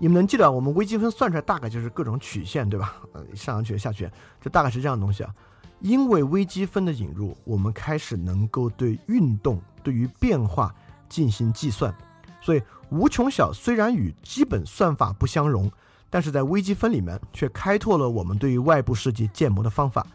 [0.03, 2.97] 你们能记得，我们微积分算出来大概就是各种曲线，对吧？
[3.13, 4.11] 呃，上上去下去，
[4.41, 5.33] 这大概是这样的东西啊。
[5.79, 10.75] 因为微积分的引入，我们开始能够对运动、对于变化
[11.07, 11.95] 进行计算。
[12.41, 15.71] 所以，无穷小虽然与基本算法不相容，
[16.09, 20.05] 但是在微积分里面却开拓了我们对于外部世界建模的方法。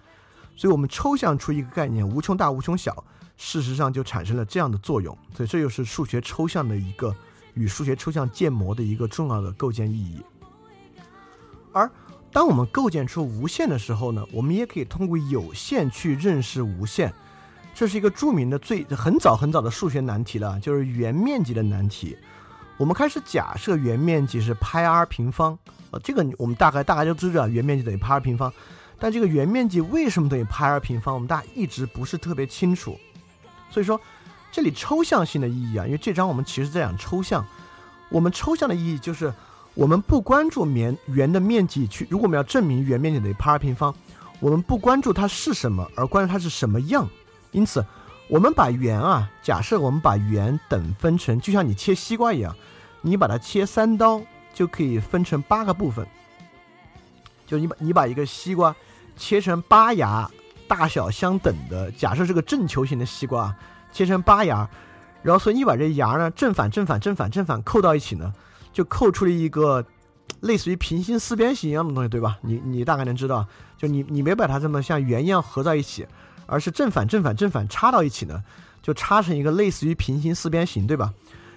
[0.54, 3.02] 所以我们抽象出一个概念“无穷大、无穷小”，
[3.38, 5.16] 事实上就产生了这样的作用。
[5.34, 7.16] 所以，这就是数学抽象的一个
[7.58, 10.22] 与数学抽象建模的一个重要的构建意义。
[11.72, 11.90] 而
[12.30, 17.12] 当我们构建出无限的时候呢，我们也可以通过有限去认识无限。
[17.74, 22.16] 这是一个著名的、最很早很早的数学难题了，就是圆面积的难题。
[22.76, 25.58] 我们开始假设圆面积是派 r 平方，
[25.90, 28.52] 呃，这个我们大概大概就知道圆面积等于派 r 平方。
[29.00, 32.98] 但这个圆面积为什么等于派 r 平方，我们大家一直不是特别清楚。
[33.70, 34.00] 所以说，
[34.50, 37.46] 这里抽象性的意义啊，因为这章我们其实在讲抽象，
[38.08, 39.32] 我们抽象的意义就是。
[39.74, 43.94] 我们不关注圆圆的面积去，如果我们要证明圆面积等于派 r 平方，
[44.40, 47.08] 我们不关注它是什么，而关注它是什么样。
[47.52, 47.84] 因此，
[48.28, 52.56] 我们把圆啊，假设我们把圆等分成，就像你切西瓜一样，
[53.02, 54.20] 你把它切三刀
[54.52, 56.04] 就可以分成八个部分。
[57.46, 58.74] 就你把你把一个西瓜
[59.16, 60.28] 切成八牙，
[60.66, 63.54] 大小相等的，假设是个正球形的西瓜，
[63.98, 64.68] 切成八牙，
[65.22, 68.32] 然后所以你把这牙呢正反正反正反正反扣到一起呢。
[68.70, 69.84] 就扣出了一个
[70.40, 72.38] 类似于平行四边形一样的东西，对吧？
[72.42, 73.44] 你你大概能知道，
[73.76, 76.06] 就你你没把它这么像圆一样合在一起，
[76.46, 78.40] 而是正反正反正反插到一起呢，
[78.80, 81.12] 就插成一个类似于平行四边形，对吧？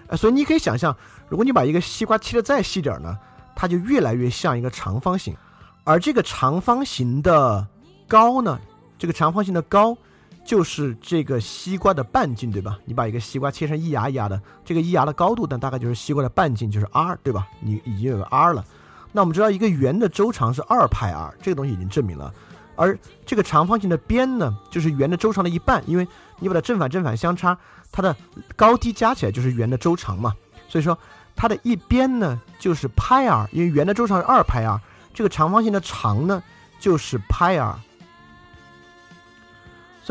[0.07, 0.95] 呃，所以你可以想象，
[1.29, 3.15] 如果你把一个西瓜切的再细点呢，
[3.55, 5.35] 它就越来越像一个长方形，
[5.83, 7.67] 而这个长方形的
[8.07, 8.59] 高呢，
[8.97, 9.95] 这个长方形的高。
[10.43, 12.77] 就是这个西瓜的半径，对吧？
[12.85, 17.47] 你把一个西瓜切成一牙一牙的，这个一牙的高度，但大概就是西瓜的半径，就是 r，对吧？
[17.59, 18.65] 你已经有个 r 了。
[19.11, 22.33] 那我们知道一个圆的周长是二派 r，这个东西已经证明了。
[22.75, 26.07] 而这个长方形的边呢，就是圆的周长的一半，因为
[26.39, 27.57] 你把它正反正反相差，
[27.91, 28.15] 它的
[28.55, 30.33] 高低加起来就是圆的周长嘛。
[30.67, 30.97] 所以说
[31.35, 34.79] 它的一边呢就是派 r，因为圆的周长是二派 r，
[35.13, 36.41] 这个长方形的长呢
[36.79, 37.77] 就是派 r。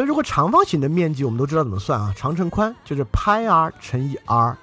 [0.01, 2.11] 所以，如果长方形的面积我们都知道怎么算啊？
[2.17, 4.57] 长乘宽就是派 r 乘以 r，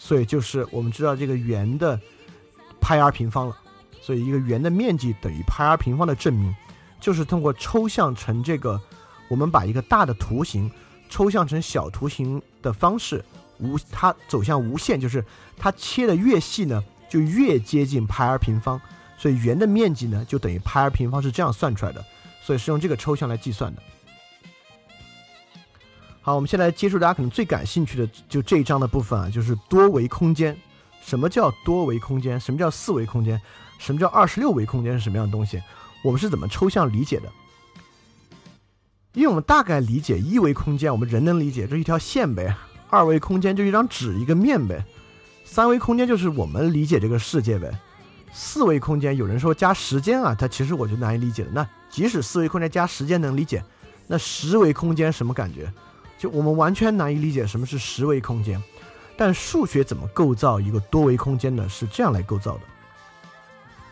[0.00, 1.96] 所以就是我们知道这个圆的
[2.80, 3.56] 派 r 平方了。
[4.00, 6.52] 所以，一个圆的面积等于派 r 平方的证明，
[7.00, 8.80] 就是通过抽象成这个，
[9.28, 10.68] 我们把一个大的图形
[11.08, 13.24] 抽象成小图形的方式，
[13.60, 15.24] 无它走向无限，就是
[15.56, 18.80] 它切的越细呢，就越接近派 r 平方。
[19.16, 22.04] 所以，圆的面积呢就等于派 r 平方，是这样算出来的。
[22.42, 23.80] 所以是用这个抽象来计算的。
[26.24, 30.56] 好，我们现在接触大家可能最感兴趣的就这一章的部分啊，就是多维空间。
[31.04, 32.38] 什么叫多维空间？
[32.38, 33.40] 什么叫四维空间？
[33.80, 35.60] 什么叫二十六维空间是什么样的东西？
[36.04, 37.28] 我们是怎么抽象理解的？
[39.14, 42.54] 因为我们大概理解一维空间，我们人能理解，这一条线呗；
[42.88, 44.76] 二维空间就一张纸一个面呗；
[45.44, 47.68] 三维空间就是我们理解这个世界呗；
[48.32, 51.50] 四维空间有人说加时间啊，它其实我就难以理解了。
[51.52, 53.60] 那即使四维空间加时间能理解，
[54.06, 55.68] 那十维空间什么感觉？
[56.22, 58.62] 就我们完全难以理解什么是十维空间，
[59.16, 61.68] 但数学怎么构造一个多维空间呢？
[61.68, 62.60] 是这样来构造的。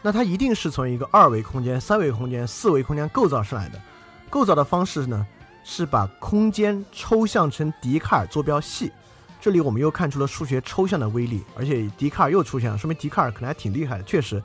[0.00, 3.82] 那它一定是从一个二维空间、三维空间、四维空间构造上来的。
[4.30, 5.26] 构造的方式呢，
[5.64, 8.92] 是把空间抽象成笛卡尔坐标系。
[9.40, 14.04] 这里我们又看出了数学抽象的威力，而且笛卡尔又出现了，说明笛卡尔可能还挺厉害的。
[14.04, 14.40] 确实，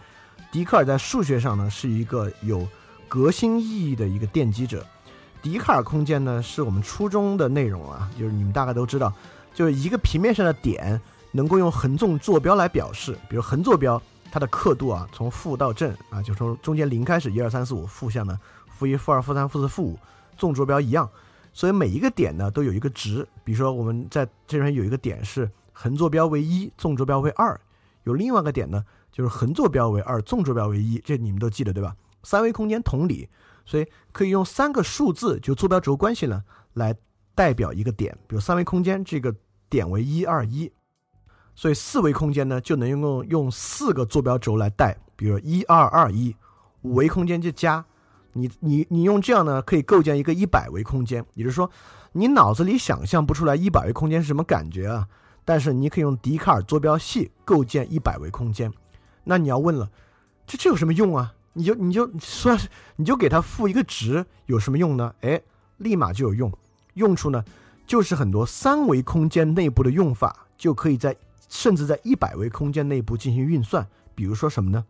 [0.52, 2.68] 笛卡尔在数学上呢是一个有
[3.07, 4.84] 革新意义的一个奠基者。
[5.45, 9.13] 笛卡尔空间呢，是我们初中的内容啊，就是你们大概都知道，
[9.53, 10.99] 就是一个平面上的点，
[11.34, 14.01] 能够用横纵坐标来表示，比如横坐标，
[14.31, 18.35] 它的刻度啊，从负到正啊，就从中间零开始，一二三四五，负向的
[18.76, 19.99] 负一、负二、负三、负四、负五，
[20.35, 21.07] 纵坐标一样，
[21.53, 23.27] 所以每一个点呢都有一个值。
[23.43, 27.61] 比如说我们在这边有一个点是横坐标为一，纵坐标为二，
[28.05, 31.95] 有另外一个点呢就是横坐标为二，纵坐标为一，这你们都记得对吧？
[32.23, 33.30] 三维空间同理，
[33.65, 36.43] 所以可以用三个数字就坐标轴关系呢
[36.73, 36.95] 来
[37.33, 39.35] 代表一个点，比如三维空间这个
[39.69, 40.71] 点为一二一。
[41.57, 46.35] 所以四维空间呢，就能用用四个坐标轴来带，比如一二二一。
[46.81, 47.83] 五维空间就加，
[48.33, 51.25] 你你你用这样呢，可以构建一个一百维空间。
[51.33, 51.71] 也就是说，
[52.11, 55.07] 你脑子里想象不出来一百维空间是什么感觉啊，
[55.45, 58.71] 但是你可以用笛卡尔坐标系构建一百维空间。
[59.23, 59.89] 那你要问了，
[60.45, 61.33] 这这有什么用啊？
[61.56, 62.56] 你就你就说，
[62.98, 65.15] 你就给它赋一个值，有什么用呢？
[65.22, 65.41] 哎，
[65.77, 66.53] 立马就有用。
[66.94, 67.44] 用处呢，
[67.88, 71.18] 就是很多三维空间内部的用法就可以在。
[71.48, 74.84] 甚至在一百维空间内部进行运算，比如说什么呢？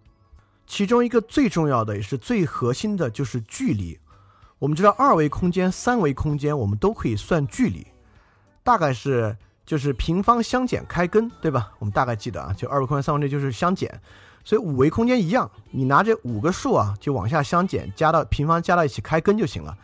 [0.65, 3.99] 其中一个最重要的也是最核心的就是距离。
[4.57, 7.85] 我们知道二维空间、三维空间我们都可以算距离，
[8.63, 9.35] 大概是
[9.65, 11.73] 就是平方相减开根，对吧？
[11.77, 14.01] 我们大概记得啊，就二维空间、三维空间就是相减，
[14.45, 19.75] 所以五维空间一样，你拿这五个数啊就往下相减，加到平方加到一起开根就行了，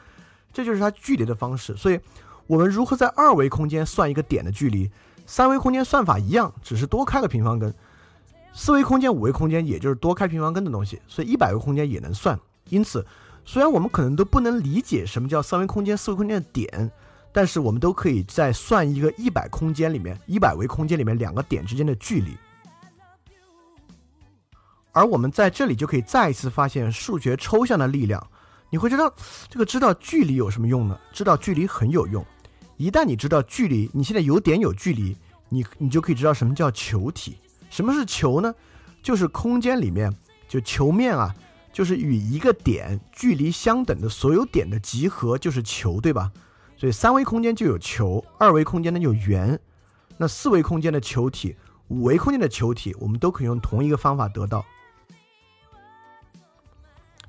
[0.53, 1.75] 这就是它距离的方式。
[1.75, 1.99] 所以
[2.45, 4.89] 我们如何在二维空间算一个点的距离？
[5.25, 7.71] 三维空间算法一样，只是多开个平方根；
[8.53, 12.39] 四维空间、五维空间也就是多开平方根的东西，所以一百维空间也能算。
[12.69, 13.05] 因此，
[13.45, 16.91] 虽然我们可能都不能理解什么叫三维空间、四维空间的点，
[17.31, 22.37] 但是我们都可以在算一个一百空间里面、一百维空间里面两个点之间的距离。
[24.91, 28.25] 而我们在这里就可以再一次发现数学抽象的力量。
[28.69, 29.13] 你会知道，
[29.49, 30.97] 这个知道距离有什么用呢？
[31.11, 32.25] 知道距离很有用。
[32.77, 35.15] 一旦你知道距离，你现在有点有距离，
[35.49, 37.37] 你你就可以知道什么叫球体。
[37.69, 38.53] 什么是球呢？
[39.03, 40.13] 就是空间里面
[40.47, 41.35] 就球面啊，
[41.73, 46.31] 就是与一个点距离相等的所有点的集合就是球，对吧？
[46.77, 49.59] 所以三维空间就有球，二维空间呢有圆，
[50.17, 51.55] 那四维空间的球体、
[51.89, 54.65] 五维空间的球体，我们都可以用同一个方法得到。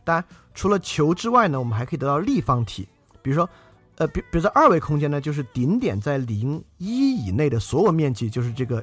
[0.05, 0.25] 当然，
[0.55, 2.89] 除了球之外呢，我们还可以得到立方体，
[3.23, 3.49] 比如说。
[3.97, 8.83] 呃，比比如说二维空间呢，就是顶点在零一以内的所有面积，就是这个，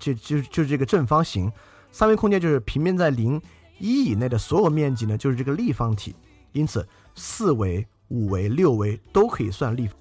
[0.00, 1.50] 就就就是这个正方形。
[1.92, 3.40] 三维空间就是平面在零
[3.78, 6.12] 一以内的所有面积呢，就是这个立方体。
[6.50, 9.96] 因此，四维、五维、六维都可以算立方。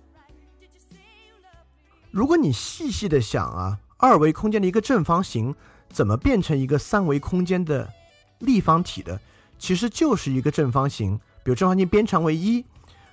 [2.10, 5.53] 如果你细细的想啊，二维空间的一个正方形
[5.88, 7.88] 怎么变成一个三维空间的
[8.39, 9.22] 立方体的？
[9.57, 12.63] 其实就是一个正方形，比如正方形边长为一。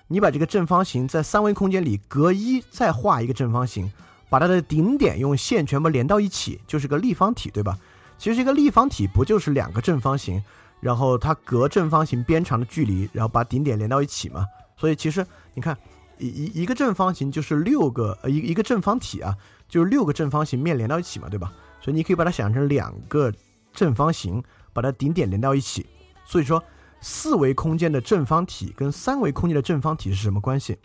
[0.06, 3.90] 你把这个正方形在三维空间里隔一，再画一个正方形，
[4.28, 7.78] 把它的顶点用线全部连到一起，就是个立方体，对吧？
[8.18, 10.42] 其实这个立方体不就是两个正方形，
[10.80, 14.46] 然后它隔正方形边长的距离，然后把顶点连到一起嘛？
[14.76, 15.76] 所以其实你看，
[16.18, 19.34] 一一一个正方形就是六个呃一一个正方体啊，
[19.68, 21.50] 就是六个正方形面连到一起嘛，对吧？
[21.80, 23.32] 所以你可以把它想成两个
[23.72, 24.42] 正方形，
[24.74, 25.86] 把它顶点连到一起，
[26.24, 26.62] 所以说。
[27.06, 30.78] 四维空间的正方体跟三维空间的正方体是什么关系？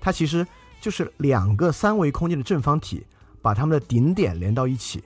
[0.00, 0.44] 它其实
[0.80, 3.06] 就是两个三维空间的正方体
[3.40, 5.00] 把它们的顶点连到一起。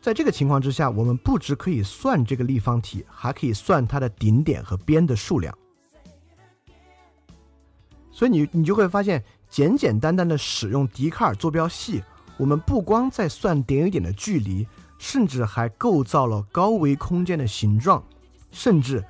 [0.00, 5.52] 在这个情况之下，我们不只可以算这个立方体，还可以算它的顶点和边的数量。
[8.12, 12.04] 所以你你就会发现，简简单单的使用笛卡尔坐标系，
[12.36, 14.64] 我们不光在算点与点的距离。
[15.00, 18.04] 甚至还构造了高维空间的形状，
[18.52, 19.02] 甚至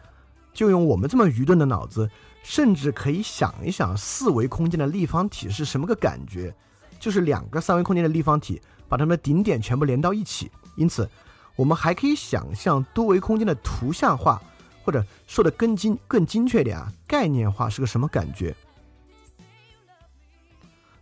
[0.54, 2.08] 就用我们这么愚钝的脑子，
[2.44, 6.54] 甚至可以想一想四维空间的立方体是什么个感觉，
[7.00, 10.48] 就是两个三维空间的立方体把它们的顶点全部连到一起。
[10.76, 11.10] 因此，
[11.56, 14.40] 我们还可以想象多维空间的图像化，
[14.84, 18.54] 或者说的更精更精确点啊，概念化是个什么感觉？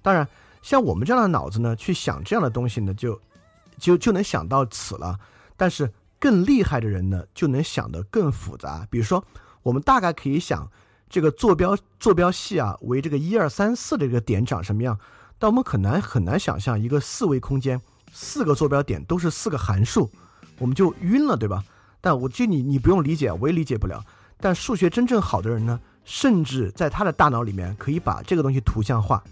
[0.01, 0.27] 当然，
[0.63, 3.21] 像我们这样的脑子呢，去想这样的东西呢，就。
[3.79, 5.19] 就就能想到此了，
[5.57, 8.87] 但是更厉害的人呢，就能想得更复杂。
[8.91, 9.25] 比如说，
[9.63, 10.69] 我们大概可以想
[11.09, 14.99] 这个坐标坐标系啊，为这个一二三四的这个点长什么样，
[15.39, 17.81] 但我们很难很难想象一个四维空间，
[18.13, 20.11] 四个坐标点都是四个函数，
[20.59, 21.63] 我们就晕了，对吧？
[22.01, 24.05] 但我这你你不用理解，我也理解不了。
[24.41, 29.23] 但数学真正好的人呢，甚至在他的大脑里面可以把这个东西图像化，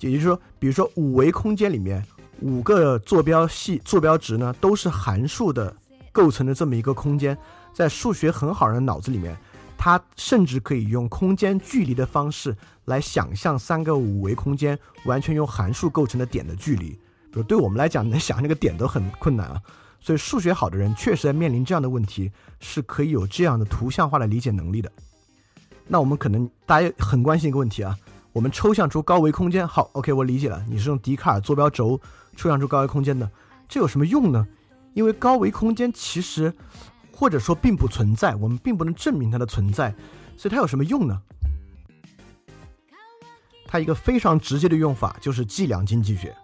[0.00, 2.04] 也就是说，比如说五维空间里面。
[2.42, 5.74] 五个坐标系坐标值呢，都是函数的
[6.10, 7.36] 构成的这么一个空间，
[7.72, 9.36] 在数学很好人的脑子里面，
[9.78, 12.56] 他甚至可以用空间距离的方式
[12.86, 16.90] 来想象三个五维空间完全用函数构成的点的距离。
[17.30, 19.60] 比如对我们来讲，能想那个点都很困难啊。
[20.00, 24.90] 所以数学好的人确实在面临这样的问题，是可以有这样的图像化的理解能力的。
[25.86, 27.96] 那我们可能大家很关心一个问题啊，
[28.32, 29.66] 我们抽象出高维空间。
[29.66, 32.00] 好，OK，我理解了，你是用笛卡尔坐标轴
[32.36, 33.30] 抽象出高维空间的，
[33.68, 34.46] 这有什么用呢？
[34.94, 36.52] 因为高维空间其实
[37.12, 39.94] 或者说并不存在，我们并不能证明它的存在，
[40.36, 41.20] 所以它有什么用呢？
[43.66, 46.34] 它一个非常直接的用法就是计量经济学，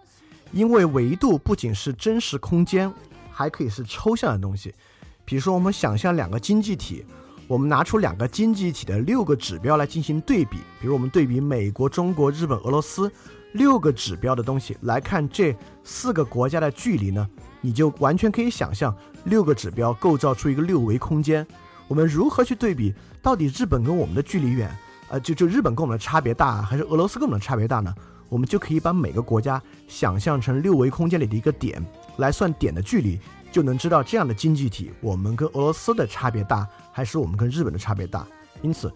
[0.51, 2.91] 因为维度不仅是真实空间。
[3.31, 4.75] 还可以是抽象的东西，
[5.23, 7.05] 比如说我们想象两个经济体，
[7.47, 13.09] 我们拿出两个经济体的六个指标来进行对比，比如我们对比美国、中国、日本、俄罗斯
[13.53, 17.27] 六个指标的东西来看这四个国家的距离呢，
[17.61, 18.95] 你就完全可以想象
[19.25, 21.45] 六个指标构造出一个六维空间。
[21.87, 22.93] 我们如何去对比？
[23.21, 24.69] 到底日本跟我们的距离远，
[25.09, 27.93] 呃，就就日本跟我们的差别大，还是俄罗斯跟我们的差别大呢？
[28.29, 31.83] 我们就可以把每个国家想象成六维空间里的一个点。
[32.17, 33.19] 来算点的距离，
[33.51, 38.27] 就能知道这样的经济体，我们跟俄罗斯的差别大，还是我们跟日本的差别大。
[38.61, 38.93] 因此，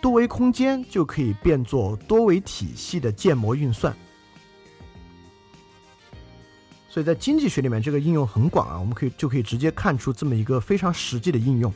[0.00, 3.94] 多维空间就可以变作多维体系的建模运算。
[6.88, 11.72] 所以在经济学里面，这个应用很广啊，我们可以就可以直接看出这么一个非常实际的应用。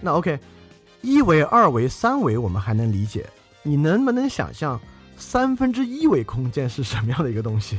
[0.00, 0.38] 那 OK，
[1.00, 3.24] 一维、二维、三维我们还能理解，
[3.62, 4.80] 你能不能想象
[5.16, 7.78] 三分之一维空间是什么样的一个东西？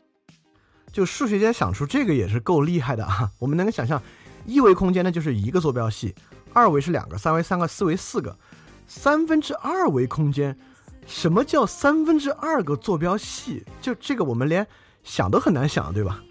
[0.90, 3.30] 就数学家想出这个也是够厉害的啊！
[3.38, 4.02] 我们能够想象，
[4.46, 6.14] 一维空间呢就是一个坐标系，
[6.52, 8.36] 二维是两个，三维三个，四维四个，
[8.86, 10.58] 三分之二维空间，
[11.06, 13.64] 什么叫三分之二个坐标系？
[13.80, 14.66] 就这个我们连
[15.02, 16.22] 想都很难想，对吧？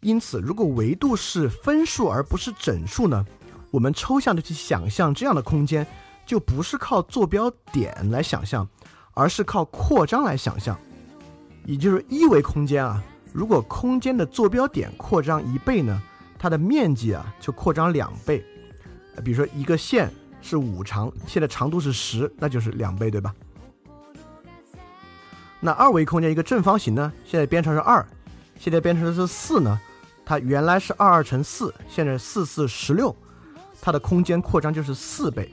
[0.00, 3.26] 因此，如果维度是分数而不是整数呢，
[3.72, 5.84] 我们抽象的去想象这样的空间，
[6.24, 8.68] 就不是靠坐标点来想象，
[9.14, 10.78] 而是靠扩张来想象，
[11.64, 13.02] 也就是一维空间啊。
[13.32, 16.00] 如果空间的坐标点扩张一倍呢，
[16.38, 18.44] 它的面积啊就扩张两倍。
[19.20, 23.34] 比如说一个线是五长，线的长度是十，那就是两倍，对吧？
[25.60, 28.06] 那二维空间一个正方形呢，现在变成是二，
[28.58, 29.80] 现在变成的是四呢，
[30.24, 33.14] 它原来是二二乘四，现在四四十六，
[33.80, 35.50] 它的空间扩张就是四倍。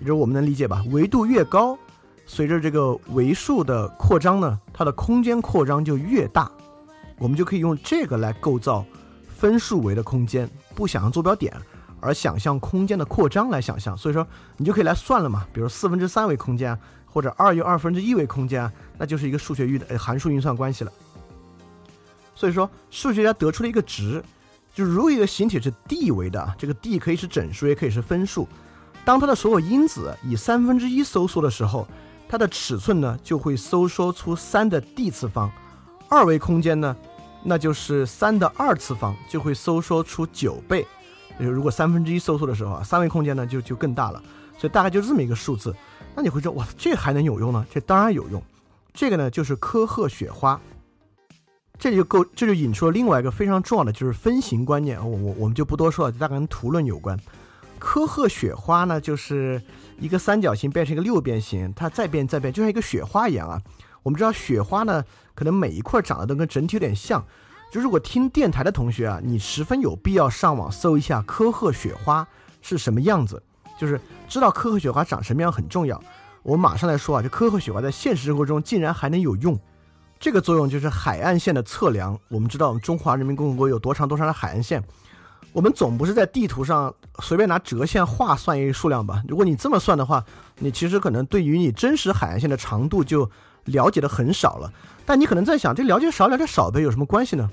[0.00, 0.84] 也就是我们能理解吧？
[0.90, 1.78] 维度越高。
[2.24, 6.50] 随着这个维数的扩张呢，它的空间扩张就越大，
[7.18, 8.84] 我们就可以用这个来构造
[9.42, 11.52] 分数维的空间，不想象坐标点，
[11.98, 13.98] 而想象空间的扩张来想象。
[13.98, 14.24] 所以说，
[14.56, 20.92] 你就可以来算了嘛，比如四分之三维空间或者二又二分之一维空间，那就是一个数学域的函数运算关系了。
[22.36, 24.22] 所以说，数学家得出了一个值，
[24.72, 28.46] 就如一个形体是 d 维的，这个 d 可以是整数，也可以是分数，
[29.04, 31.84] 当它的所有因子以三分之一收缩的时候。
[32.28, 35.50] 它的尺寸呢，就会收缩出三的 d 次方，
[36.08, 36.96] 二维空间呢，
[37.44, 40.86] 那就是三的二次方，就会收缩出九倍。
[41.38, 44.22] 如果三分之一收缩的时候啊，三维空间呢就就更大了。
[44.58, 45.74] 所以大概就这么一个数字。
[46.14, 47.66] 那你会说，哇，这还能有用呢？
[47.72, 48.40] 这当然有用。
[48.92, 50.60] 这个呢就是科赫雪花。
[51.78, 54.98] 这就够，这就引出了另外一个非常重要的，就是分形观念。
[54.98, 57.18] 我我我们就不多说了，大概跟图论有关。
[57.78, 59.60] 科赫雪花呢，就是
[59.98, 63.60] 一个三角形变成一个六边形，它再变再变，就像一个雪花一样啊。
[64.02, 65.04] 我们知道雪花呢，
[65.34, 67.24] 可能每一块长得都跟整体有点像。
[67.70, 72.26] 就如果听电台的同学啊，你十分有必要上网搜一下科赫雪花
[72.60, 73.42] 是什么样子，
[73.78, 73.98] 就是
[74.28, 75.98] 知道科赫雪花长什么样很重要。
[76.42, 79.58] 我马上来说啊，这科赫雪花在现实生活中竟然还能有用，
[80.20, 82.18] 这个作用就是海岸线的测量。
[82.28, 84.82] 我们知道我们中华人民共和国有多长多长的海岸线。
[85.52, 89.22] 我们总不是在地图上随便拿折线画算一个数量吧？
[89.28, 90.24] 如果你这么算的话，
[90.58, 93.30] 你其实可能对于你真实海岸线的长度就
[93.64, 94.72] 了解的很少了。
[95.04, 97.50] 但你可能在想，这了解少了解少呗，有什么关系呢？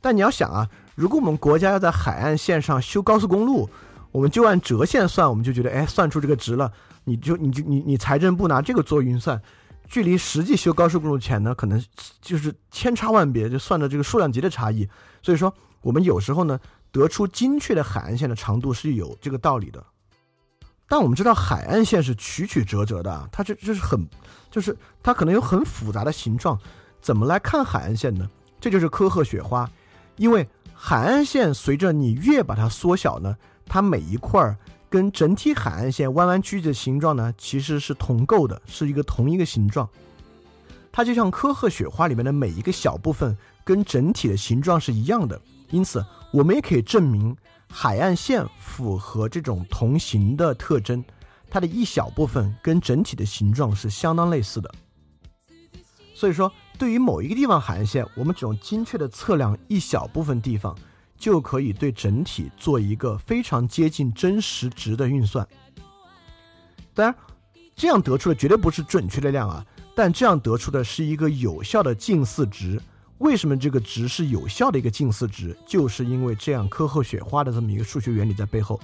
[0.00, 3.68] 但你要想啊，如果我们国家要在海岸线上修高速公路，
[4.12, 6.72] 我们就按折线算，我们就觉得哎，算出这个值了，
[7.04, 9.40] 你就你就你你财政部拿这个做运算，
[9.86, 11.82] 距离实际修高速公路钱呢，可能
[12.20, 14.88] 就是千差万别，就算的这个数量级的差异。
[15.22, 16.58] 所以说，我们有时候呢。
[16.92, 19.80] 得出精确的海岸线的长度是有这个道理的，
[20.88, 24.08] 但我们知道海岸线是曲曲折折的，它这这是很，
[24.50, 26.58] 就是它可能有很复杂的形状，
[27.00, 28.28] 怎么来看海岸线呢？
[28.60, 29.70] 这就是科赫雪花，
[30.16, 33.36] 因为海岸线随着你越把它缩小呢，
[33.66, 34.56] 它每一块儿
[34.88, 39.88] 跟整体海岸线弯弯曲曲的形状呢，其实是同构的，是一个同一个形状，
[40.90, 45.40] 它就像科赫雪花里面的每一个小部分跟整体的形状是一样的，
[45.70, 46.04] 因此。
[46.32, 47.36] 我们也可以证明
[47.68, 51.04] 海岸线符合这种同形的特征，
[51.50, 54.70] 它的一小部分跟整体的形状是相当类似的。
[56.14, 60.76] 所以说，对于某一个地方海岸线，我们只用精确的测量一小部分地方，
[61.16, 65.46] 就可以对整体做一个非常接近真实值的运算。
[66.92, 67.14] 当然，
[67.74, 69.64] 这样得出的绝对不是准确的量啊，
[69.96, 72.80] 但这样得出的是一个有效的近似值。
[73.18, 75.56] 为什么这个值是有效的一个近似值？
[75.66, 78.78] 就是因为这样科后雪花的这么一个数学原理在背后。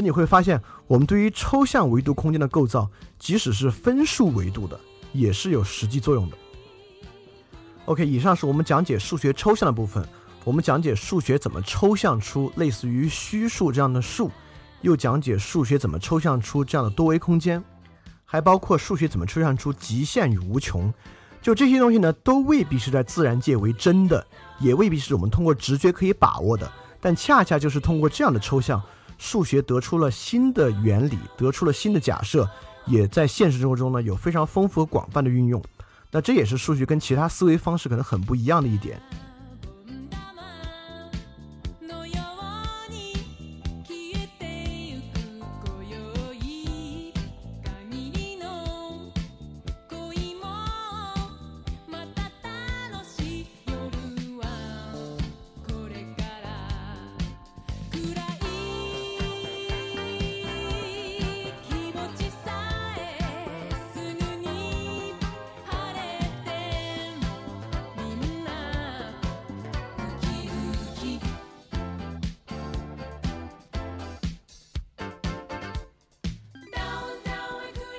[0.00, 4.78] 你会发现，我们对于抽象维度空间的构造，即使是分数维度的，
[5.12, 6.36] 也是有实际作用的。
[7.86, 10.06] OK，以上是我们讲解数学抽象的部分。
[10.42, 14.30] 我们讲解数学怎么抽象出类似于虚数这样的数，
[14.80, 17.62] 又讲解数学怎么抽象出这样的多维空间，
[18.24, 20.92] 还包括数学怎么抽象出极限与无穷。
[21.42, 24.26] 就这些东西呢，都未必是在自然界为真的，
[24.60, 26.70] 也未必是我们通过直觉可以把握的。
[27.00, 28.80] 但恰恰就是通过这样的抽象。
[29.20, 32.48] 数学得出了新的原理，得出了新的假设，
[32.86, 35.62] 也在现实生活中呢有非常丰富和广泛的运用。
[36.10, 38.98] 那这也是数学跟其他思维方式可能很不一样的一点。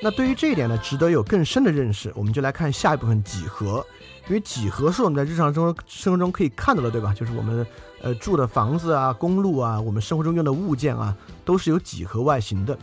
[0.03, 2.11] 那对于这一点呢，值得有更深的认识。
[2.15, 3.85] 我们就来看下一部分几何，
[4.27, 7.13] 因为几何是我们在日常中生活中可以看到的，对吧？
[7.13, 7.65] 就是我们
[8.01, 11.15] 呃住的房子啊、公路啊，我们生活中用的物件啊，
[11.45, 12.75] 都是有几何外形的。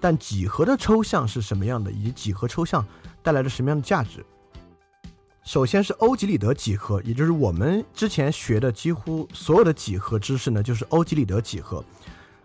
[0.00, 2.84] 但几何的抽象是什么样的，以及几何抽象
[3.22, 4.26] 带来了什么样的价值？
[5.44, 11.84] 首先是欧几里得几何，也就是我们之前学的几乎所有的几何知识呢，就是欧几里得几何。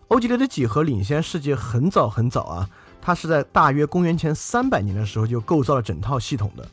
[0.09, 2.69] 欧几里得几何领先世界很早很早啊。
[3.01, 6.67] 它是在大约公元前三百年的时候就构造了整套系统的。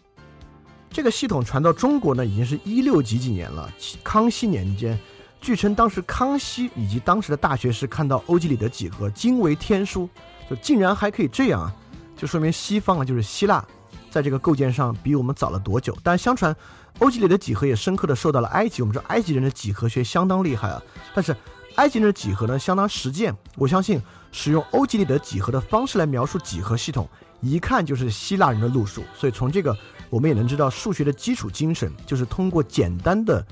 [0.91, 3.71] 这个系统传到中国呢，已经是一六几几年了。
[4.03, 4.99] 康熙年间，
[5.41, 10.09] 据称当时康熙以及当时的大学士看到欧几里得几何，惊为天书，
[10.49, 11.75] 就竟然还可以这样啊！
[12.17, 13.63] 就说明西方啊，就是希腊，
[14.11, 15.95] 在这个构建上比我们早了多久？
[16.03, 16.55] 但相传，
[17.01, 18.81] 欧几里得几何也深刻的受到了埃及。
[18.81, 20.83] 我们说埃及人的几何学相当厉害啊，
[21.15, 21.37] 但是
[21.77, 23.35] 埃及人的几何呢，相当实践。
[23.57, 24.01] 我相信。
[24.33, 27.09] 使用欧几里得几何的方式来描述几何系统，
[27.41, 29.03] 一看就是希腊人的路数。
[29.17, 29.75] 所以从这个，
[30.11, 33.43] 我们也能知道数学的基础精神就是通过简单的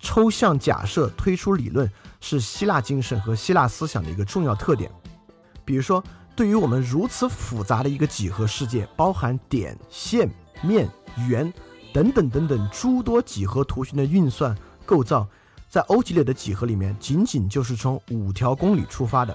[0.00, 1.90] 抽象假设推出理论，
[2.22, 4.90] 是希腊精神和希腊思想的一个重要特点。
[5.62, 6.02] 比如说，
[6.34, 10.30] 对于我们如此复杂的一个几何世界，包含点、线、
[10.62, 10.88] 面、
[11.28, 11.52] 圆
[11.92, 15.28] 等等等等诸多几何图形的运算构造，
[15.70, 19.34] 在欧几里得几何里面，仅仅就是从五条公理出发的。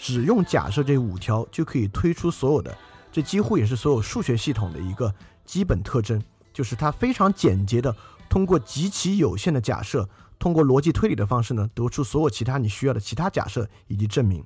[0.00, 2.76] 只用假设这五条就可以推出所有的，
[3.12, 5.14] 这几乎也是所有数学系统的一个
[5.44, 6.20] 基本特征，
[6.52, 7.94] 就是它非常简洁的
[8.28, 14.44] 通过极其有限的假设，通过逻辑推理的方式呢，得出所有其他你需要的其他假设以及证明。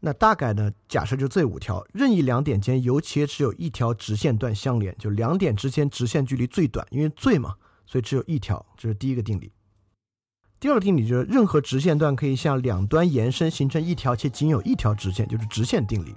[0.00, 7.54] 那大概呢，假设就这五条，任意两点间尤其只有一条直线段相连，就两点之间直线距离最短，因为最嘛，
[7.86, 9.52] 所以只有一条，这是第一个定理。
[10.60, 16.14] 第二个定理就是任何直线段可以向两端延伸，形成一条且仅有一条直线，就是直线定理。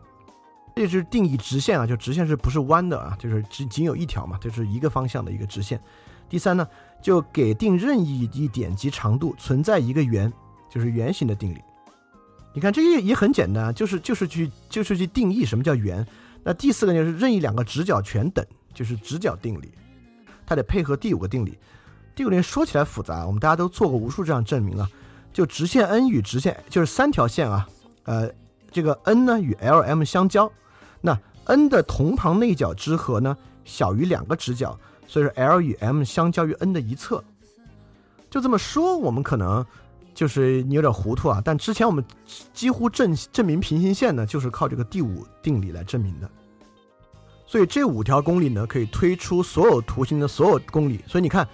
[0.75, 3.15] 这就是定义直线啊，就直线是不是弯的啊？
[3.17, 5.79] 就是只仅有一条嘛，就是一个方向的一个直线。
[6.27, 6.67] 第三呢，
[7.01, 10.31] 就给定任意一点及长度存在一个圆，
[10.69, 11.61] 就是圆形的定理。
[12.53, 16.05] 你看这也也很简单，就是就是去就是去定义什么叫圆。
[16.43, 19.71] 那第四个就是任意两个直角全等，就是直角定理，
[20.45, 21.57] 它得配合第五个定理。
[22.15, 24.87] 第五点说起来复杂，我们大家都做过无数这样证明了。
[25.31, 27.67] 就直线 n 与直线就是三条线啊，
[28.03, 28.31] 呃，
[28.71, 30.51] 这个 n 呢与 L M 相交，
[31.01, 33.35] 那 n 的同旁内角之和呢
[33.65, 34.77] 小于两个直角，
[35.07, 37.23] 所以说 L 与 M 相交于 n 的一侧。
[38.29, 39.65] 就这么说，我们可能
[40.13, 41.41] 就是你有点糊涂啊。
[41.43, 42.05] 但之前我们
[42.53, 46.29] 几乎证证明平行线呢，就是靠这个第五定理来证明的。
[47.47, 51.03] 所以这五条公理呢，可以推出所有图形的所有公理。
[51.07, 51.47] 所以你看。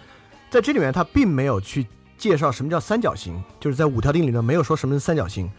[0.50, 1.86] 在这里面，它并没有去
[2.18, 5.50] 介绍什么叫三角形，就是在五条定理呢没有说什么是三角形，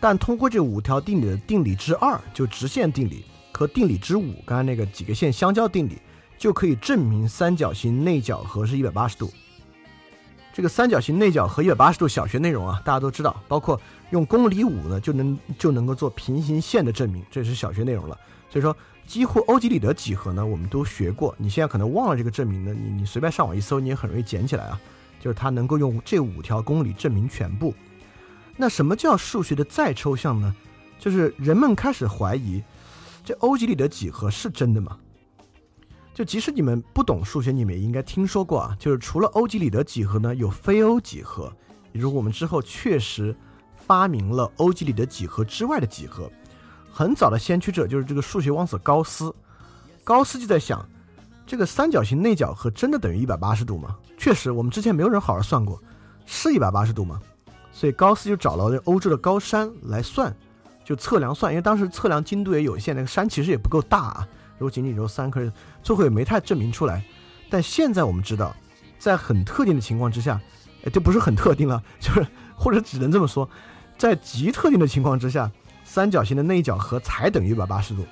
[0.00, 5.98] 但通过这五条定理的定理之二，就直线定理和定理之五，刚才那个几个线相交定理，
[6.38, 9.30] 就可以证明三角形内角和是一百八十度。
[10.52, 13.80] 这个三角形内角和一百八十度小学内容啊，大家都知道，包括
[14.10, 18.18] 用公理五呢就能就能够做平行线的证明，这是小学内容了。
[18.50, 18.74] 所以说，
[19.08, 21.34] 几乎欧几里得几何呢，我们都学过。
[21.38, 24.78] 你现在可能忘了这个证明呢，你你随便上网一搜，你也很容易捡起来啊。
[25.18, 27.74] 就是它能够用这五条公理证明全部。
[28.54, 30.54] 那什么叫数学的再抽象呢？
[30.98, 32.62] 就是人们开始怀疑，
[33.24, 34.98] 这欧几里得几何是真的吗？
[36.12, 38.76] 就即使你们不懂数学，你们也应该听说过啊。
[38.78, 41.50] 就是除了欧几里得几何呢，有非欧几何。
[41.92, 43.34] 如果我们之后确实
[43.74, 46.30] 发明了欧几里得几何之外的几何，
[46.98, 49.32] 很早的先驱者就是这个数学王子高斯。
[50.02, 50.84] 高斯就在想，
[51.46, 53.96] 这个三角形内角和真的等于一百八十度吗？
[54.16, 55.80] 确实，我们之前没有人好好算过，
[56.26, 57.22] 是一百八十度吗？
[57.70, 60.36] 所以高斯就找了欧洲的高山来算，
[60.84, 64.28] 就测量算，因为当时测量精度也有限，那个山其实也不够大啊。
[64.58, 65.40] 如果仅仅只有三颗，
[65.84, 67.04] 最后也没太证明出来。
[67.48, 68.52] 但现在我们知道，
[68.98, 70.40] 在很特定的情况之下，
[70.82, 72.26] 哎，这不是很特定了，就是
[72.56, 73.48] 或者只能这么说，
[73.96, 75.48] 在极特定的情况之下，
[75.88, 78.04] 三角形的内角和才等于一百八十度。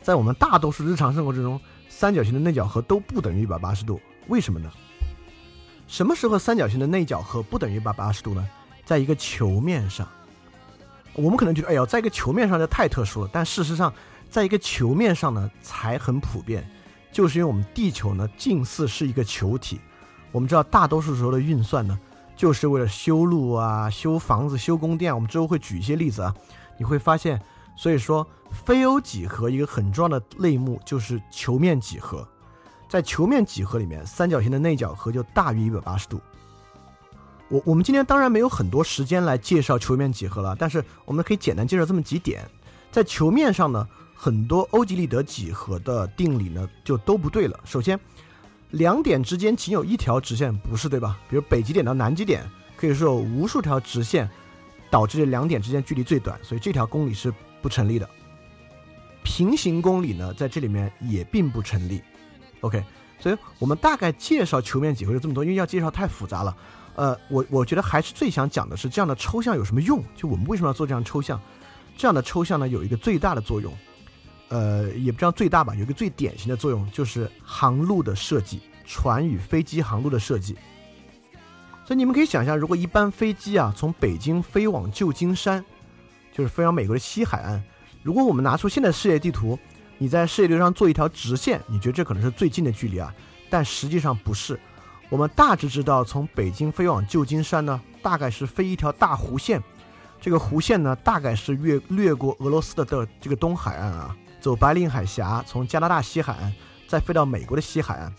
[0.00, 4.00] 在我们大多数日常生活之中，三角形的内角和都不等于一百八十度。
[4.28, 4.70] 为什么呢？
[5.88, 8.48] 什么时候三角形的内角和不等于一百八十度呢？
[8.84, 10.06] 在一个球面上。
[11.14, 13.92] 我们可能觉得，哎呀，在一个球面上这太特殊了，但事实上。
[14.30, 16.68] 在一个球面上呢，才很普遍，
[17.12, 19.78] 就是因为我们地球呢近似是一个球体。
[20.32, 21.96] 我们知道，大多数时候的运算呢，
[22.34, 25.14] 就是为了修路啊、修房子、修宫殿。
[25.14, 26.34] 我们之后会举一些例子啊，
[26.78, 27.40] 你会发现，
[27.76, 32.26] 所以说非欧几何一个很重要的类目就是球面几何。
[32.88, 36.20] 在球面几何里面，三角形的内角和就大于一百八十度。
[37.48, 42.42] 我我们今天当然没有很多时间来介绍球面几何了，但是我们可以简单介绍这么几点，
[42.90, 43.86] 在球面上呢。
[44.16, 47.60] 很多欧几里得几何的定理呢，就都不对了。
[47.64, 47.98] 首先，
[48.70, 51.18] 两点之间仅有一条直线，不是对吧？
[51.28, 54.30] 比如北极点到南极点，可以说有无数条直线，
[54.94, 58.08] 导致两点之间距离最短，所以这条公理是不成立的。
[59.24, 62.00] 平行公理呢，在这里面也并不成立。
[62.60, 62.80] OK，
[63.18, 66.56] 所以我们大概介绍球面几何就这么多，因为要介绍太复杂了。
[66.94, 70.00] 呃，我我觉得还是最想讲的是这样的抽象有什么用？
[70.14, 71.40] 就我们为什么要做这样抽象？
[71.96, 73.76] 这样的抽象呢，有一个最大的作用。
[74.50, 80.54] 呃，也不知道最大吧，有一个最典型的作用就是航路的设计，船与飞机航路的设计。
[81.86, 85.62] 所以你们可以想象，如果一班飞机啊从北京飞往旧金山，
[86.32, 87.62] 就是飞往美国的西海岸，
[88.02, 89.58] 如果我们拿出现在世界地图，
[89.98, 93.14] 你在世界地图上做一条直线，你觉得这可能是最近的距离啊？
[93.50, 94.58] 但实际上不是。
[95.10, 99.62] 我们大致知道，从北京飞往旧金山呢，大概是飞一条大弧线，
[100.20, 104.16] 这个弧线呢，大概是越掠过俄罗斯的的这个东海岸啊。
[104.40, 106.52] 走白令海峡，从加拿大西海岸
[106.88, 108.12] 再飞到美国的西海岸，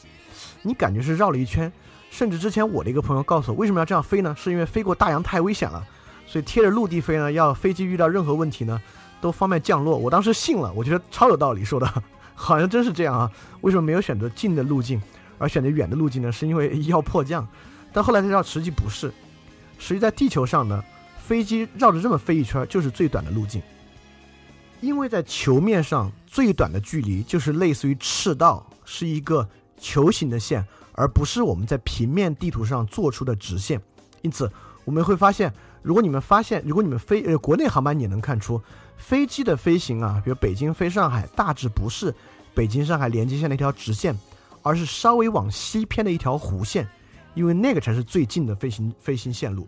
[0.62, 1.72] 你感觉是绕了一圈。
[2.16, 4.34] 甚至之前我的一个朋友告诉我，为什么要这样飞呢？
[4.40, 5.86] 是因为飞过大洋太危险了，
[6.26, 8.82] 所以贴着陆地飞呢，要飞机遇到任何问题呢，
[9.20, 9.98] 都方便降落。
[9.98, 13.30] 我当时信了，我觉得超有道理，说的 好像真是这样啊。
[13.60, 15.02] 为什么没有选择近的路径，
[15.38, 16.32] 而选择远的路径呢？
[16.32, 17.46] 是因为要迫降。
[17.92, 19.12] 但后来才知道，实际不是。
[19.78, 20.82] 实际在地球上呢，
[21.18, 23.62] 飞机绕着这么飞一圈，就是最短的路径。
[24.80, 29.46] 因为在球面上最短的距离就是类似于赤道，是一个
[29.78, 30.66] 球形的线，
[30.96, 33.82] 而不是我们在平面地图上做出的直线。
[34.22, 34.52] 因此，
[34.84, 38.62] 我们会发现，如果你们发现，如果你们飞呃国内航班，也能看出
[38.98, 42.14] 飞机的飞行啊，比如北京飞上海，大致不是
[42.54, 44.18] 北京上海连接线的一条直线，
[44.62, 46.88] 而是稍微往西偏的一条弧线，
[47.36, 49.68] 因为那个才是最近的飞行飞行线路。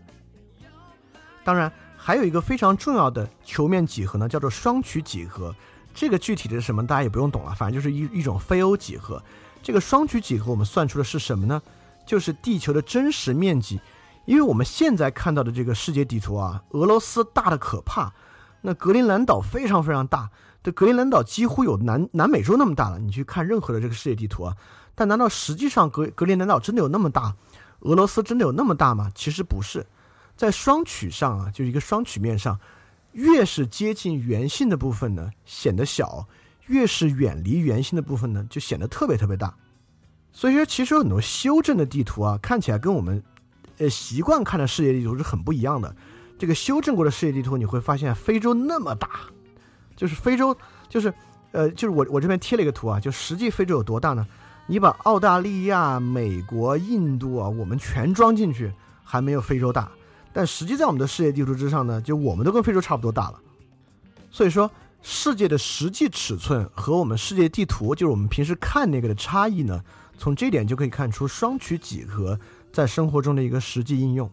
[1.43, 1.71] 当然。
[1.99, 5.53] 还有一个非常重要的球面几何呢，叫做双曲几何。
[5.95, 9.21] 这个具体的是什么，大家也不用懂了，反正就是一一种非欧几何。
[9.67, 11.61] 这个双曲几何我们算出的是什么呢？
[12.05, 13.81] 就是地球的真实面积。
[14.23, 18.13] 因为我们现在看到的这个世界地图啊，俄罗斯大的可怕，
[18.61, 20.29] 那格陵兰岛非常非常大，
[20.63, 22.97] 这格陵兰岛几乎有南南美洲那么大了。
[22.97, 24.55] 你去看任何的这个世界地图啊，
[24.95, 27.35] 但难道实际上格格陵兰岛真的有那么大？
[27.81, 29.11] 俄罗斯真的有那么大吗？
[29.13, 29.85] 其实不是。
[30.37, 32.57] 在双曲上啊，就是一个双曲面上，
[33.11, 36.25] 越是接近圆心的部分呢，显得小；
[36.67, 39.53] 越是远离圆心的部分呢，就显得特别特别大。
[40.31, 43.23] 所以说，其实有很多修正的地图啊，看起来跟我们
[43.79, 45.95] 呃习惯看的世界地图是很不一样的。
[46.37, 49.09] 这个修正过的世界地图，你会发现非洲那么大，
[49.95, 50.55] 就是非洲，
[50.87, 51.11] 就是
[51.51, 54.27] 呃，就是我我这边贴了一个图啊，就实际非洲有多大呢？
[54.67, 58.71] 你把澳大利亚、美国、印度啊，我们全装进去，
[59.03, 59.89] 还没有非洲大。
[60.33, 63.39] 但实际在我们的世界地图之上呢，就我们都跟非洲差不多大了。
[64.29, 64.69] 所以说，
[65.01, 69.83] 世界的实际尺寸和我们世界地图，就是我们平时看那个的差异呢，
[70.17, 72.39] 从这点就可以看出双曲几何
[72.73, 74.29] 在生活中的一个实际应用。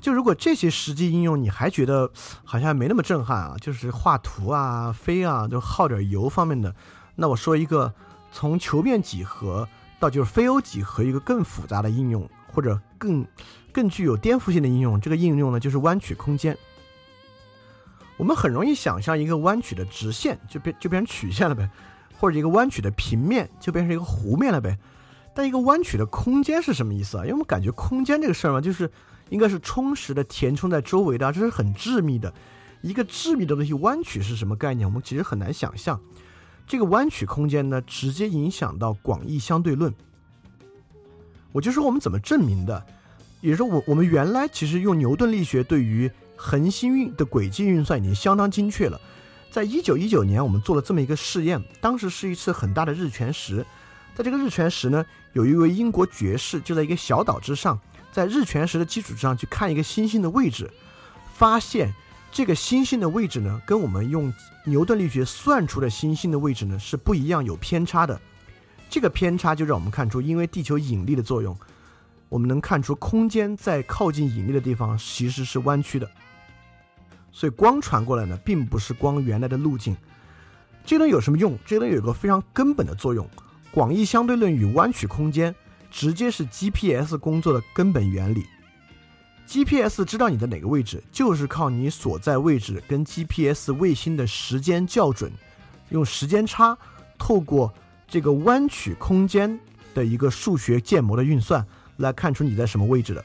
[0.00, 2.10] 就如果这些实际应用你还觉得
[2.44, 6.74] 好像没那么震撼啊，就是画图啊、飞啊，就耗点油方面的，
[7.16, 7.92] 那我说一个
[8.30, 13.26] 从球面几何到就是非欧几何一个更复杂的应用，或者更
[13.72, 15.00] 更具有颠覆性的应用。
[15.00, 16.56] 这个应用呢，就是弯曲空间。
[18.16, 21.68] 我们很容易想象一个弯曲的直线就变就变成曲线了呗，
[22.18, 24.78] 或者一个弯曲的平面就变成一个弧面了呗。
[25.34, 27.20] 但一个弯曲的空间是什么意思啊？
[27.20, 28.90] 因为我们感觉空间这个事儿嘛，就是
[29.28, 32.32] 应该是充实的填充在周围的，这是很致密的。
[32.80, 34.88] 一个致密的东西弯曲是什么概念？
[34.88, 36.00] 我们其实很难想象。
[36.66, 39.94] 这个弯曲空间呢，直接影响到广义相对论。
[41.52, 42.84] 我就说我们怎么证明的，
[43.40, 49.00] 也就是说我我们原来其实用牛顿力学对于恒星运的轨迹运算已经相当精确了。
[49.50, 53.64] 在一九一九年，我们做了这么一个试验，当时是一次很大的日全食。
[54.14, 57.78] 在这个日全食呢，有一位英国爵士就在一个小岛之上，
[58.12, 60.70] 在日全食的基础之上去看一个星星的位置，
[61.34, 61.92] 发现
[62.30, 64.32] 这个星星的位置呢，跟我们用
[64.64, 68.20] 牛顿力学算出的星星的位置呢是不一样，有偏差的。
[68.88, 71.56] 这个偏差就让我们看出，因为地球引力的作用，
[72.28, 76.10] 我们能看出空间在靠近引力的地方其实是弯曲的。
[77.36, 79.94] 所以光传过来呢，并不是光原来的路径。
[80.86, 81.54] 这个东西有什么用？
[81.66, 83.28] 这个东西有个非常根本的作用。
[83.70, 85.54] 广义相对论与弯曲空间，
[85.90, 88.46] 直接是 GPS 工作的根本原理。
[89.46, 95.30] GPS 知道你的哪个位置，就是靠你所在位置跟 GPS 卫星的时间校准，
[95.90, 96.74] 用时间差
[97.18, 97.70] 透过
[98.08, 99.60] 这个弯曲空间
[99.92, 101.62] 的一个数学建模的运算，
[101.98, 103.22] 来看出你在什么位置的。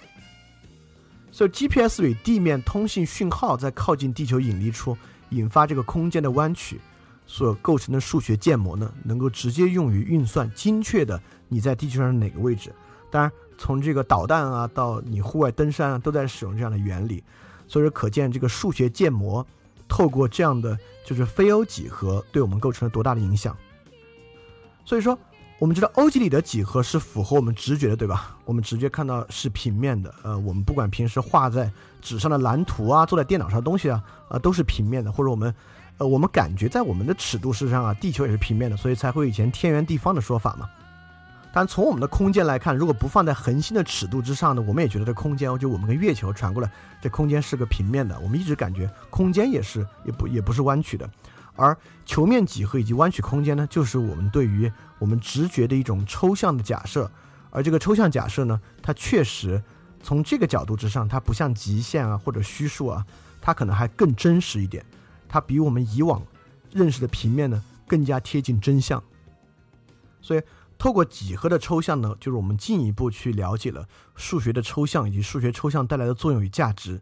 [1.31, 4.97] 所以 GPS 与地面通信讯号在靠近地球引力处
[5.29, 6.79] 引发这个空间的弯曲。
[7.27, 12.73] 所构成的数学建模呢，能够直接用于运算精确的你在地球上哪个位置。
[13.09, 17.23] 当然，从这个导弹啊到你户外登山啊，都在使用这样的原理。
[17.67, 19.45] 所以说，可见这个数学建模
[19.87, 23.55] 透过这样的就是非欧几何，对我们构成了多大的影响。
[24.83, 25.17] 所以说，
[25.61, 28.35] 我们知道欧几里得几何是符合我们直觉的，对吧？
[28.45, 30.11] 我们直觉看到是平面的。
[30.23, 31.71] 呃，我们不管平时画在
[32.01, 35.53] 纸上的蓝图啊，做在电脑上的东西啊，啊，都是平面的，或者我们。
[35.99, 40.67] 呃，我们感觉在我们的尺度事实上啊，地球也是平面的，所以才会以前天圆地方的说法嘛。
[41.53, 48.19] 但从我们的空间来看，如果不放在恒星的尺度之上呢，我们也觉得这空间，就我们跟月球传过来，这空间是个平面的。
[48.19, 51.07] 我们一直感觉空间也是也不也不是弯曲的。
[51.55, 57.09] 而球面几何以及弯曲空间呢，就是我们对于我们直觉的一种抽象的假设。
[57.49, 59.61] 而这个抽象假设呢，它确实
[60.01, 63.05] 从这个角度之上，它不像极限啊或者虚数啊，
[63.41, 64.85] 它可能还更真实一点。
[65.27, 66.21] 它比我们以往
[66.71, 69.03] 认识的平面呢更加贴近真相，
[70.21, 70.41] 所以
[70.77, 77.01] 透过几何的抽象呢，就是我们进一步去了解了数学的抽象以及数学抽象带来的作用与价值。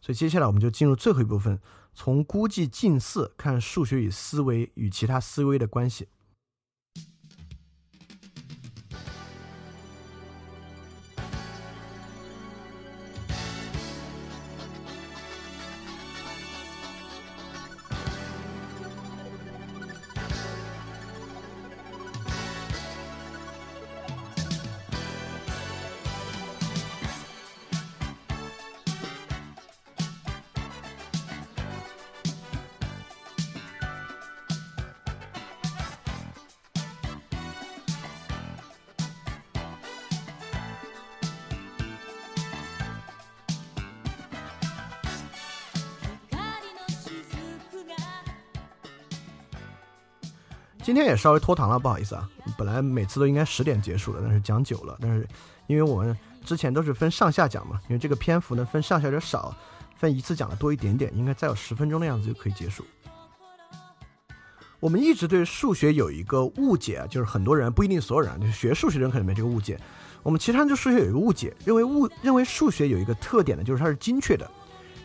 [0.00, 1.60] 所以接下来我们就进入最后一部分，
[1.94, 6.08] 从估计近似看数学与思维与其他思维的关系。
[50.90, 52.28] 今天也稍微拖堂了，不好意思啊。
[52.58, 54.98] 本来每次都应该十点结束的，但是讲久了。
[55.00, 55.24] 但是
[55.68, 59.54] 因为我们之前都是分上下讲嘛，因为这个篇幅呢分上下有点少，
[59.96, 62.84] 分一次讲的多一点点，应该再有十分钟的样子就可以结束。
[64.80, 69.78] 我们一直对数学有一个误解啊，就是很多人不一定所有人，就是学数学的人可能没这个误解。
[70.24, 74.50] 我们其他人对数学有一个误解，认为误认为数学有一个特点呢，就是它是精确的，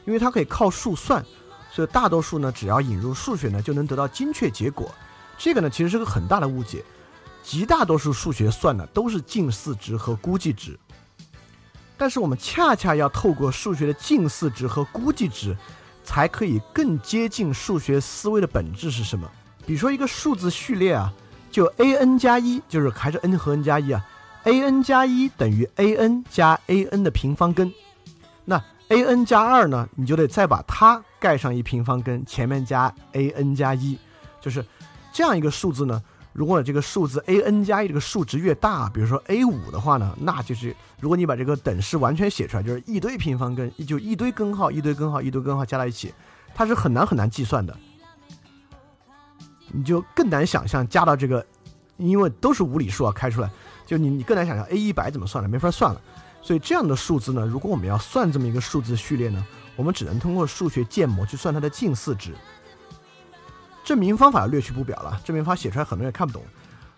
[0.05, 1.23] 因为它可以靠数算，
[1.69, 4.91] 所以大多数呢只要引入数学呢就能得到精确结果。
[5.37, 6.83] 这个呢，其实是个很大的误解。
[7.43, 10.79] 极大多数数学算的都是近似值和估计值，
[11.95, 15.55] 但是我们恰恰要透过数学的近似值和估计值，
[16.03, 19.29] 才可以更接近数学思维的本质是什么。
[19.63, 21.13] 比如说一个数字序列啊，
[21.51, 24.03] 就 a n 加一，就是还是 n 和 n 加一啊
[24.45, 27.71] ，a n 加一等于 a n 加 a n 的平方根。
[28.43, 28.55] 那
[28.87, 33.99] a n 加二呢，你就得再把它盖上一平方根，前面加 a n 加一，
[34.41, 34.65] 就是。
[35.15, 46.13] 这样一个数字呢，如果这个数字 a n 加一这个数值越大，比如说 a 五的话呢，那就是如果你把这个等式完全写出来，就是一堆平方根，就一堆根号，一堆根号，一堆根号加在一起，
[46.53, 47.73] 它是很难很难计算的。
[49.71, 51.45] 你就更难想象加到这个，
[51.95, 53.49] 因为都是无理数啊，开出来，
[53.85, 56.01] 就你你更难想象 a 一百怎么算了，没法算了。
[56.41, 59.41] 所以这样的数字呢，如果我们要算这么一个数字序列呢，
[59.77, 62.35] 我们只能通过数学建模去算它的近似值。
[63.85, 66.41] 证明方法略去不表了，证明方法写出来很多人也看不懂。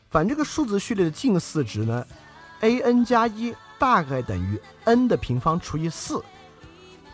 [0.09, 2.03] 反正这个数字序列的近似值呢
[2.61, 6.23] ，a n 加一大概等于 n 的平方除以四，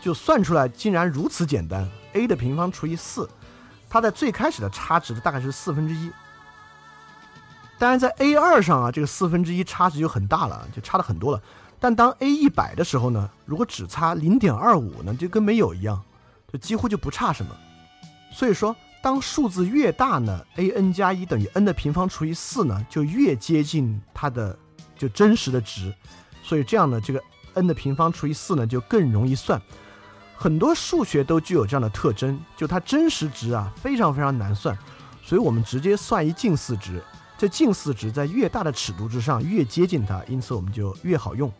[0.00, 3.28] 就算出来竟然如此简单，a 的平方除以四，
[3.90, 6.08] 它在最开始的差值大概是四分之一。
[7.76, 11.42] 当然在 a 二上啊，这个四分之一差值就很大了，就差的很多了。
[11.80, 16.00] 但当 a 一百的时候呢，如果只差零点二五呢，就跟没有一样，
[16.52, 17.52] 就几乎就不差什么。
[18.32, 18.74] 所以说。
[19.04, 24.58] 当数字越大呢，a n 加一等于 n 的平方除以四呢，就越接近它的
[24.96, 25.94] 就真实的值，
[26.42, 27.22] 所以这样呢，这个
[27.52, 29.60] n 的平方除以四呢就更容易算。
[30.34, 34.74] 很多数学都具有这样的特征，就它真实值啊非常非常难算，
[35.22, 37.02] 所以我们直接算一近似值，
[37.36, 41.52] 这近似值在越大的尺度之上越接近它，因此我们就越好用。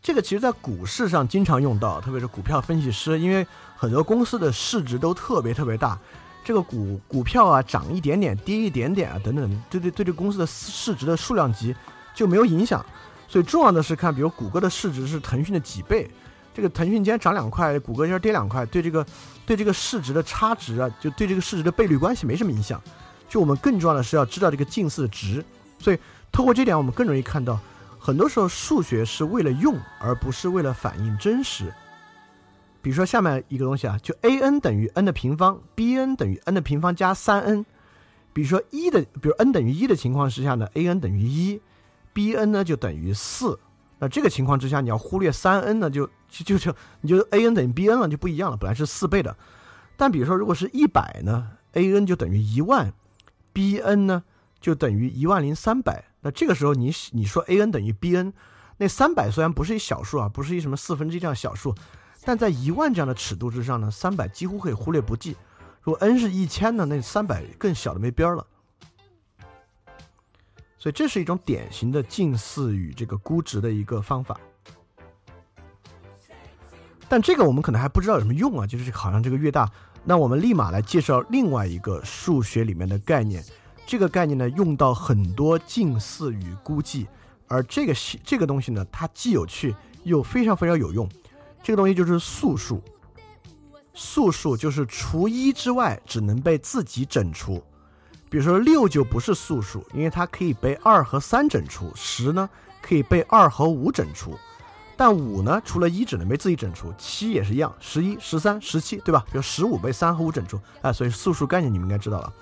[0.00, 3.44] 这个其实，在股市上经常用到，特别是股票分析师，因为
[3.82, 5.98] 很多公司的市值都特别特别大，
[6.44, 11.74] 这个股股票啊涨一点点、跌一点点啊等等，对对对，这公司的市值的数量级
[12.14, 12.86] 就没有影响。
[13.26, 16.08] 所以重要的是看，比如谷歌的市值是腾讯的几倍，
[16.54, 19.04] 这个腾讯今天涨两块，谷歌今天跌两块，对这个
[19.44, 22.80] 对这个市值的差值啊，就对这个市值的倍率关系没什么影响。
[23.28, 25.44] 就我们更重要的是要知道这个近似值，
[25.80, 25.98] 所以
[26.30, 27.58] 透过这点，我们更容易看到。
[27.98, 31.74] 很多时候，数学是为了用，而不是为了反映真实。
[32.82, 37.64] 比如说下面一个东西啊，就 a n 等于 n 的平方，b n 等于 n 的平方加三 n。
[38.32, 41.60] 比如说一的，比如 n 等于一的情况之下呢，a n 等于一
[42.12, 43.58] ，b n 呢就等于四。
[43.98, 48.56] 那这个情况之下，你要忽略三 n 呢，就就就你就 a n 等于 b n 了，就不一样了。
[48.56, 49.36] 本来是四倍的，
[49.96, 52.92] 但比如说如果是一百呢，a n 就等于一万
[53.52, 54.24] ，b n 呢
[54.60, 56.04] 就等于一万零三百。
[56.22, 58.32] 那这个时候，你你说 a n 等于 b n，
[58.78, 61.74] 那三百虽然不是一小数啊，不是一什么四分之一这样小数，
[62.24, 65.36] 但在一万这样的尺度之上呢，三百几乎可以忽略不计。
[65.82, 68.46] 如果 n 是一千呢，那三百更小的没边儿了。
[70.78, 74.38] 所以这是一种典型的近似与这个估值的一个方法。
[77.08, 79.70] 但这个我们可能还不知道有什么用啊，就是好像这个越大，
[80.04, 83.44] 那我们立马来介绍另外一个数学里面的概念。
[83.84, 87.08] 这个概念呢，用到很多近似与估计，
[87.48, 87.92] 而这个
[88.24, 89.74] 这个东西呢，它既有趣
[90.04, 91.08] 又非常非常有用。
[91.62, 92.82] 这个东西就是素数，
[93.94, 97.62] 素数就是除一之外只能被自己整除。
[98.28, 102.48] 比如说六就不是素数，因为它可以被二和三整除；十呢
[102.80, 104.38] 可以被二和五整除，
[104.96, 109.22] 但五呢除了一只能被自己整除，七也是一样，十一、十三、十七，对吧？
[109.26, 112.32] 比如十五被三和五整除，哎，所以素数概念你们应该知道了。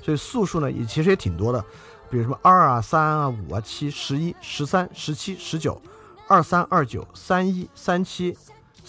[0.00, 1.60] 所以素数呢也其实也挺多的，
[2.08, 5.82] 比如什么二啊、三啊、五啊、七、十一、十三、十七、十九、
[6.28, 8.36] 二三、二九、三一、三七、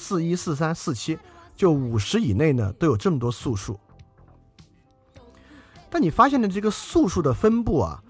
[0.02, 1.20] 四一、四三、四七，
[1.56, 3.80] 就五十以内呢都有这么多素数。
[5.92, 8.02] 但你发现的这个素数的分布啊，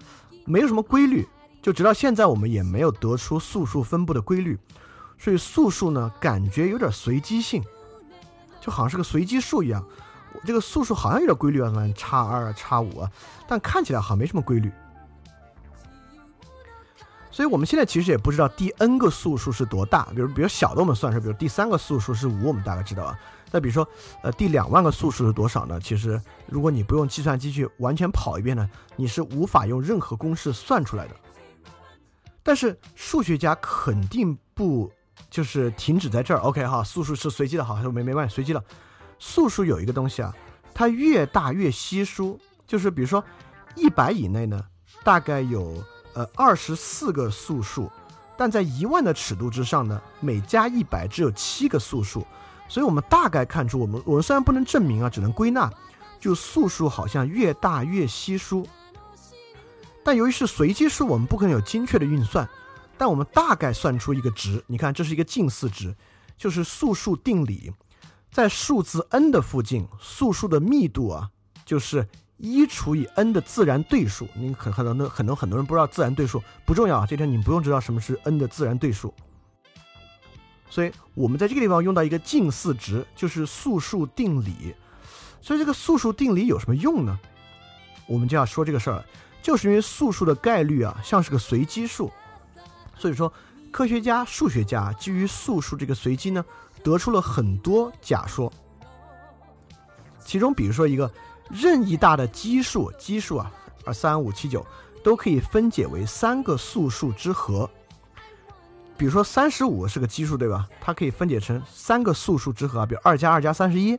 [0.46, 1.28] 没有什么规律，
[1.60, 4.58] 就直到现在我们也没有得出素数分布的规律，
[5.18, 7.62] 所以素数呢感觉有点随机性，
[8.58, 9.84] 就好像是个随机数一样。
[10.46, 13.10] 这个素数好像有点规律啊，什么差二啊、差五啊，
[13.46, 14.72] 但看起来好像没什么规律。
[17.32, 20.04] 所以我们现在其实也不知道第 n 个素数是多大。
[20.14, 23.18] 比如，比如小的我们算是，比如第三个素数是五，我们大概知道啊。
[23.50, 23.88] 再比如说，
[24.22, 25.80] 呃，第两万个素数是多少呢？
[25.80, 31.16] 其实，如果你不用计算机去完全跑一遍呢，你是无法用任何公式算出来的。
[32.42, 34.90] 但是数学家肯定不
[35.30, 36.40] 就是停止在这儿。
[36.40, 38.62] OK 哈，素数是随机的，好，没没关系，随机的。
[39.18, 40.34] 素数有一个东西啊，
[40.74, 43.24] 它越大越稀疏，就是比如说
[43.74, 44.62] 一百以内呢，
[45.04, 45.82] 大概有
[46.14, 47.90] 呃二十四个素数，
[48.36, 52.26] 但在一万的尺度之上呢，每加一百只有七个素数，
[52.68, 55.70] 所以我们大概看出，我们我们虽然不能证明啊，只能归纳，
[56.20, 58.66] 就素数好像越大越稀疏。
[60.04, 62.48] 但由于是随机数，我们不可能有精确的运算，
[62.98, 65.94] 但我们大概算出一个值，你看这是一个近似值，
[66.36, 67.72] 就是素数定理。
[68.32, 71.28] 在数字 n 的附近，素数的密度啊，
[71.66, 72.08] 就是
[72.42, 74.28] 一除以 n 的自然对数。
[74.34, 79.14] 你很很多很多很多人不知道自然对数不重要啊，这天你不用知道什么是 n 的自然对数。
[80.68, 84.74] 所以我们在这个地方用到一个近似值，就是素数定理。
[85.40, 87.16] 所以这个素数定理有什么用呢？
[88.06, 89.04] 我们就要说这个事儿，
[89.40, 92.10] 就是因为素数的概率啊像是个随机数，
[92.96, 93.32] 所以说
[93.70, 96.44] 科学家、数学家基于素数这个随机呢，
[96.82, 98.52] 得出了很多假说。
[100.24, 101.10] 其中，比如说一个
[101.52, 103.52] 任意大的奇数，奇数啊，
[103.84, 104.66] 二三五七九
[105.04, 107.68] 都可以分解为三个素数之和。
[108.96, 110.66] 比如说三十五是个奇数，对吧？
[110.80, 113.98] 它可以分解成三个素数之和，比如二加二加三十一，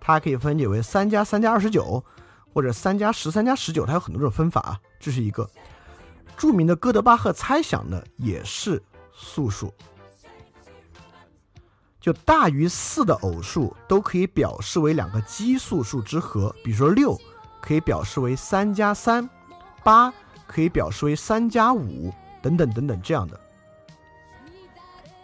[0.00, 2.04] 它可以分解为三加三加二十九，
[2.52, 4.80] 或者三加十三加十九，它有很多种分法啊。
[4.98, 5.48] 这是一个
[6.36, 8.82] 著名的哥德巴赫猜想呢，也是
[9.12, 9.72] 素数。
[12.00, 17.14] 就大于四的偶数都可以表示为两个奇数数之和，比如说六
[17.60, 19.28] 可以表示为三加三，
[19.84, 20.10] 八
[20.46, 22.10] 可以表示为三加五，
[22.40, 23.38] 等等等等这样的。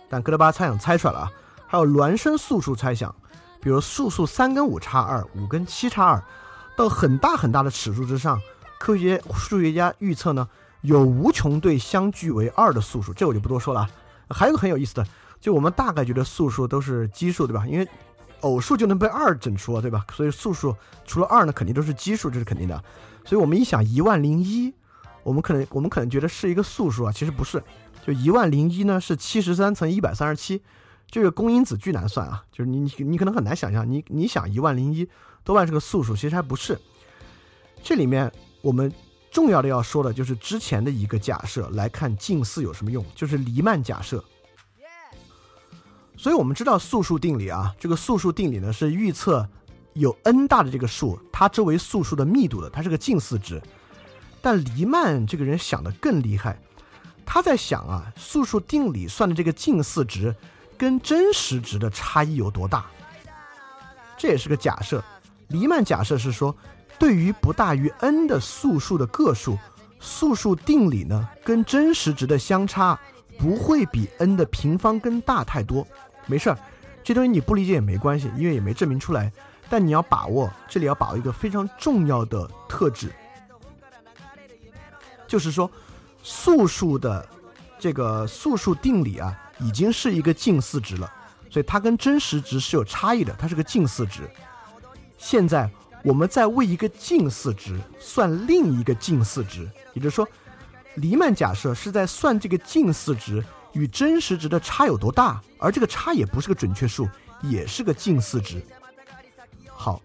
[0.09, 1.33] 但哥德巴猜想猜出来了啊，
[1.67, 3.15] 还有孪生素数猜想，
[3.61, 6.23] 比如素数三跟五差二，五跟七差二，
[6.77, 8.39] 到很大很大的尺数之上，
[8.79, 10.47] 科学数学家预测呢
[10.83, 13.89] 有无穷对相距为二的素数，这我就不多说了。
[14.29, 15.07] 还有个很有意思的。
[15.47, 17.65] 就我们大概觉得素数都是奇数，对吧？
[17.69, 17.89] 因为
[18.41, 20.05] 偶数就能被二整除，对吧？
[20.13, 20.75] 所以素数
[21.05, 22.83] 除了二呢，肯定都是奇数，这是肯定的。
[23.25, 24.75] 所以我们一想一万零一，
[25.23, 27.63] 我们可能我们可能觉得是一个素数啊，其实不是。
[28.05, 30.61] 就一万零一呢，是七十三乘一百三十七，
[31.09, 32.43] 这个公因子巨难算啊。
[32.51, 35.09] 就是你你你可能很难想象，你你想一万零一
[35.45, 36.77] 多半是个素数，其实还不是。
[37.85, 38.33] 这里面
[38.63, 38.93] 我们
[39.31, 44.25] 重要的要说的就是之前的一个假设来看近似有什么用，就是黎曼假设。
[46.17, 49.47] 所以我们知道素数定理啊，这个素数定理呢是预测
[49.93, 53.63] 有 n 大的这个数，它周围素数的密度的，它是个近似值。
[54.41, 56.59] 但黎曼这个人想的更厉害，
[57.25, 60.35] 他在想啊，素数定理算的这个近似值
[60.79, 62.87] 跟真实值的差异有多大？
[64.17, 65.03] 这也是个假设。
[65.49, 66.55] 黎曼假设是说，
[66.99, 69.59] 对于不大于 n 的素数的个数，
[69.99, 72.99] 素数定理呢跟真实值的相差
[73.39, 75.87] 不会比 n 的平方根大太多。
[76.27, 76.59] 没事儿，
[77.03, 79.33] 这东西你不理解也没关系，因为也没证明出来。
[79.69, 83.13] 但你要把握，这里要把握一个非常重要的特质，
[85.27, 85.69] 就是说，
[86.23, 87.29] 素数的
[87.77, 91.13] 这个素数定理啊，已经是一个近似值了，
[91.51, 94.23] 所以它跟真实值是有差异的，它是个近似值。
[95.19, 95.69] 现在
[96.05, 100.29] 我们在为一个近似值算另一个近似值，也就是说，
[100.95, 103.45] 黎曼假设是在算这个近似值。
[103.77, 105.39] 与真实值的差有多大？
[105.59, 107.07] 而这个差也不是个准确数，
[107.43, 108.65] 也是个近似值。
[109.69, 110.01] 好，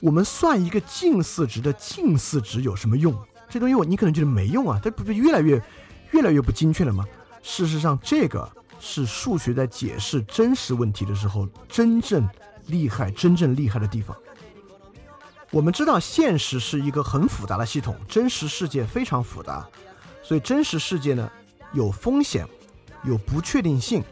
[0.00, 3.14] 我们算一个近似值的近似值有什么用？
[3.50, 5.62] 这东西我你可能觉得没用啊，这不是越来越
[6.12, 7.04] 越来越不精确了吗？
[7.42, 12.26] 事实上，这个是数学在解释真实问题的时候真正
[12.68, 14.16] 厉害、真正厉害的地方。
[15.50, 19.68] 我们知道，现实是一个很复杂的系统，真实世界非常复杂，
[20.22, 21.30] 所以真实世界呢
[21.74, 22.46] 有风险。
[23.04, 24.02] 有不确定性，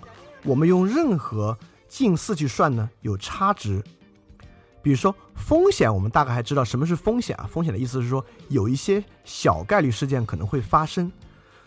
[0.45, 1.57] 我们用任何
[1.89, 3.83] 近似去算呢，有差值。
[4.81, 7.49] 比如说风险，我们大概还知道什么是风险啊？
[7.51, 11.11] 风险的意思是说有一些小概率事件可能会发生。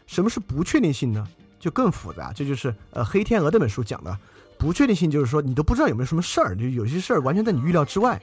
[0.07, 1.27] 什么是不确定性呢？
[1.59, 2.33] 就更复杂。
[2.33, 4.17] 这就是呃《黑天鹅》这本书讲的
[4.57, 8.19] 不确定性，就是说你都不知道有没有什么事儿，就有些事儿完全在你预料之外。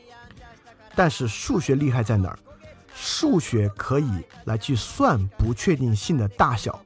[0.95, 2.39] 但是数学厉害在哪儿？
[2.95, 4.11] 数学可以
[4.47, 6.83] 来去算不确定性的大小。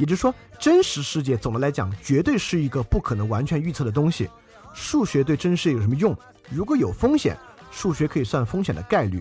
[0.00, 4.30] 也就是说，真实世界总的来讲绝对是一个不可能完全预测的东西。
[4.72, 6.16] 数学对真实有什么用？
[6.48, 7.36] 如果有风险，
[7.70, 9.20] 数学可以算风险的概率；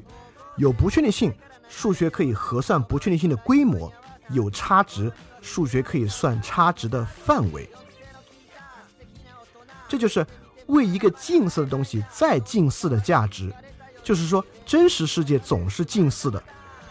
[0.56, 1.34] 有不确定性，
[1.68, 3.92] 数学可以核算不确定性的规模；
[4.30, 5.12] 有差值，
[5.42, 7.70] 数学可以算差值的范围。
[9.90, 10.26] 这就是
[10.68, 13.54] 为一个近似的东西再近似的价值。
[14.02, 16.42] 就是说，真实世界总是近似的。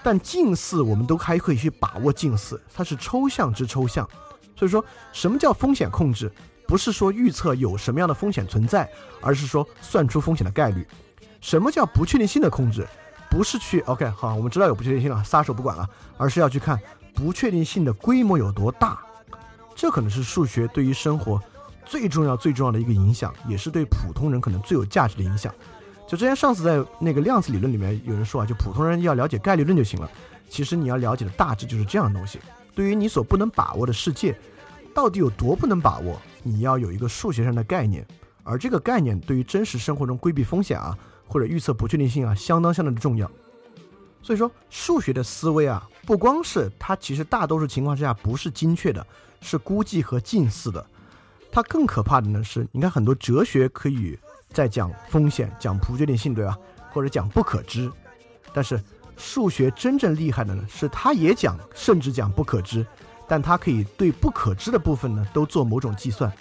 [0.09, 4.09] 但近似，我们都还可以去把握近似，它是抽象之抽象。
[4.56, 4.82] 所以说，
[5.12, 6.32] 什么叫风险控制？
[6.66, 8.90] 不是说预测有什么样的风险存在，
[9.20, 10.89] 而是说算出风险的概率。
[11.43, 12.89] 什么叫不确定性的控制？
[13.28, 15.86] 不是去 OK 好，我们知道有不确定性了，撒手不管了，
[16.16, 16.80] 而是要去看
[17.14, 18.98] 不确定性的规模有多大。
[19.76, 21.39] 这可能是数学对于生活
[21.85, 25.55] 最重要、最重要的一个影响，也是对普通人可能最有价值的影响。
[26.09, 30.10] 就之前上次在那个量子理论里面有人说啊，就普通人要了解概率论就行了。
[30.48, 32.40] 其实你要了解的大致就是这样的东西。
[32.74, 34.35] 对于你所不能把握的世界，
[34.94, 38.06] 到底有多不能把握，你要有一个数学上的概念。
[38.43, 43.30] 而这个概念对于真实生活中规避风险啊，或者预测不确定性啊，相当相当的重要。
[44.22, 49.06] 所以说，数学的思维啊，不光是它其实大多数情况之下不是精确的，
[49.43, 50.86] 是估计和近似的。
[51.52, 54.18] 它更可怕的呢是，你看很多哲学可以。
[54.51, 56.57] 在讲风险，讲不确定性，对吧？
[56.93, 57.91] 或者讲不可知，
[58.53, 58.83] 但是
[59.16, 62.87] 数学真正厉害的呢，是它也讲，甚至讲不可知，
[63.29, 66.33] 但它可以对不可知的部分呢，都做某种计算。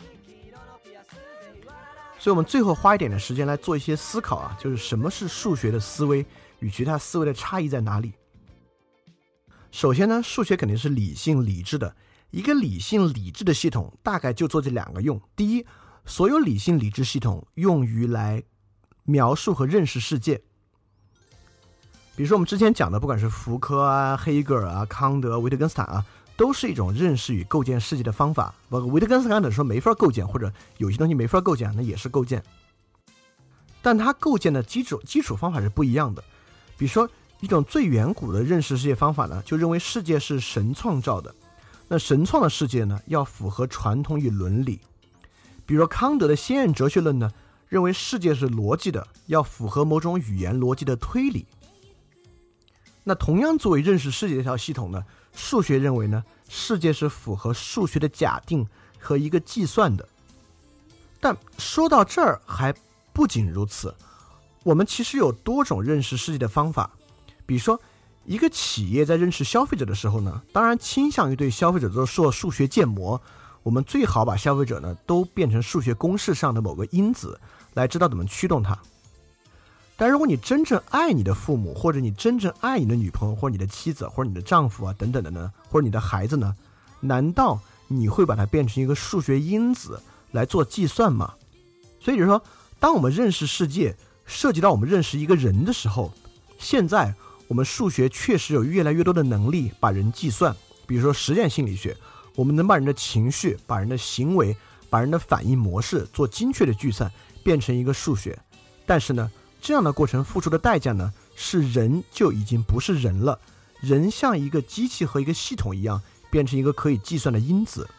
[2.20, 6.26] 所以，我们最后花一点的时间来做一些思考啊，就是什么是数学的思维
[6.60, 8.14] 与其他思维的差异在哪里？
[9.72, 11.96] 首先呢，数学肯定是理性理智的，
[12.32, 15.66] 一个理性理智的系统大概就做这两个用：第一，
[16.08, 18.42] 所有理性理智系统用于来
[19.04, 20.42] 描述和认识世界。
[22.16, 26.04] 比如说我们之前讲的，不管是福柯啊、黑格尔啊、康德、维特根斯坦啊，
[26.38, 28.56] 都是一种认识与构建世界的方法。
[28.70, 32.42] 不，维特根斯坦的说没法构建，或者有些东西没法构建，那也是构建。
[33.82, 36.24] 但他构建的基础基础方法是不一样的。
[36.78, 37.08] 比如说
[37.42, 41.36] 一种最远古的认识世界方法呢，就认为世界是神创造的。
[41.90, 44.80] 那神创的世界呢，要符合传统与伦理。
[45.68, 47.30] 比如康德的先验哲学论呢，
[47.68, 51.46] 认为世界是逻辑的，要符合某种语言逻辑的推理。
[53.04, 55.04] 那同样作为认识世界的一条系统呢，
[55.34, 58.66] 数学认为呢，世界是符合数学的假定
[58.98, 60.08] 和一个计算的。
[61.20, 62.74] 但说到这儿还
[63.12, 63.94] 不仅如此，
[64.64, 66.90] 我们其实有多种认识世界的方法。
[67.46, 67.78] 比如说，
[68.24, 73.22] 一个企业在认识消费者的时候呢，当然倾向于对消费者做数学建模。
[73.68, 77.38] 我们最好把消费者呢都变成数学公式上的某个因子，
[77.74, 78.80] 来知道怎么驱动它。
[79.98, 86.56] 但如果你真正爱你的父母，或者你真正爱你的女朋友，或者你的妻子，或者你的丈夫啊，等等的呢，或者你的孩子呢，
[87.02, 91.34] 难道你会把它变成一个数学因子来做计算吗？
[92.00, 92.42] 所以就是说，
[92.80, 96.14] 当我们认识世界涉及到我们认识一个人的时候，
[96.58, 97.14] 现在
[97.50, 100.56] 我们数学确实有越来越多的能力把人计算。
[100.86, 101.98] 比如说实验心理学，
[102.38, 104.56] 我们能把人的情绪、把人的行为、
[104.90, 107.12] 把人的反应模式做精确的计算，
[107.44, 108.38] 变成一个数学。
[108.86, 109.30] 但是呢？
[109.60, 113.38] 这样的过程付出的代价呢，是人就已经不是人了，
[113.82, 116.00] 人像一个机器和一个系统一样，
[116.30, 117.90] 变成一个可以计算的因子。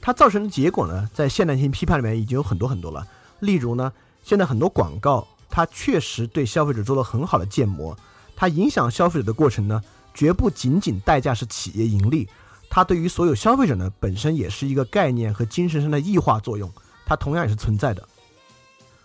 [0.00, 3.04] 它造成的结果呢，在现代性批判里面已经有很多很多了。
[3.40, 3.92] 例如呢，
[4.22, 7.98] 现在很多广告，它确实对消费者做了很好的建模，
[8.36, 9.82] 它影响消费者的过程呢，
[10.14, 12.28] 绝不仅仅代价是企业盈利，
[12.76, 16.70] 它对于所有消费者呢，本身也是一个概念和精神上的异化作用，
[17.06, 18.06] 它同样也是存在的。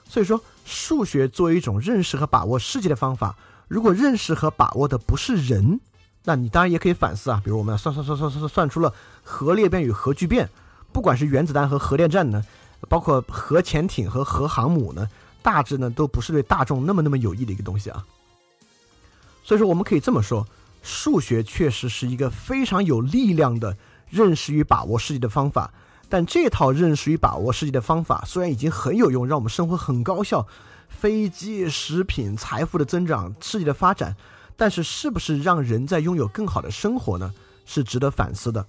[0.10, 0.44] 所以说。
[0.64, 3.36] 数学作为一种认识和把握世界的方法，
[3.68, 5.80] 如果认识和把握的不是人，
[6.24, 7.42] 那你当然也可以反思啊。
[7.44, 8.94] 比如我们算算算算算算出了
[9.24, 10.48] 核裂变与核聚变，
[10.94, 12.46] 不管是原子弹和核电站呢，
[12.88, 15.10] 包括核潜艇和核航母呢，
[15.42, 18.06] 大致呢都不是对大众那么那么有益的一个东西啊。
[19.44, 20.48] 所以说我们可以这么说，
[20.82, 23.78] 数学确实是一个非常有力量的
[24.10, 25.74] 认识与把握世界的方法。
[26.10, 30.46] 但这套认识与把握世界的方法虽然已经很有用，让我们生活很高效，
[30.90, 34.16] 飞机、食品、财富的增长、世界的发展，
[34.58, 37.34] 但是是不是让人在拥有更好的生活呢？
[37.66, 38.66] 是值得反思的。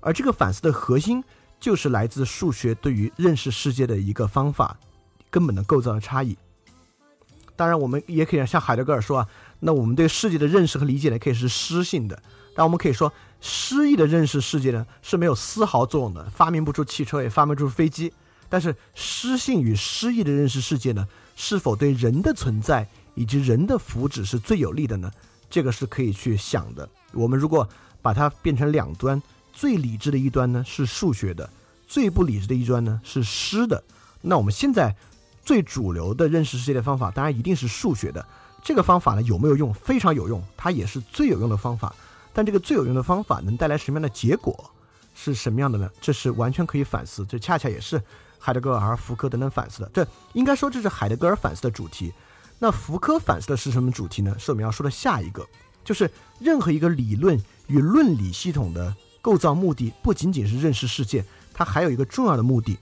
[0.00, 1.22] 而这个反思的核心，
[1.60, 4.78] 就是来自数学对于认识世界的一个方法
[5.28, 6.38] 根本的构造的差异。
[7.56, 9.28] 当然，我们也可以像海德格尔说啊，
[9.60, 12.22] 那我们对世界的认识和理解呢，可以是诗性的。
[12.54, 13.12] 但我们可以说。
[13.38, 18.10] 诗意的认识世界呢是没有丝毫作用的，发明不出汽车，也发明不出飞机。
[18.48, 21.06] 但是诗性与诗意的认识世界呢，
[21.36, 25.12] 是否对人的存在以及人的福祉是最有利的呢？
[25.50, 26.88] 这个是可以去想的。
[27.12, 27.68] 我们如果
[28.00, 29.22] 把它变成两端，
[29.52, 31.48] 最理智的一端呢是数学的，
[31.86, 33.84] 最不理智的一端呢是诗的。
[34.22, 34.96] 那我们现在
[35.44, 38.26] 最主流的认识世界的方法，当然一定是数学的。
[38.66, 39.72] 这个方法呢有没有用？
[39.72, 41.94] 非常有用，它也是最有用的方法。
[42.32, 44.68] 但这个最有用的方法能带来什么样的结果，
[45.14, 45.88] 是什么样的呢？
[46.00, 48.02] 这是完全可以反思，这恰恰也是
[48.40, 49.90] 海德格尔、福柯等等反思的。
[49.94, 52.12] 这应该说这是海德格尔反思的主题。
[52.58, 54.36] 那福柯反思的是什么主题呢？
[54.36, 55.46] 是我们要说的下一个，
[55.84, 56.10] 就是
[56.40, 61.24] 任何一个理论与论理系统的构造目的，不仅仅是认识世界，
[61.54, 62.76] 它还有一个重要的目的。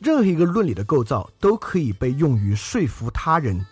[0.00, 3.64] 任何一个论理的构造都可以被用于说服他人，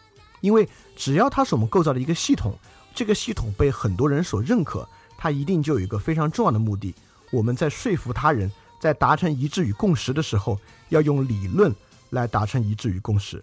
[0.43, 2.55] 因为只要它是我们构造的一个系统。
[2.95, 4.87] 这个系统被很多人所认可，
[5.17, 6.95] 它一定就有一个非常重要的目的。
[7.31, 10.59] 我们在说服他人，在达成一致与共识的时候，
[10.91, 11.75] 要用理论
[12.11, 13.43] 来达成一致与共识。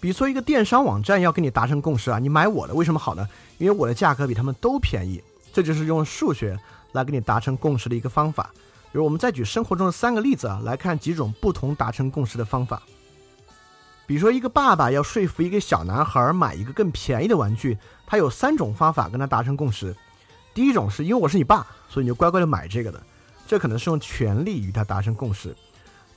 [0.00, 3.28] 比如说，一个电商网站要跟你达成共识啊，你买我的为什么好呢？
[3.58, 5.22] 因为我的价格比他们都便宜。
[5.52, 6.58] 这就是用数学
[6.90, 8.50] 来跟你达成共识的一个方法。
[8.90, 12.82] 比如，我们再举生活中的三个例子啊，来看几种不同达成共识的方法。
[14.12, 19.96] 比如说，一个爸爸要说服一个小男孩买一个更便宜的玩具，他有三种方法跟他达成共识。
[20.52, 23.02] 第一种是因为我是你爸，所以你就乖乖的买这个的，
[23.46, 25.56] 这可能是用权力与他达成共识。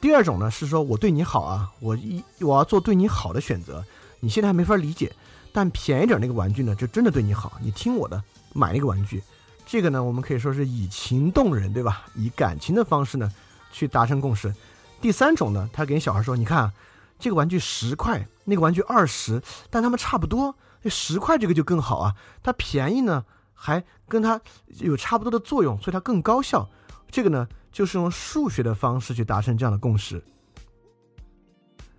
[0.02, 3.82] 第二种呢是说我对你好啊，我一我要做对你好的选择，
[4.20, 5.10] 你现在还没法理解，
[5.54, 9.24] 但便宜点那个玩具呢，就真的对你好，你听我的，买那个玩具。
[9.66, 12.04] 这个呢，我们可以说是以情动人，对吧？
[12.14, 13.32] 以感情的方式呢，
[13.72, 14.54] 去达成共识。
[15.00, 16.70] 第三种呢，他给小孩说：“你看，
[17.18, 24.40] 这个玩具十块，那个玩具二十，但他们差不多，那十块这个就更好啊，它便宜呢，还跟它
[24.80, 26.70] 有差不多的作用，所以它更高效。
[27.10, 30.24] 这个呢，就是用数学的方式去达成这样的共识。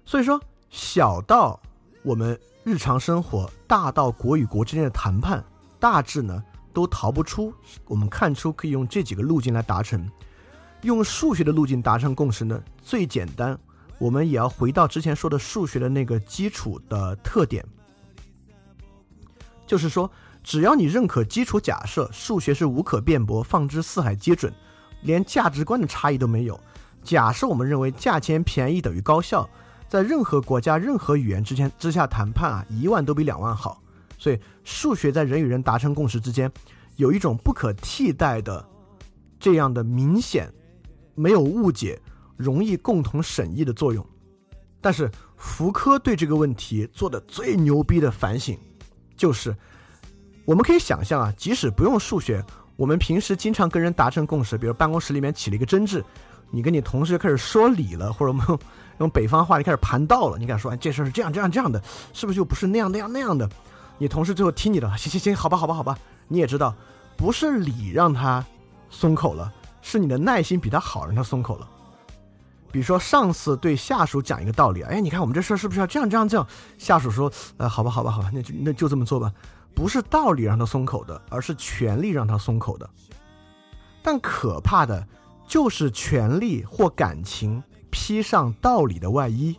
[0.04, 0.40] 所以说，
[0.70, 1.60] 小到
[2.02, 5.44] 我们日常生活，大到国与国之间的谈判，
[5.78, 6.42] 大致呢。”
[6.76, 7.54] 都逃不出，
[7.86, 10.06] 我们看出可以用这几个路径来达成。
[10.82, 13.58] 用数学的路径达成共识呢，最简单。
[13.98, 17.64] 我们也要回到之前说的数学的那个基础的特点，
[19.66, 20.10] 就是说，
[20.42, 24.52] 只要你认可基础假设，数学是无可辩驳，放之四海皆准，
[25.02, 26.60] 连价值观的差异都没有。
[27.02, 29.48] 假设我们认为价钱便宜等于高效，
[29.88, 33.80] 在任何国家、任何语言之间之下谈判啊，一万都比两万好。
[34.18, 36.50] 所以，数学在人与人达成共识之间，
[36.96, 38.66] 有一种不可替代的
[39.38, 40.52] 这样的明显、
[41.14, 42.00] 没有误解、
[42.36, 44.04] 容易共同审议的作用。
[44.80, 48.56] 但是，福柯对这个问题做的最牛逼的反省，
[49.16, 49.56] 就是
[50.44, 52.44] 我们可以想象啊，即使不用数学，
[52.76, 56.04] 我们平时经常跟人达成共识，比如办公室里面起了一个争执，
[56.50, 58.46] 你跟你同事开始说理了，或者我们
[58.98, 61.82] 用北方话，你开始盘道了，你敢说哎，这事是这样这样这样的，
[62.12, 63.48] 是不是就不是那样那样那样的？
[63.98, 65.98] 你同事最后听你的，行行行，好吧，好吧，好吧。
[66.28, 66.74] 你也知道，
[67.16, 68.44] 不是理让他
[68.90, 71.68] 松口了，是你的耐心比他好，让他松口了。
[72.76, 76.46] 比如说，上司对下属讲一个道理，哎，你看我们这事儿是不是要这样这样这样？
[76.76, 79.32] 下属说，呃，好吧，好吧，好吧，那就那就这么做吧。
[79.74, 82.86] 不是道理让他松口的，而是权力让他松口的。
[84.02, 85.08] 但可怕的
[85.48, 89.56] 就是权力或感情披上道理的外衣。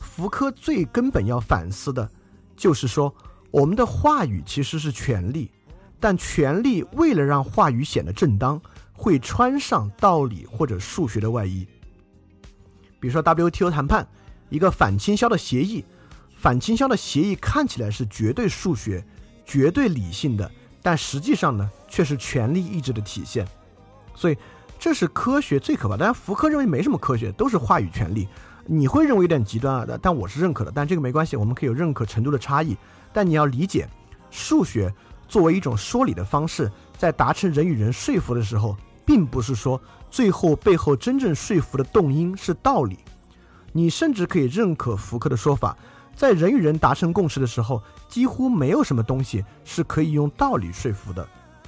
[0.00, 2.08] 福柯最根本要反思的，
[2.56, 3.14] 就是说。
[3.50, 5.50] 我们的话语其实是权利，
[6.00, 8.58] 但权利为了让话语显得正当，
[8.94, 11.68] 会穿上道理或者数学的外衣。
[13.00, 14.06] 比如说 WTO 谈判，
[14.48, 15.84] 一个反倾销的协议，
[16.36, 19.04] 反倾销的协议看起来是绝对数学、
[19.44, 20.50] 绝对理性的，
[20.82, 23.46] 但实际上呢，却是权力意志的体现。
[24.14, 24.36] 所以，
[24.78, 25.96] 这是科学最可怕。
[25.96, 28.26] 当然，福柯认为没什么科学，都是话语权利。
[28.66, 30.72] 你会认为有点极端啊，但我是认可的。
[30.74, 32.76] 但这个没关系，我们可以有认可程度的差异。
[33.12, 33.88] 但你要理解，
[34.30, 34.92] 数学
[35.26, 38.76] 作为一种说理的方式，在达成人与人说服的时候，
[39.06, 39.80] 并不是说
[40.10, 42.98] 最后背后真正说服的动因是道理。
[43.72, 45.76] 你甚至可以认可福克的说法，
[46.16, 51.26] 在人与人达成共识的时候，几乎没有什么东西是可以用道理说服的，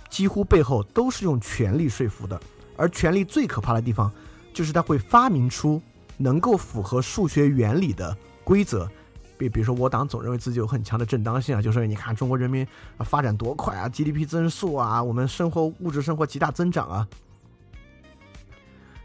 [0.08, 2.40] 几乎背后都是用权力说服的。
[2.76, 4.10] 而权力最可怕的地方，
[4.54, 5.80] 就是它会发明出
[6.16, 8.90] 能够符合数学原理的规则。
[9.36, 12.66] 比比如说，我党总认为自己有很强的正当性啊，就说你看中国人民
[13.00, 17.08] 发展多快啊，GDP 增速啊，我们生活物质生活极大增长啊，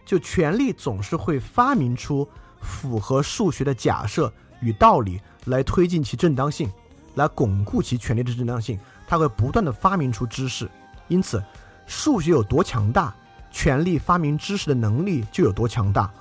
[0.06, 2.28] 就权力总是会发明出
[2.62, 6.72] 符合数学的假设与道理来推进其正当性，
[7.16, 10.70] 来巩固其权力的正当性，它会不断的发明出知识，
[11.08, 11.44] 因此
[11.88, 13.14] 数学有多强大，
[13.52, 16.12] 权力发明知识的能力就有多强大。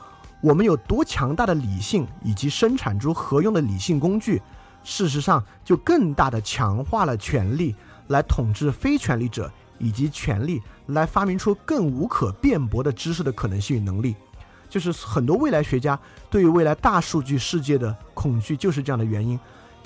[0.40, 4.42] 我们有多强大的理性，以及生产出合用的理性工具，
[4.82, 7.74] 事实上就更大的强化了权力
[8.08, 9.50] 来统治非权力者，
[9.84, 14.16] 以及权力来发明出更无可辩驳的知识的可能性与能力。
[14.70, 15.96] 就是很多未来学家
[16.30, 19.38] 对于未来大数据世界的恐惧，就是这样的原因。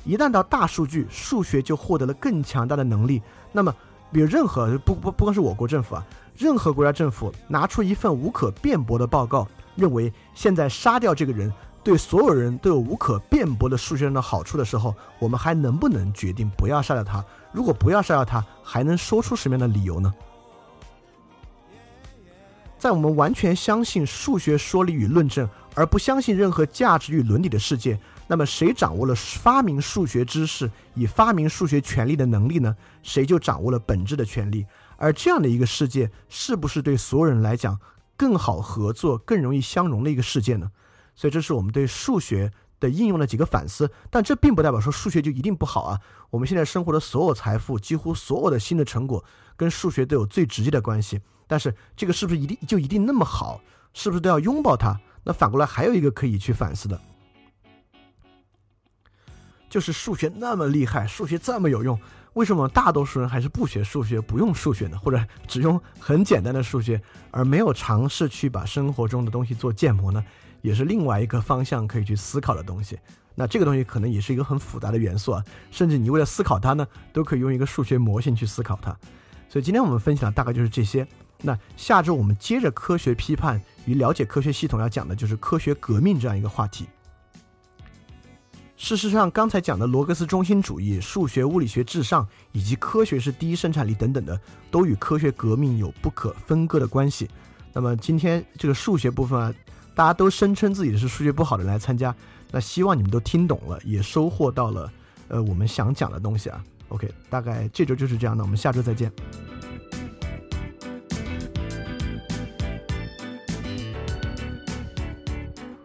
[0.05, 3.21] 一旦到大数据，数学就获得了更强大的能力。
[3.53, 3.75] 那么，
[4.13, 6.07] 比如任何不不不光是我国政府啊，
[6.37, 9.47] 任何国家政府拿出一份无可辩驳的报告。
[9.75, 11.53] 认为现在杀掉这个人
[11.85, 17.25] 对所有人都有无可辩驳的数学上的好处的时候，我们还能不能决定不要杀掉他？
[17.53, 20.13] 如果不要杀掉他，还能说出什么样的理由呢？
[22.79, 27.99] 在我们完全相信数学说理与论证，而不相信任何价值与伦理的世界，
[28.29, 32.77] 那么谁掌握了发明数学知识、以发明数学权利的能力呢？
[33.03, 34.65] 谁就掌握了本质的权利。
[34.97, 37.79] 而这样的一个世界，是不是对所有人来讲？
[38.17, 40.71] 更好合作、更容易相融的一个世界呢？
[41.15, 43.91] 所以这是我们对数学的应用的几个反思。
[44.11, 46.01] 但这并不代表说数学就一定不好啊！
[46.31, 49.25] 我们现在生活的所有财富，几乎所有的新的成果，
[49.57, 51.21] 跟数学都有最直接的关系。
[51.47, 53.61] 但是这个是不是一定就一定那么好？
[53.95, 55.01] 是不是都要拥抱它？
[55.25, 57.01] 那反过来还有一个可以去反思的，
[59.69, 61.99] 就是数学那么厉害，数学这么有用。
[62.35, 64.99] 为什么大多数人还是不学数学、不用数学呢？
[64.99, 67.01] 或者只用很简单的数学，
[67.31, 70.25] 而没有尝试去把生活中的东西做建模呢？
[70.63, 72.99] 也是另外一个方向可以去思考的东西。
[73.35, 78.91] 那这个东西可能也是一个很复杂的元素啊，甚至你为了思考它呢，都可以用一个数学模型去思考它。
[79.49, 81.07] 所以今天我们分享的大概就是这些。
[81.41, 86.87] 那下周我们接着科学批判与了解科学系统要讲的就是科学革命这样一个话题。
[88.77, 94.41] 事实上，刚才讲的罗格斯中心主义、数学、物理学至上，以及科学是第一生产力等等的，
[94.71, 97.29] 都与科学革命有不可分割的关系。
[97.73, 99.55] 那么今天这个数学部分啊，
[99.99, 102.15] 大家都声称自己是数学不好的来参加，
[102.53, 104.89] 那希望你们都听懂了，也收获到了
[105.27, 106.63] 呃我们想讲的东西啊。
[106.91, 109.11] OK，大概这周就是这样的，我们下周再见。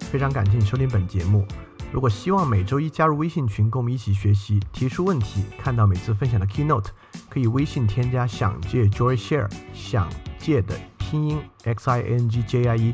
[0.02, 1.44] 非常感谢你收听本节目。
[1.92, 6.90] 如果希望每周一加入微信群，跟我们一起学习，提出问题，看到每次分享的 keynote，
[7.30, 10.08] 可以微信添加“想借 Joy Share”，想
[10.38, 12.94] 借的拼音 X I N G J I E